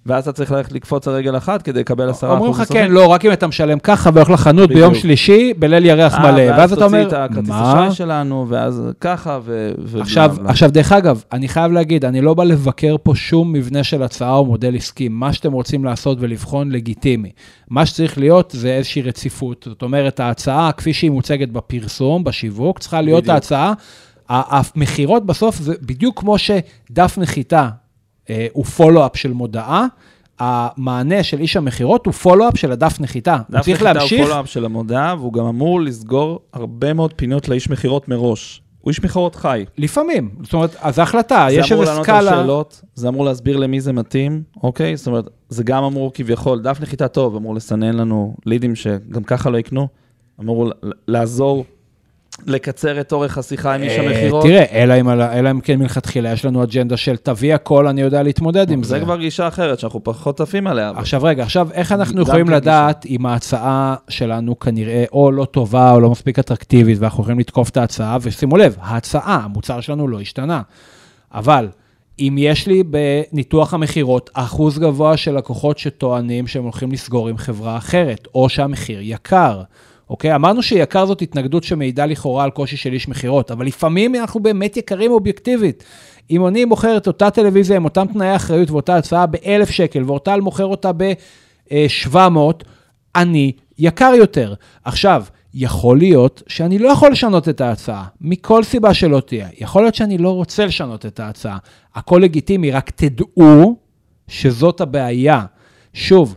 ואז 0.07 0.23
אתה 0.23 0.33
צריך 0.33 0.53
ללכת 0.53 0.73
לקפוץ 0.73 1.09
על 1.09 1.15
רגל 1.15 1.37
אחת 1.37 1.63
כדי 1.63 1.81
לקבל 1.81 2.11
10% 2.11 2.15
כאילו. 2.15 2.33
אומרים 2.33 2.53
לך, 2.53 2.59
נוספים. 2.59 2.77
כן, 2.77 2.91
לא, 2.91 3.07
רק 3.07 3.25
אם 3.25 3.33
אתה 3.33 3.47
משלם 3.47 3.79
ככה 3.79 4.11
והולך 4.15 4.31
לחנות 4.31 4.69
בדיוק. 4.69 4.79
ביום 4.81 4.95
שלישי, 4.95 5.55
בליל 5.59 5.87
ירח 5.87 6.15
אה, 6.15 6.33
מלא. 6.33 6.43
ואז 6.51 6.73
אתה 6.73 6.85
אומר, 6.85 7.05
תוציא 7.05 7.17
את 7.19 7.31
הכרטיס 7.31 7.49
מה? 7.49 7.73
אשראי 7.73 7.95
שלנו, 7.95 8.47
ואז 8.49 8.83
ככה, 9.01 9.39
ו... 9.45 9.73
עכשיו, 10.01 10.35
בלה. 10.39 10.51
עכשיו, 10.51 10.71
דרך 10.71 10.93
אגב, 10.93 11.23
אני 11.33 11.49
חייב 11.49 11.73
להגיד, 11.73 12.05
אני 12.05 12.21
לא 12.21 12.35
בא 12.35 12.45
לבקר 12.45 12.97
פה 13.03 13.15
שום 13.15 13.53
מבנה 13.53 13.85
של 13.85 14.03
הצעה 14.03 14.35
או 14.35 14.45
מודל 14.47 14.77
עסקי. 14.77 15.09
מה 15.09 15.33
שאתם 15.33 15.53
רוצים 15.53 15.85
לעשות 15.85 16.19
ולבחון 16.21 16.71
לגיטימי. 16.71 17.31
מה 17.71 17.87
שצריך 17.87 18.19
להיות 18.19 18.51
זה 18.57 18.69
איזושהי 18.69 19.03
רציפות. 19.03 19.67
זאת 19.69 19.83
אומרת, 19.83 20.21
ההצעה, 20.21 20.73
כפי 20.73 20.93
שהיא 20.93 21.11
מוצגת 21.11 21.49
בפרסום, 21.49 22.25
בשיווק, 22.25 22.79
צריכה 22.79 23.01
להיות 23.01 23.23
בדיוק. 23.23 23.35
ההצעה. 23.35 23.73
המכירות 24.29 25.27
בסוף 25.27 25.59
זה 25.59 25.75
בדיוק 25.83 26.21
כמו 26.21 26.37
שדף 26.39 27.19
נחיתה 27.19 27.69
הוא 28.53 28.65
פולו-אפ 28.65 29.17
של 29.17 29.33
מודעה, 29.33 29.87
המענה 30.39 31.23
של 31.23 31.41
איש 31.41 31.57
המכירות 31.57 32.07
הוא 32.07 32.13
פולו-אפ 32.13 32.59
של 32.59 32.73
הדף 32.73 33.01
נחיתה. 33.01 33.35
הוא 33.35 33.43
דף 33.51 33.65
צריך 33.65 33.77
נחיתה 33.77 33.91
הוא 33.91 33.99
להמשיך, 33.99 34.29
פולו-אפ 34.29 34.49
של 34.49 34.65
המודעה, 34.65 35.15
והוא 35.19 35.33
גם 35.33 35.45
אמור 35.45 35.81
לסגור 35.81 36.41
הרבה 36.53 36.93
מאוד 36.93 37.13
פינות 37.17 37.49
לאיש 37.49 37.71
מכירות 37.71 38.09
מראש. 38.09 38.63
הוא 38.81 38.91
איש 38.91 39.05
מכירות 39.05 39.35
חי. 39.35 39.65
לפעמים. 39.79 40.31
זאת 40.43 40.53
אומרת, 40.53 40.77
אז 40.81 40.95
זו 40.97 41.03
החלטה, 41.03 41.47
זה 41.51 41.55
יש 41.57 41.73
אמור 41.73 41.83
איזו 41.83 41.93
לענות 41.93 42.09
על 42.09 42.25
סקאלה. 42.25 42.31
שאלות, 42.31 42.83
זה 42.95 43.09
אמור 43.09 43.25
להסביר 43.25 43.57
למי 43.57 43.81
זה 43.81 43.93
מתאים, 43.93 44.43
אוקיי? 44.63 44.97
זאת 44.97 45.07
אומרת, 45.07 45.29
זה 45.49 45.65
גם 45.65 45.85
אמור 45.85 46.11
כביכול, 46.15 46.63
דף 46.63 46.79
נחיתה 46.81 47.09
טוב, 47.09 47.37
אמור 47.37 47.55
לסנן 47.55 47.97
לנו 47.97 48.35
לידים 48.47 48.77
שגם 48.77 49.23
ככה 49.23 49.51
לא 49.51 49.59
יקנו, 49.59 49.89
אמור 50.41 50.73
לעזור 51.09 51.65
לקצר 52.47 53.01
את 53.01 53.13
אורך 53.13 53.39
השיחה 53.39 53.75
עם 53.75 53.83
איש 53.83 53.93
אה, 53.93 54.07
המכירות. 54.07 54.45
תראה, 54.45 54.65
אלא 54.73 55.51
אם, 55.51 55.61
כן 55.61 55.79
מלכתחילה 55.79 56.33
יש 56.33 56.45
לנו 56.45 56.63
אג'נדה 56.63 56.97
של 56.97 57.17
תביא 57.17 57.55
הכל, 57.55 57.87
אני 57.87 58.01
יודע 58.01 58.23
להתמודד 58.23 58.71
עם 58.71 58.83
זה. 58.83 58.89
זה 58.89 59.01
כבר 59.01 59.17
גישה 59.17 59.49
אחרת, 59.49 59.79
שאנחנו 59.79 60.05
פחות 60.05 60.41
עפים 60.41 60.67
עליה. 60.67 60.93
עכשיו 60.97 61.23
רגע, 61.23 61.43
עכשיו 61.43 61.69
איך 61.73 61.93
אנחנו 61.93 62.17
גם 62.17 62.23
יכולים 62.23 62.47
כן 62.47 62.53
לדעת 62.53 63.07
אם 63.07 63.27
ההצעה 63.27 63.95
שלנו 64.09 64.59
כנראה 64.59 65.05
או 65.13 65.33
לא 65.33 65.45
טובה 65.45 65.93
או 65.93 66.01
לא 66.01 66.11
מספיק 66.11 66.39
אטרקטיבית 66.39 66.99
ואנחנו 67.01 67.23
יכולים 67.23 67.39
לתקוף 67.39 67.69
את 67.69 67.77
ההצעה, 67.77 68.19
ושימו 68.23 68.57
לב, 68.57 68.77
ההצעה, 68.81 69.41
המוצר 69.45 69.81
שלנו 69.81 70.09
לא 70.09 70.21
השתנה. 70.21 70.63
אבל 71.35 71.69
אם 72.19 72.37
יש 72.39 72.67
לי 72.67 72.83
בניתוח 72.83 73.75
המכירות 73.75 74.31
אחוז 74.35 74.79
גבוה 74.79 75.17
של 75.17 75.37
לקוחות 75.37 75.79
שטוענים 75.79 76.47
שהם 76.47 76.63
הולכים 76.63 76.93
לסגור 76.93 77.29
עם 77.29 77.39
חברה 77.39 77.77
אחרת, 77.77 78.29
או 78.35 78.49
שהמחיר 78.49 78.99
יקר, 79.03 79.63
אוקיי? 80.13 80.35
אמרנו 80.35 80.63
שיקר 80.63 81.07
זאת 81.07 81.23
התנגדות 81.23 81.65
שמעידה 81.65 82.07
לכאורה 82.07 82.45
על 82.45 82.51
קושי 82.51 82.77
של 82.77 82.93
איש 82.93 83.09
מכירות, 83.09 83.51
אבל 83.51 83.67
לפעמים 83.67 84.15
אנחנו 84.15 84.41
באמת 84.41 84.77
יקרים 84.77 85.11
אובייקטיבית. 85.11 85.85
אם 86.31 86.47
אני 86.47 86.65
מוכר 86.65 86.97
את 86.97 87.07
אותה 87.07 87.31
טלוויזיה 87.31 87.77
עם 87.77 87.85
אותם 87.85 88.07
תנאי 88.13 88.37
אחריות 88.37 88.71
ואותה 88.71 88.97
הצעה 88.97 89.27
ב-1,000 89.27 89.73
שקל, 89.73 90.03
ואורטל 90.07 90.41
מוכר 90.41 90.65
אותה 90.65 90.91
ב-700, 90.97 92.17
אני 93.17 93.53
יקר 93.79 94.13
יותר. 94.17 94.55
עכשיו, 94.85 95.25
יכול 95.55 95.99
להיות 95.99 96.43
שאני 96.47 96.79
לא 96.79 96.89
יכול 96.89 97.13
לשנות 97.13 97.49
את 97.49 97.61
ההצעה, 97.61 98.05
מכל 98.21 98.65
סיבה 98.65 98.95
שלא 98.95 99.21
תהיה. 99.21 99.49
יכול 99.61 99.83
להיות 99.83 99.95
שאני 99.95 100.19
לא 100.19 100.31
רוצה 100.31 100.67
לשנות 100.67 101.07
את 101.07 101.21
ההצעה. 101.21 101.59
הכל 101.95 102.21
לגיטימי, 102.23 102.71
רק 102.71 102.91
תדעו 102.91 103.77
שזאת 104.29 104.81
הבעיה. 104.81 105.45
שוב, 105.95 106.35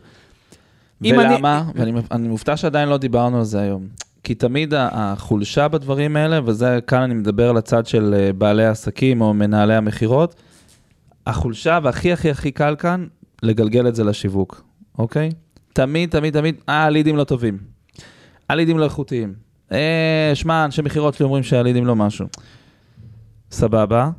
אם 1.04 1.20
אני- 1.20 1.34
ולמה? 1.34 1.64
ואני 1.76 1.91
אני 2.12 2.28
מופתע 2.28 2.58
שעדיין 2.58 2.89
לא 2.89 2.98
דיברנו 2.98 3.38
על 3.38 3.43
זה 3.43 3.60
היום. 3.62 3.88
כי 4.24 4.36
תמיד 4.36 4.74
החולשה 4.78 5.68
בדברים 5.68 6.16
האלה, 6.16 6.39
וזה, 6.46 6.80
כאן 6.88 7.02
אני 7.02 7.14
מדבר 7.14 7.50
על 7.50 7.58
הצד 7.58 7.86
של 7.86 8.14
אה, 8.18 8.34
בעלי 8.34 8.66
העסקים 8.66 9.22
או 9.22 9.34
מנהלי 9.34 9.76
המכירות, 9.76 10.36
החולשה 11.28 11.80
והכי 11.84 12.14
הכי 12.14 12.32
הכי 12.32 12.52
קל 12.52 12.76
כאן, 12.80 13.06
לגלגל 13.43 13.88
את 13.88 13.96
זה 13.96 14.04
לשיווק, 14.04 14.64
אוקיי? 14.98 15.30
תמיד, 15.74 16.10
תמיד, 16.10 16.34
תמיד, 16.39 16.56
אה, 16.70 16.84
הלידים 16.84 17.16
לא 17.16 17.24
טובים. 17.24 17.58
הלידים 18.50 18.78
לא 18.80 18.84
איכותיים. 18.84 19.34
אה, 19.72 20.32
שמע, 20.34 20.66
אנשי 20.66 20.82
מכירות 20.82 21.14
שלי 21.14 21.24
אומרים 21.24 21.43
שהלידים 21.43 21.86
לא 21.86 21.96
משהו. 21.96 22.28
סבבה, 23.52 24.10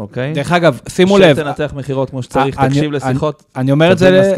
אוקיי? 0.00 0.32
דרך 0.32 0.52
אגב, 0.52 0.78
שימו 0.88 1.18
לב, 1.18 1.36
שתנתח 1.36 1.72
מכירות 1.76 2.10
כמו 2.10 2.22
שצריך, 2.22 2.58
אני- 2.58 2.68
תקשיב 2.68 2.92
לשיחות, 2.92 3.42
אני 3.56 3.72
אומר 3.72 3.92
זה. 3.98 4.32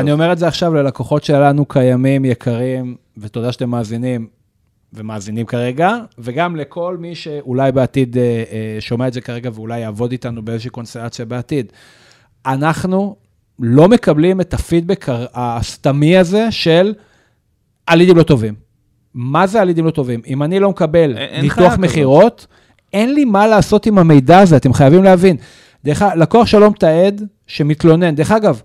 אני 0.00 0.12
אומר 0.12 0.32
את 0.32 0.38
זה 0.38 0.48
עכשיו 0.48 0.74
ללקוחות 0.74 1.24
שלנו 1.24 1.64
קיימים, 1.64 2.24
יקרים, 2.24 2.96
ותודה 3.18 3.52
שאתם 3.52 3.70
מאזינים 3.70 4.26
ומאזינים 4.92 5.46
כרגע, 5.46 5.90
וגם 6.18 6.56
לכל 6.56 6.96
מי 7.00 7.14
שאולי 7.14 7.72
בעתיד 7.72 8.16
אה, 8.18 8.22
אה, 8.22 8.76
שומע 8.80 9.08
את 9.08 9.12
זה 9.12 9.20
כרגע 9.20 9.50
ואולי 9.54 9.80
יעבוד 9.80 10.12
איתנו 10.12 10.42
באיזושהי 10.42 10.70
קונסטלציה 10.70 11.24
בעתיד. 11.24 11.72
אנחנו 12.46 13.16
לא 13.58 13.88
מקבלים 13.88 14.40
את 14.40 14.54
הפידבק 14.54 15.06
הסתמי 15.34 16.16
הזה 16.18 16.46
של 16.50 16.94
הלידים 17.88 18.16
לא 18.16 18.22
טובים. 18.22 18.54
מה 19.14 19.46
זה 19.46 19.60
הלידים 19.60 19.84
לא 19.84 19.90
טובים? 19.90 20.20
אם 20.26 20.42
אני 20.42 20.60
לא 20.60 20.70
מקבל 20.70 21.16
אין- 21.18 21.40
ניתוח 21.42 21.56
חיה 21.58 21.76
כזאת. 21.76 22.46
אין 22.94 23.14
לי 23.14 23.24
מה 23.24 23.46
לעשות 23.46 23.86
עם 23.86 23.98
המידע 23.98 24.38
הזה, 24.38 24.56
אתם 24.56 24.72
חייבים 24.72 25.04
להבין. 25.04 25.36
דרך 25.84 26.02
אגב, 26.02 26.18
לקוח 26.18 26.46
שלא 26.46 26.70
מתעד, 26.70 27.22
שמתלונן. 27.46 28.14
דרך 28.14 28.30
אגב, 28.30 28.60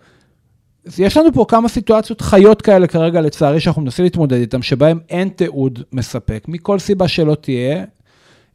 יש 0.97 1.17
לנו 1.17 1.33
פה 1.33 1.45
כמה 1.47 1.67
סיטואציות 1.69 2.21
חיות 2.21 2.61
כאלה 2.61 2.87
כרגע, 2.87 3.21
לצערי, 3.21 3.59
שאנחנו 3.59 3.81
מנסים 3.81 4.03
להתמודד 4.03 4.37
איתן, 4.37 4.61
שבהן 4.61 4.99
אין 5.09 5.29
תיעוד 5.29 5.83
מספק, 5.93 6.45
מכל 6.47 6.79
סיבה 6.79 7.07
שלא 7.07 7.35
תהיה. 7.35 7.83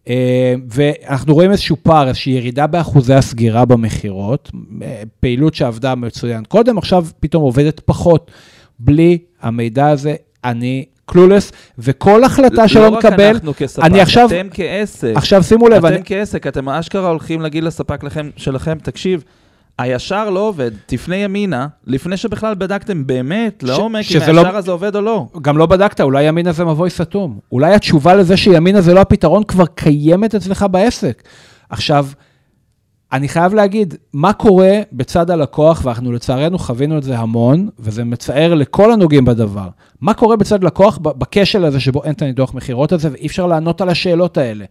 אה, 0.09 0.55
ואנחנו 0.68 1.35
רואים 1.35 1.51
איזשהו 1.51 1.77
פער, 1.83 2.09
איזושהי 2.09 2.33
ירידה 2.33 2.66
באחוזי 2.66 3.14
הסגירה 3.14 3.64
במכירות, 3.64 4.51
אה, 4.83 5.03
פעילות 5.20 5.55
שעבדה 5.55 5.95
מצוין 5.95 6.45
קודם, 6.45 6.79
עכשיו 6.79 7.07
פתאום 7.20 7.43
עובדת 7.43 7.81
פחות. 7.81 8.31
בלי 8.79 9.18
המידע 9.43 9.89
הזה, 9.89 10.14
אני 10.45 10.85
קלולס, 11.07 11.52
וכל 11.78 12.24
החלטה 12.24 12.68
שלא 12.68 12.82
לא 12.82 12.88
רק 12.96 13.05
נקבל, 13.05 13.24
אנחנו 13.34 13.52
כספק, 13.57 13.84
אני 13.84 14.00
עכשיו- 14.00 14.26
אתם 14.26 14.46
כעסק. 14.50 15.12
עכשיו 15.16 15.42
שימו 15.42 15.68
לב, 15.68 15.84
אתם 15.86 15.94
אני, 15.94 16.02
כעסק, 16.05 16.46
אתם 16.46 16.68
אשכרה 16.68 17.09
הולכים 17.09 17.40
להגיד 17.40 17.64
לספק 17.64 18.05
לכם, 18.05 18.30
שלכם, 18.36 18.78
תקשיב, 18.82 19.24
הישר 19.78 20.30
לא 20.30 20.40
עובד, 20.40 20.70
תפנה 20.86 21.16
ימינה, 21.16 21.66
לפני 21.86 22.16
שבכלל 22.16 22.55
בדקתם 22.55 23.07
באמת, 23.07 23.62
לעומק, 23.62 23.96
אם 23.98 24.02
שזה 24.02 24.32
לא- 24.32 24.40
הישר 24.40 24.57
הזה 24.57 24.70
עובד 24.70 24.96
או 24.96 25.00
לא. 25.00 25.26
גם 25.42 25.59
לא 25.59 25.66
בדקת, 25.66 26.00
אולי 26.00 26.22
ימינה 26.24 26.52
זה 26.52 26.64
מבוי 26.64 26.90
סתום. 26.90 27.38
אולי 27.52 27.74
התשובה 27.74 28.14
לזה 28.14 28.36
שימינה 28.36 28.80
זה 28.80 28.94
לא 28.94 29.00
הפתרון 29.00 29.44
כבר 29.44 29.66
קיימת 29.66 30.34
אצלך 30.34 30.66
בעסק. 30.70 31.22
עכשיו, 31.70 32.07
אני 33.15 33.29
חייב 33.29 33.55
להגיד, 33.55 33.95
מה 34.12 34.33
קורה 34.33 34.81
בצד 34.93 35.31
הלקוח, 35.31 35.83
ואנחנו 35.85 36.12
לצערנו 36.12 36.59
חווינו 36.59 36.99
את 36.99 37.03
זה 37.03 37.19
המון, 37.19 37.69
וזה 37.79 38.05
מצער 38.05 38.55
לכל 38.55 38.93
הנוגעים 38.93 39.25
בדבר. 39.25 39.69
מה 40.01 40.15
קורה 40.15 40.37
בצד 40.37 40.65
לקוח 40.65 40.99
בכשל 40.99 41.65
הזה 41.65 41.81
שבו 41.81 42.05
אין 42.05 42.12
את 42.12 42.23
הניתוח 42.23 42.55
מכירות 42.55 42.93
הזה, 42.93 43.09
ואי 43.12 43.27
אפשר 43.27 43.47
לענות 43.47 43.81
על 43.81 43.89
השאלות 43.89 44.39
האלה. 44.39 44.65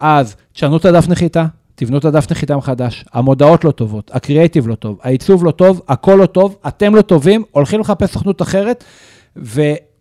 אז 0.00 0.36
תשנו 0.52 0.76
את 0.76 0.84
הדף 0.84 1.08
נחיתה, 1.08 1.46
תבנו 1.74 1.98
את 1.98 2.04
הדף 2.04 2.30
נחיתה 2.30 2.56
מחדש, 2.56 3.04
המודעות 3.12 3.64
לא 3.64 3.70
טובות, 3.70 4.10
הקריאייטיב 4.14 4.68
לא 4.68 4.74
טוב, 4.74 4.98
העיצוב 5.02 5.44
לא 5.44 5.50
טוב, 5.50 5.82
הכל 5.88 6.16
לא 6.20 6.26
טוב, 6.26 6.56
אתם 6.68 6.94
לא 6.94 7.02
טובים, 7.02 7.42
הולכים 7.50 7.80
לחפש 7.80 8.10
סוכנות 8.10 8.42
אחרת, 8.42 8.84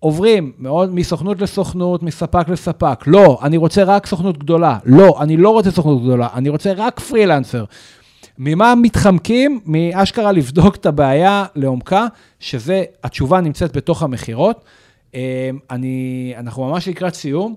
ועוברים 0.05 0.51
מאוד 0.59 0.93
מסוכנות 0.93 1.41
לסוכנות, 1.41 2.03
מספק 2.03 2.49
לספק. 2.49 3.03
לא, 3.07 3.39
אני 3.43 3.57
רוצה 3.57 3.83
רק 3.83 4.05
סוכנות 4.05 4.37
גדולה. 4.37 4.77
לא, 4.85 5.21
אני 5.21 5.37
לא 5.37 5.49
רוצה 5.49 5.71
סוכנות 5.71 6.03
גדולה, 6.03 6.27
אני 6.33 6.49
רוצה 6.49 6.73
רק 6.77 6.99
פרילנסר. 6.99 7.65
ממה 8.37 8.75
מתחמקים? 8.75 9.59
מאשכרה 9.65 10.31
לבדוק 10.31 10.75
את 10.75 10.85
הבעיה 10.85 11.45
לעומקה, 11.55 12.07
שזה, 12.39 12.83
התשובה 13.03 13.41
נמצאת 13.41 13.77
בתוך 13.77 14.03
המכירות. 14.03 14.65
אה, 15.15 15.49
אני, 15.71 16.33
אנחנו 16.37 16.69
ממש 16.69 16.87
לקראת 16.87 17.15
סיום. 17.15 17.55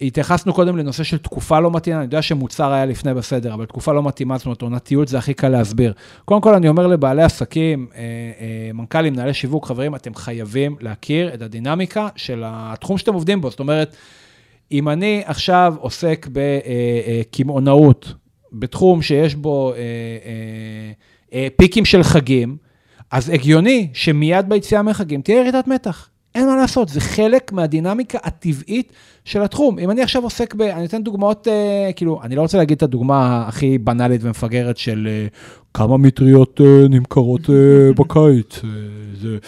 התייחסנו 0.00 0.52
קודם 0.54 0.76
לנושא 0.76 1.02
של 1.02 1.18
תקופה 1.18 1.60
לא 1.60 1.70
מתאימה, 1.70 1.98
אני 1.98 2.04
יודע 2.04 2.22
שמוצר 2.22 2.72
היה 2.72 2.86
לפני 2.86 3.14
בסדר, 3.14 3.54
אבל 3.54 3.64
תקופה 3.64 3.92
לא 3.92 4.02
מתאימה, 4.02 4.38
זאת 4.38 4.46
אומרת, 4.46 4.62
עונתיות 4.62 5.08
זה 5.08 5.18
הכי 5.18 5.34
קל 5.34 5.48
להסביר. 5.48 5.92
קודם 6.24 6.40
כל, 6.40 6.54
אני 6.54 6.68
אומר 6.68 6.86
לבעלי 6.86 7.22
עסקים, 7.22 7.86
אה, 7.94 8.00
אה, 8.00 8.70
מנכ"לים, 8.74 9.12
מנהלי 9.12 9.34
שיווק, 9.34 9.66
חברים, 9.66 9.94
אתם 9.94 10.14
חייבים 10.14 10.76
להכיר 10.80 11.34
את 11.34 11.42
הדינמיקה 11.42 12.08
של 12.16 12.42
התחום 12.46 12.98
שאתם 12.98 13.14
עובדים 13.14 13.40
בו. 13.40 13.50
זאת 13.50 13.60
אומרת, 13.60 13.96
אם 14.72 14.88
אני 14.88 15.22
עכשיו 15.26 15.74
עוסק 15.78 16.28
בקמעונאות, 16.32 18.14
בתחום 18.52 19.02
שיש 19.02 19.34
בו 19.34 19.72
אה, 19.72 19.78
אה, 19.78 20.92
אה, 21.32 21.48
פיקים 21.56 21.84
של 21.84 22.02
חגים, 22.02 22.56
אז 23.10 23.28
הגיוני 23.28 23.88
שמיד 23.92 24.48
ביציאה 24.48 24.82
מחגים 24.82 25.22
תהיה 25.22 25.40
ירידת 25.40 25.66
מתח. 25.66 26.08
אין 26.34 26.46
מה 26.46 26.56
לעשות, 26.56 26.88
זה 26.88 27.00
חלק 27.00 27.52
מהדינמיקה 27.52 28.18
הטבעית 28.22 28.92
של 29.24 29.42
התחום. 29.42 29.78
אם 29.78 29.90
אני 29.90 30.02
עכשיו 30.02 30.22
עוסק 30.22 30.54
ב... 30.54 30.62
אני 30.62 30.84
אתן 30.86 31.02
דוגמאות, 31.02 31.48
אה, 31.48 31.90
כאילו, 31.96 32.20
אני 32.22 32.36
לא 32.36 32.40
רוצה 32.40 32.58
להגיד 32.58 32.76
את 32.76 32.82
הדוגמה 32.82 33.44
הכי 33.48 33.78
בנאלית 33.78 34.20
ומפגרת 34.24 34.76
של 34.76 35.08
אה, 35.10 35.26
כמה 35.74 35.96
מטריות 35.96 36.60
אה, 36.60 36.88
נמכרות 36.88 37.50
אה, 37.50 37.54
בקיץ. 37.98 38.60
אה, 38.64 38.68
זה... 39.20 39.38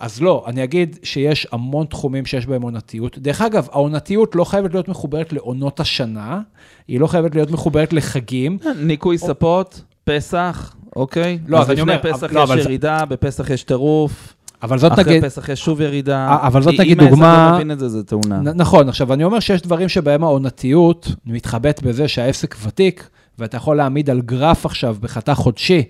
אז 0.00 0.22
לא, 0.22 0.44
אני 0.46 0.64
אגיד 0.64 0.98
שיש 1.02 1.46
המון 1.52 1.86
תחומים 1.86 2.26
שיש 2.26 2.46
בהם 2.46 2.62
עונתיות. 2.62 3.18
דרך 3.18 3.40
אגב, 3.40 3.68
העונתיות 3.72 4.34
לא 4.34 4.44
חייבת 4.44 4.72
להיות 4.74 4.88
מחוברת 4.88 5.32
לעונות 5.32 5.80
השנה, 5.80 6.40
היא 6.88 7.00
לא 7.00 7.06
חייבת 7.06 7.34
להיות 7.34 7.50
מחוברת 7.50 7.92
לחגים. 7.92 8.58
ניקוי 8.76 9.18
ספות, 9.18 9.82
פסח, 10.04 10.76
אוקיי? 10.96 11.38
לא, 11.46 11.60
אז 11.60 11.70
אני 11.70 11.80
אומר, 11.80 11.98
פסח 12.02 12.32
לא, 12.32 12.40
יש 12.42 12.50
זה- 12.50 12.58
ירידה, 12.60 13.04
בפסח 13.04 13.50
יש 13.50 13.62
טירוף, 13.62 14.34
אבל 14.62 14.78
זאת 14.78 14.92
אחרי 14.92 15.04
נגיד... 15.04 15.24
פסח 15.24 15.48
יש 15.48 15.60
שוב 15.60 15.80
ירידה. 15.80 16.28
אה, 16.28 16.46
אבל 16.46 16.62
זאת 16.62 16.74
אם 16.74 16.80
נגיד 16.80 16.98
העסק 17.00 17.10
דוגמה- 17.10 17.48
לא 17.50 17.56
מבין 17.56 17.70
את 17.70 17.78
זה, 17.78 17.88
זה 17.88 18.04
תאונה. 18.04 18.40
נכון, 18.40 18.88
עכשיו 18.88 19.12
אני 19.12 19.24
אומר 19.24 19.40
שיש 19.40 19.62
דברים 19.62 19.88
שבהם 19.88 20.24
העונתיות 20.24 21.08
מתחבאת 21.26 21.82
בזה 21.82 22.08
שהעסק 22.08 22.56
ותיק, 22.62 23.08
ואתה 23.38 23.56
יכול 23.56 23.76
להעמיד 23.76 24.10
על 24.10 24.20
גרף 24.20 24.66
עכשיו 24.66 24.96
בחתך 25.00 25.32
חודשי 25.32 25.82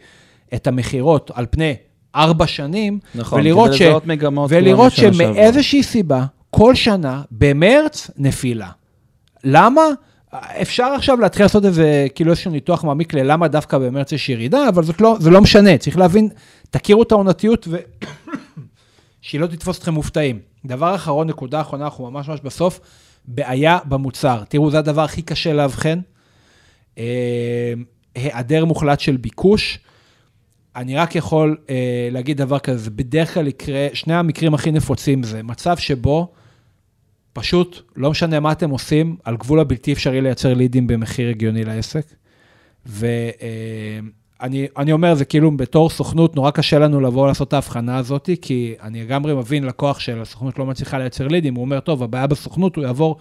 את 0.55 0.67
המכירות 0.67 1.31
על 1.35 1.47
פני 1.51 1.75
ארבע 2.17 2.47
שנים, 2.47 2.99
נכון, 3.15 3.41
ולראות, 3.41 3.73
ש... 3.73 3.83
מגמות 4.07 4.51
ולראות. 4.53 4.93
שמאיזושהי 4.93 5.83
סיבה, 5.83 6.25
כל 6.51 6.75
שנה, 6.75 7.23
במרץ, 7.31 8.11
נפילה. 8.19 8.69
למה? 9.45 9.83
אפשר 10.63 10.85
עכשיו 10.85 11.21
להתחיל 11.21 11.45
לעשות 11.45 11.65
איזה, 11.65 12.07
כאילו 12.15 12.31
איזשהו 12.31 12.51
ניתוח 12.51 12.85
מעמיק 12.85 13.15
ללמה 13.15 13.49
דווקא 13.49 13.79
במרץ 13.79 14.13
יש 14.13 14.29
ירידה, 14.29 14.69
אבל 14.69 14.83
זאת 14.85 15.01
לא, 15.01 15.17
זה 15.21 15.31
לא 15.31 15.41
משנה, 15.41 15.79
צריך 15.79 15.99
להבין, 15.99 16.29
תכירו 16.71 17.03
את 17.03 17.13
העונתיות 17.13 17.69
ו... 17.71 17.77
שהיא 19.29 19.41
לא 19.41 19.47
תתפוס 19.47 19.79
אתכם 19.79 19.95
מופתעים. 19.95 20.39
דבר 20.67 20.95
אחרון, 20.95 21.29
נקודה 21.29 21.61
אחרונה, 21.61 21.85
אנחנו 21.85 22.11
ממש 22.11 22.29
ממש 22.29 22.41
בסוף, 22.41 22.81
בעיה 23.25 23.79
במוצר. 23.85 24.43
תראו, 24.49 24.71
זה 24.71 24.79
הדבר 24.79 25.03
הכי 25.03 25.23
קשה 25.23 25.53
לאבחן. 25.53 26.01
אה, 26.99 27.73
היעדר 28.15 28.65
מוחלט 28.65 29.01
של 29.01 29.17
ביקוש. 29.17 29.79
אני 30.77 30.97
רק 30.97 31.17
יכול 31.17 31.57
אה, 31.71 32.09
להגיד 32.13 32.37
דבר 32.37 32.59
כזה, 32.59 32.79
זה 32.79 32.91
בדרך 32.91 33.35
כלל 33.35 33.47
יקרה, 33.47 33.89
שני 33.93 34.15
המקרים 34.15 34.55
הכי 34.55 34.71
נפוצים 34.71 35.23
זה 35.23 35.43
מצב 35.43 35.77
שבו 35.77 36.33
פשוט, 37.33 37.83
לא 37.97 38.11
משנה 38.11 38.41
מה 38.41 38.53
אתם 38.53 38.71
עושים, 38.71 39.17
על 39.25 39.37
גבול 39.37 39.61
הבלתי 39.61 39.93
אפשרי 39.93 40.21
לייצר 40.21 40.55
לידים 40.55 40.87
במחיר 40.87 41.29
הגיוני 41.29 41.65
לעסק. 41.65 42.07
ואני 42.87 44.11
אני 44.41 44.93
אומר, 44.93 45.15
זה 45.15 45.25
כאילו 45.25 45.57
בתור 45.57 45.91
סוכנות, 45.91 46.37
נורא 46.37 46.51
קשה 46.51 46.79
לנו 46.79 47.01
לבוא 47.01 47.27
לעשות 47.27 47.49
את 47.49 47.53
ההבחנה 47.53 47.97
הזאת, 47.97 48.31
כי 48.43 48.75
אני 48.83 49.03
לגמרי 49.03 49.35
מבין 49.35 49.65
לקוח 49.65 50.01
של 50.01 50.23
הסוכנות 50.23 50.59
לא 50.59 50.67
מצליחה 50.67 50.99
לייצר 50.99 51.29
לידים, 51.29 51.55
הוא 51.55 51.65
אומר, 51.65 51.81
טוב, 51.81 52.03
הבעיה 52.03 52.27
בסוכנות, 52.27 52.77
הוא 52.77 52.85
יעבור 52.85 53.17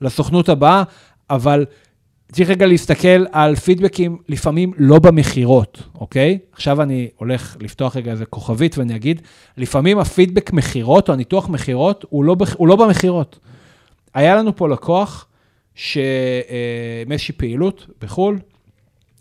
לסוכנות 0.00 0.48
הבאה, 0.48 0.82
אבל 1.30 1.64
צריך 2.32 2.50
רגע 2.50 2.66
להסתכל 2.66 3.24
על 3.32 3.56
פידבקים 3.56 4.18
לפעמים 4.28 4.72
לא 4.78 4.98
במכירות, 4.98 5.82
אוקיי? 5.94 6.38
עכשיו 6.52 6.82
אני 6.82 7.08
הולך 7.16 7.56
לפתוח 7.60 7.96
רגע 7.96 8.10
איזה 8.10 8.26
כוכבית 8.26 8.78
ואני 8.78 8.96
אגיד, 8.96 9.22
לפעמים 9.56 9.98
הפידבק 9.98 10.52
מכירות 10.52 11.08
או 11.08 11.14
הניתוח 11.14 11.48
מכירות 11.48 12.04
הוא 12.08 12.24
לא, 12.24 12.36
הוא 12.56 12.68
לא 12.68 12.76
במכירות. 12.76 13.38
היה 14.14 14.36
לנו 14.36 14.56
פה 14.56 14.68
לקוח 14.68 15.26
שמאיזושהי 15.74 17.34
פעילות 17.36 17.86
בחו"ל, 18.02 18.38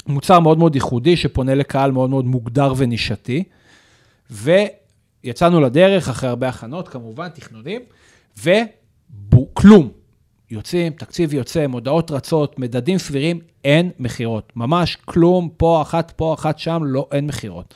מוצר 0.08 0.40
מאוד 0.40 0.58
מאוד 0.58 0.76
ייחודי 0.76 1.18
שפונה 1.18 1.56
לקהל 1.56 1.92
מאוד 1.92 2.10
מאוד 2.10 2.26
מוגדר 2.26 2.74
ונישתי, 2.78 3.44
ויצאנו 4.32 5.62
לדרך 5.62 6.10
אחרי 6.10 6.30
הרבה 6.30 6.50
הכנות, 6.50 6.88
כמובן, 6.88 7.30
תכנונים, 7.30 7.82
וכלום. 8.44 9.90
יוצאים, 10.52 10.94
תקציב 10.94 11.34
יוצא, 11.34 11.68
מודעות 11.68 12.12
רצות, 12.12 12.60
מדדים 12.60 12.98
סבירים, 12.98 13.40
אין 13.64 13.92
מכירות. 14.00 14.54
ממש 14.56 14.98
כלום, 15.06 15.50
פה 15.58 15.82
אחת, 15.82 16.12
פה 16.16 16.34
אחת, 16.34 16.60
שם, 16.60 16.82
לא, 16.86 17.08
אין 17.12 17.28
מכירות. 17.28 17.74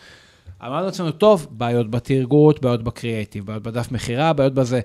אמרנו 0.65 0.85
לעצמנו, 0.85 1.11
טוב, 1.11 1.47
בעיות 1.51 1.91
בתרגות, 1.91 2.61
בעיות 2.61 2.83
בקריאייטיב, 2.83 3.45
בעיות 3.45 3.63
בדף 3.63 3.91
מכירה, 3.91 4.33
בעיות 4.33 4.53
בזה. 4.53 4.79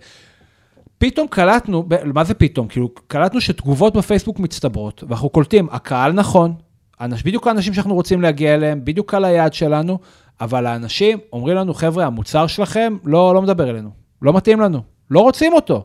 פתאום 0.98 1.26
קלטנו, 1.28 1.88
מה 2.04 2.24
זה 2.24 2.34
פתאום? 2.34 2.68
כאילו, 2.68 2.88
קלטנו 3.06 3.40
שתגובות 3.40 3.96
בפייסבוק 3.96 4.38
מצטברות, 4.38 5.04
ואנחנו 5.08 5.28
קולטים, 5.28 5.68
הקהל 5.70 6.12
נכון, 6.12 6.54
בדיוק 7.00 7.46
האנשים 7.46 7.74
שאנחנו 7.74 7.94
רוצים 7.94 8.22
להגיע 8.22 8.54
אליהם, 8.54 8.84
בדיוק 8.84 9.14
על 9.14 9.24
היעד 9.24 9.54
שלנו, 9.54 9.98
אבל 10.40 10.66
האנשים 10.66 11.18
אומרים 11.32 11.56
לנו, 11.56 11.74
חבר'ה, 11.74 12.06
המוצר 12.06 12.46
שלכם 12.46 12.96
לא, 13.04 13.34
לא 13.34 13.42
מדבר 13.42 13.70
אלינו, 13.70 13.90
לא 14.22 14.32
מתאים 14.32 14.60
לנו, 14.60 14.80
לא 15.10 15.20
רוצים 15.20 15.52
אותו. 15.52 15.84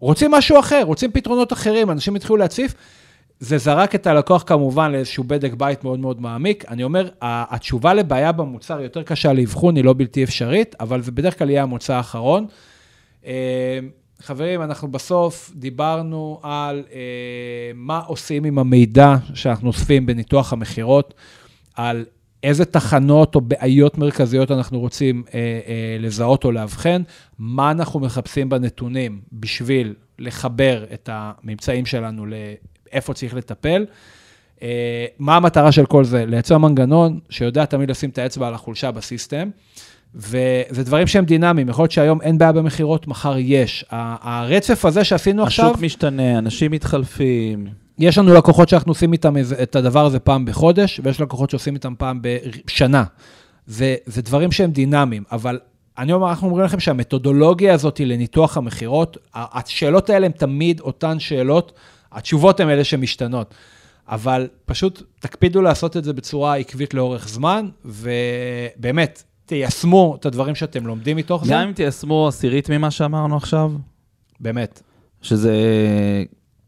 רוצים 0.00 0.30
משהו 0.30 0.58
אחר, 0.58 0.82
רוצים 0.84 1.12
פתרונות 1.12 1.52
אחרים, 1.52 1.90
אנשים 1.90 2.14
התחילו 2.14 2.36
להציף. 2.36 2.74
זה 3.40 3.58
זרק 3.58 3.94
את 3.94 4.06
הלקוח 4.06 4.44
כמובן 4.46 4.92
לאיזשהו 4.92 5.24
בדק 5.24 5.52
בית 5.52 5.84
מאוד 5.84 5.98
מאוד 5.98 6.20
מעמיק. 6.20 6.64
אני 6.68 6.84
אומר, 6.84 7.08
התשובה 7.22 7.94
לבעיה 7.94 8.32
במוצר 8.32 8.80
יותר 8.80 9.02
קשה 9.02 9.32
לאבחון, 9.32 9.76
היא 9.76 9.84
לא 9.84 9.94
בלתי 9.96 10.24
אפשרית, 10.24 10.74
אבל 10.80 11.02
זה 11.02 11.12
בדרך 11.12 11.38
כלל 11.38 11.50
יהיה 11.50 11.62
המוצא 11.62 11.94
האחרון. 11.94 12.46
חברים, 14.24 14.62
אנחנו 14.62 14.88
בסוף 14.88 15.52
דיברנו 15.54 16.40
על 16.42 16.84
אה, 16.92 17.00
מה 17.74 17.98
עושים 17.98 18.44
עם 18.44 18.58
המידע 18.58 19.14
שאנחנו 19.34 19.68
אוספים 19.68 20.06
בניתוח 20.06 20.52
המכירות, 20.52 21.14
על 21.74 22.04
איזה 22.42 22.64
תחנות 22.64 23.34
או 23.34 23.40
בעיות 23.40 23.98
מרכזיות 23.98 24.50
אנחנו 24.50 24.80
רוצים 24.80 25.22
אה, 25.34 25.40
אה, 25.40 25.96
לזהות 26.00 26.44
או 26.44 26.52
לאבחן, 26.52 27.02
מה 27.38 27.70
אנחנו 27.70 28.00
מחפשים 28.00 28.48
בנתונים 28.48 29.20
בשביל 29.32 29.94
לחבר 30.18 30.84
את 30.94 31.08
הממצאים 31.12 31.86
שלנו 31.86 32.26
לאיפה 32.26 33.14
צריך 33.14 33.34
לטפל. 33.34 33.86
אה, 34.62 35.06
מה 35.18 35.36
המטרה 35.36 35.72
של 35.72 35.86
כל 35.86 36.04
זה? 36.04 36.26
לייצר 36.26 36.58
מנגנון 36.58 37.20
שיודע 37.30 37.64
תמיד 37.64 37.90
לשים 37.90 38.10
את 38.10 38.18
האצבע 38.18 38.48
על 38.48 38.54
החולשה 38.54 38.90
בסיסטם. 38.90 39.50
וזה 40.14 40.84
דברים 40.84 41.06
שהם 41.06 41.24
דינמיים, 41.24 41.68
יכול 41.68 41.82
להיות 41.82 41.92
שהיום 41.92 42.20
אין 42.22 42.38
בעיה 42.38 42.52
במכירות, 42.52 43.06
מחר 43.06 43.34
יש. 43.38 43.84
הרצף 43.90 44.84
הזה 44.84 45.04
שעשינו 45.04 45.42
עכשיו, 45.42 45.66
השוק 45.66 45.80
משתנה, 45.80 46.38
אנשים 46.38 46.70
מתחלפים. 46.70 47.66
יש 47.98 48.18
לנו 48.18 48.34
לקוחות 48.34 48.68
שאנחנו 48.68 48.90
עושים 48.90 49.12
איתם 49.12 49.34
את 49.62 49.76
הדבר 49.76 50.06
הזה 50.06 50.18
פעם 50.18 50.44
בחודש, 50.44 51.00
ויש 51.04 51.20
לקוחות 51.20 51.50
שעושים 51.50 51.74
איתם 51.74 51.94
פעם 51.98 52.20
בשנה. 52.22 53.04
זה, 53.66 53.96
זה 54.06 54.22
דברים 54.22 54.52
שהם 54.52 54.70
דינמיים, 54.70 55.24
אבל 55.32 55.58
אני 55.98 56.12
אומר, 56.12 56.30
אנחנו 56.30 56.48
אומרים 56.48 56.64
לכם 56.64 56.80
שהמתודולוגיה 56.80 57.74
הזאת 57.74 57.98
היא 57.98 58.06
לניתוח 58.06 58.56
המכירות, 58.56 59.16
השאלות 59.34 60.10
האלה 60.10 60.26
הן 60.26 60.32
תמיד 60.32 60.80
אותן 60.80 61.20
שאלות, 61.20 61.72
התשובות 62.12 62.60
הן 62.60 62.70
אלה 62.70 62.84
שמשתנות. 62.84 63.54
אבל 64.08 64.48
פשוט 64.64 65.02
תקפידו 65.20 65.62
לעשות 65.62 65.96
את 65.96 66.04
זה 66.04 66.12
בצורה 66.12 66.56
עקבית 66.56 66.94
לאורך 66.94 67.28
זמן, 67.28 67.68
ובאמת, 67.84 69.22
תיישמו 69.52 70.16
את 70.20 70.26
הדברים 70.26 70.54
שאתם 70.54 70.86
לומדים 70.86 71.16
מתוך 71.16 71.44
זה, 71.44 71.52
גם 71.52 71.60
אם 71.60 71.72
תיישמו 71.72 72.28
עשירית 72.28 72.70
ממה 72.70 72.90
שאמרנו 72.90 73.36
עכשיו, 73.36 73.72
באמת. 74.40 74.82
שזה 75.22 75.54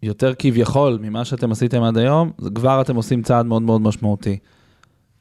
יותר 0.02 0.34
כביכול 0.38 0.98
ממה 1.02 1.24
שאתם 1.24 1.52
עשיתם 1.52 1.82
עד 1.82 1.98
היום, 1.98 2.30
כבר 2.54 2.80
אתם 2.80 2.96
עושים 2.96 3.22
צעד 3.22 3.46
מאוד 3.46 3.62
מאוד 3.62 3.80
משמעותי. 3.80 4.38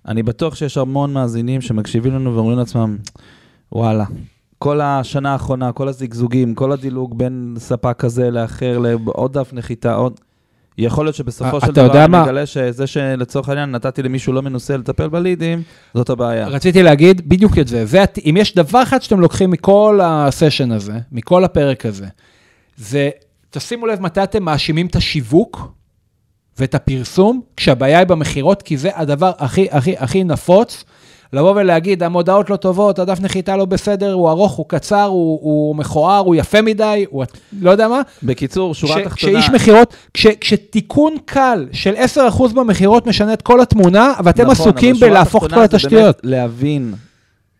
אני 0.07 0.23
בטוח 0.23 0.55
שיש 0.55 0.77
המון 0.77 1.13
מאזינים 1.13 1.61
שמקשיבים 1.61 2.13
לנו 2.13 2.35
ואומרים 2.35 2.57
לעצמם, 2.57 2.97
וואלה, 3.71 4.05
כל 4.59 4.81
השנה 4.81 5.33
האחרונה, 5.33 5.71
כל 5.71 5.87
הזיגזוגים, 5.87 6.55
כל 6.55 6.71
הדילוג 6.71 7.17
בין 7.17 7.55
ספק 7.57 7.95
כזה 7.99 8.31
לאחר, 8.31 8.77
לעוד 8.79 9.33
דף 9.33 9.53
נחיתה, 9.53 9.93
עוד... 9.93 10.19
יכול 10.77 11.05
להיות 11.05 11.15
שבסופו 11.15 11.57
אתה 11.57 11.65
של 11.65 11.71
דבר 11.71 12.05
אני? 12.05 12.21
מגלה 12.21 12.45
שזה 12.45 12.87
שלצורך 12.87 13.49
העניין 13.49 13.71
נתתי 13.71 14.03
למישהו 14.03 14.33
לא 14.33 14.41
מנוסה 14.41 14.77
לטפל 14.77 15.07
בלידים, 15.07 15.61
זאת 15.93 16.09
הבעיה. 16.09 16.47
רציתי 16.47 16.83
להגיד 16.83 17.29
בדיוק 17.29 17.57
את 17.57 17.67
זה. 17.67 17.85
זה, 17.85 18.03
הת- 18.03 18.19
אם 18.25 18.35
יש 18.39 18.55
דבר 18.55 18.83
אחד 18.83 19.01
שאתם 19.01 19.19
לוקחים 19.19 19.51
מכל 19.51 19.99
הסשן 20.03 20.71
הזה, 20.71 20.93
מכל 21.11 21.43
הפרק 21.43 21.85
הזה, 21.85 22.07
זה, 22.77 23.09
תשימו 23.49 23.87
לב 23.87 24.01
מתי 24.01 24.23
אתם 24.23 24.43
מאשימים 24.43 24.87
את 24.87 24.95
השיווק 24.95 25.71
ואת 26.59 26.75
הפרסום, 26.75 27.41
כשהבעיה 27.57 27.99
היא 27.99 28.07
במכירות, 28.07 28.61
כי 28.61 28.77
זה 28.77 28.89
הדבר 28.95 29.31
הכי 29.37 29.67
הכי 29.71 29.95
הכי 29.97 30.23
נפוץ. 30.23 30.83
לבוא 31.33 31.53
ולהגיד, 31.55 32.03
המודעות 32.03 32.49
לא 32.49 32.55
טובות, 32.55 32.99
הדף 32.99 33.19
נחיתה 33.21 33.57
לא 33.57 33.65
בסדר, 33.65 34.13
הוא 34.13 34.29
ארוך, 34.29 34.51
הוא 34.51 34.65
קצר, 34.69 35.03
הוא, 35.03 35.39
הוא 35.41 35.75
מכוער, 35.75 36.19
הוא 36.19 36.35
יפה 36.35 36.61
מדי, 36.61 37.05
הוא 37.09 37.25
לא 37.61 37.71
יודע 37.71 37.87
מה. 37.87 38.01
בקיצור, 38.23 38.75
שורה 38.75 38.95
תחתונה, 39.03 39.15
כשאיש 39.15 39.49
מכירות, 39.49 39.95
כש, 40.13 40.27
כשתיקון 40.27 41.15
קל 41.25 41.67
של 41.71 41.93
10% 42.39 42.53
במכירות 42.53 43.07
משנה 43.07 43.33
את 43.33 43.41
כל 43.41 43.61
התמונה, 43.61 44.13
ואתם 44.23 44.41
נכון, 44.41 44.51
עסוקים 44.51 44.95
בלהפוך 44.95 45.45
את 45.45 45.53
כל 45.53 45.63
התשתיות. 45.63 46.19
להבין 46.23 46.93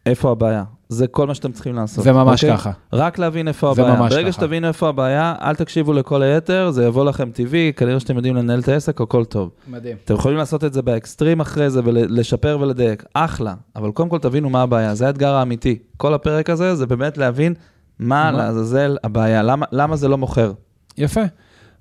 איפה 0.06 0.32
הבעיה. 0.32 0.64
זה 0.94 1.08
כל 1.08 1.28
מה 1.28 1.36
שאתם 1.36 1.52
צריכים 1.52 1.76
לעשות. 1.76 2.04
זה 2.04 2.12
ממש 2.14 2.44
אוקיי? 2.44 2.58
ככה. 2.58 2.72
רק 2.94 3.20
להבין 3.20 3.48
איפה 3.48 3.74
זה 3.76 3.82
הבעיה. 3.82 4.00
ממש 4.00 4.14
ברגע 4.14 4.32
ככה. 4.32 4.42
שתבינו 4.42 4.68
איפה 4.68 4.90
הבעיה, 4.90 5.36
אל 5.42 5.56
תקשיבו 5.56 5.94
לכל 5.94 6.22
היתר, 6.22 6.72
זה 6.72 6.86
יבוא 6.86 7.06
לכם 7.06 7.32
טבעי, 7.32 7.72
כנראה 7.76 8.00
שאתם 8.00 8.16
יודעים 8.16 8.36
לנהל 8.36 8.60
את 8.60 8.68
העסק, 8.68 9.02
הכל 9.02 9.26
טוב. 9.26 9.50
מדהים. 9.68 9.98
אתם 10.06 10.14
יכולים 10.14 10.38
לעשות 10.38 10.64
את 10.64 10.74
זה 10.74 10.82
באקסטרים 10.82 11.40
אחרי 11.40 11.70
זה 11.70 11.82
ולשפר 11.84 12.58
ולדייק, 12.62 13.04
אחלה. 13.14 13.54
אבל 13.76 13.92
קודם 13.92 14.10
כל 14.10 14.20
תבינו 14.20 14.50
מה 14.50 14.62
הבעיה, 14.62 14.96
זה 14.96 15.08
האתגר 15.08 15.34
האמיתי. 15.34 15.80
כל 15.98 16.14
הפרק 16.14 16.50
הזה 16.50 16.76
זה 16.76 16.86
באמת 16.86 17.18
להבין 17.18 17.54
מה 18.00 18.32
מה? 18.32 18.38
לעזאזל 18.38 18.98
הבעיה, 19.04 19.44
למה, 19.44 19.66
למה 19.72 19.96
זה 19.96 20.08
לא 20.08 20.18
מוכר. 20.18 20.52
יפה. 20.98 21.22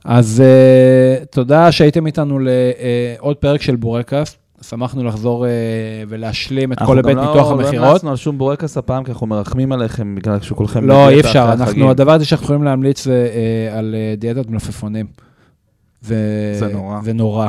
אז 0.04 0.42
uh, 0.42 1.24
תודה 1.24 1.72
שהייתם 1.72 2.06
איתנו 2.06 2.38
לעוד 2.38 3.36
פרק 3.36 3.62
של 3.62 3.76
בורקאסט. 3.76 4.41
שמחנו 4.62 5.04
לחזור 5.04 5.44
uh, 5.44 5.48
ולהשלים 6.08 6.72
את 6.72 6.78
כל 6.86 6.96
היבט 6.96 7.08
ניתוח 7.08 7.36
אנחנו 7.36 7.56
לא 7.56 7.64
המכירות. 7.64 7.88
המלצנו 7.88 8.10
על 8.10 8.16
שום 8.16 8.38
בורקס 8.38 8.76
הפעם, 8.76 9.04
כי 9.04 9.10
אנחנו 9.10 9.26
מרחמים 9.26 9.72
עליכם 9.72 10.14
בגלל 10.14 10.40
שכולכם... 10.40 10.86
לא, 10.86 11.08
אי 11.08 11.20
אפשר. 11.20 11.52
אנחנו. 11.52 11.90
הדבר 11.90 12.12
הזה 12.12 12.24
שאנחנו 12.24 12.44
יכולים 12.44 12.62
להמליץ 12.62 13.04
זה 13.04 13.30
uh, 13.32 13.78
על 13.78 13.94
uh, 13.94 14.20
דיאטת 14.20 14.50
מלפפונים. 14.50 15.06
ו... 16.04 16.14
זה 16.58 16.72
נורא. 16.72 17.00
זה 17.02 17.12
נורא. 17.12 17.48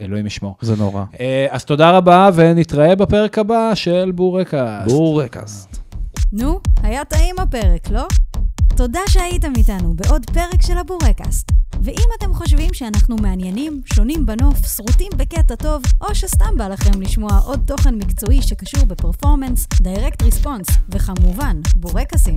אלוהים 0.00 0.26
ישמור. 0.26 0.56
זה 0.60 0.76
נורא. 0.76 1.04
Uh, 1.12 1.18
אז 1.50 1.64
תודה 1.64 1.90
רבה, 1.90 2.30
ונתראה 2.34 2.94
בפרק 2.94 3.38
הבא 3.38 3.74
של 3.74 4.12
בורקאסט. 4.14 4.88
בורקס. 4.88 5.68
נו, 6.32 6.60
היה 6.82 7.04
טעים 7.04 7.34
הפרק, 7.38 7.90
לא? 7.90 8.06
תודה 8.76 9.00
שהייתם 9.08 9.52
איתנו 9.56 9.94
בעוד 9.94 10.30
פרק 10.30 10.62
של 10.62 10.78
הבורקאסט. 10.78 11.52
ואם 11.82 12.08
אתם 12.18 12.34
חושבים 12.34 12.74
שאנחנו 12.74 13.16
מעניינים, 13.16 13.82
שונים 13.94 14.26
בנוף, 14.26 14.66
שרוטים 14.76 15.12
בקטע 15.16 15.54
טוב, 15.54 15.82
או 16.00 16.14
שסתם 16.14 16.56
בא 16.58 16.68
לכם 16.68 17.02
לשמוע 17.02 17.38
עוד 17.44 17.60
תוכן 17.66 17.94
מקצועי 17.94 18.42
שקשור 18.42 18.84
ב 18.84 18.90
performance, 18.90 19.66
direct 19.80 20.22
response, 20.22 20.66
וכמובן 20.88 21.60
בורקסים, 21.76 22.36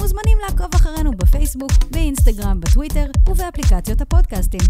מוזמנים 0.00 0.38
לעקוב 0.42 0.74
אחרינו 0.74 1.10
בפייסבוק, 1.10 1.72
באינסטגרם, 1.90 2.60
בטוויטר 2.60 3.06
ובאפליקציות 3.28 4.00
הפודקאסטים. 4.00 4.60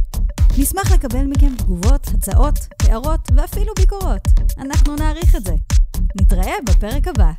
נשמח 0.58 0.92
לקבל 0.92 1.24
מכם 1.24 1.54
תגובות, 1.56 2.08
הצעות, 2.14 2.58
הערות 2.82 3.28
ואפילו 3.34 3.72
ביקורות. 3.78 4.22
אנחנו 4.58 4.96
נעריך 4.96 5.36
את 5.36 5.44
זה. 5.44 5.54
נתראה 6.20 6.54
בפרק 6.66 7.08
הבא. 7.08 7.32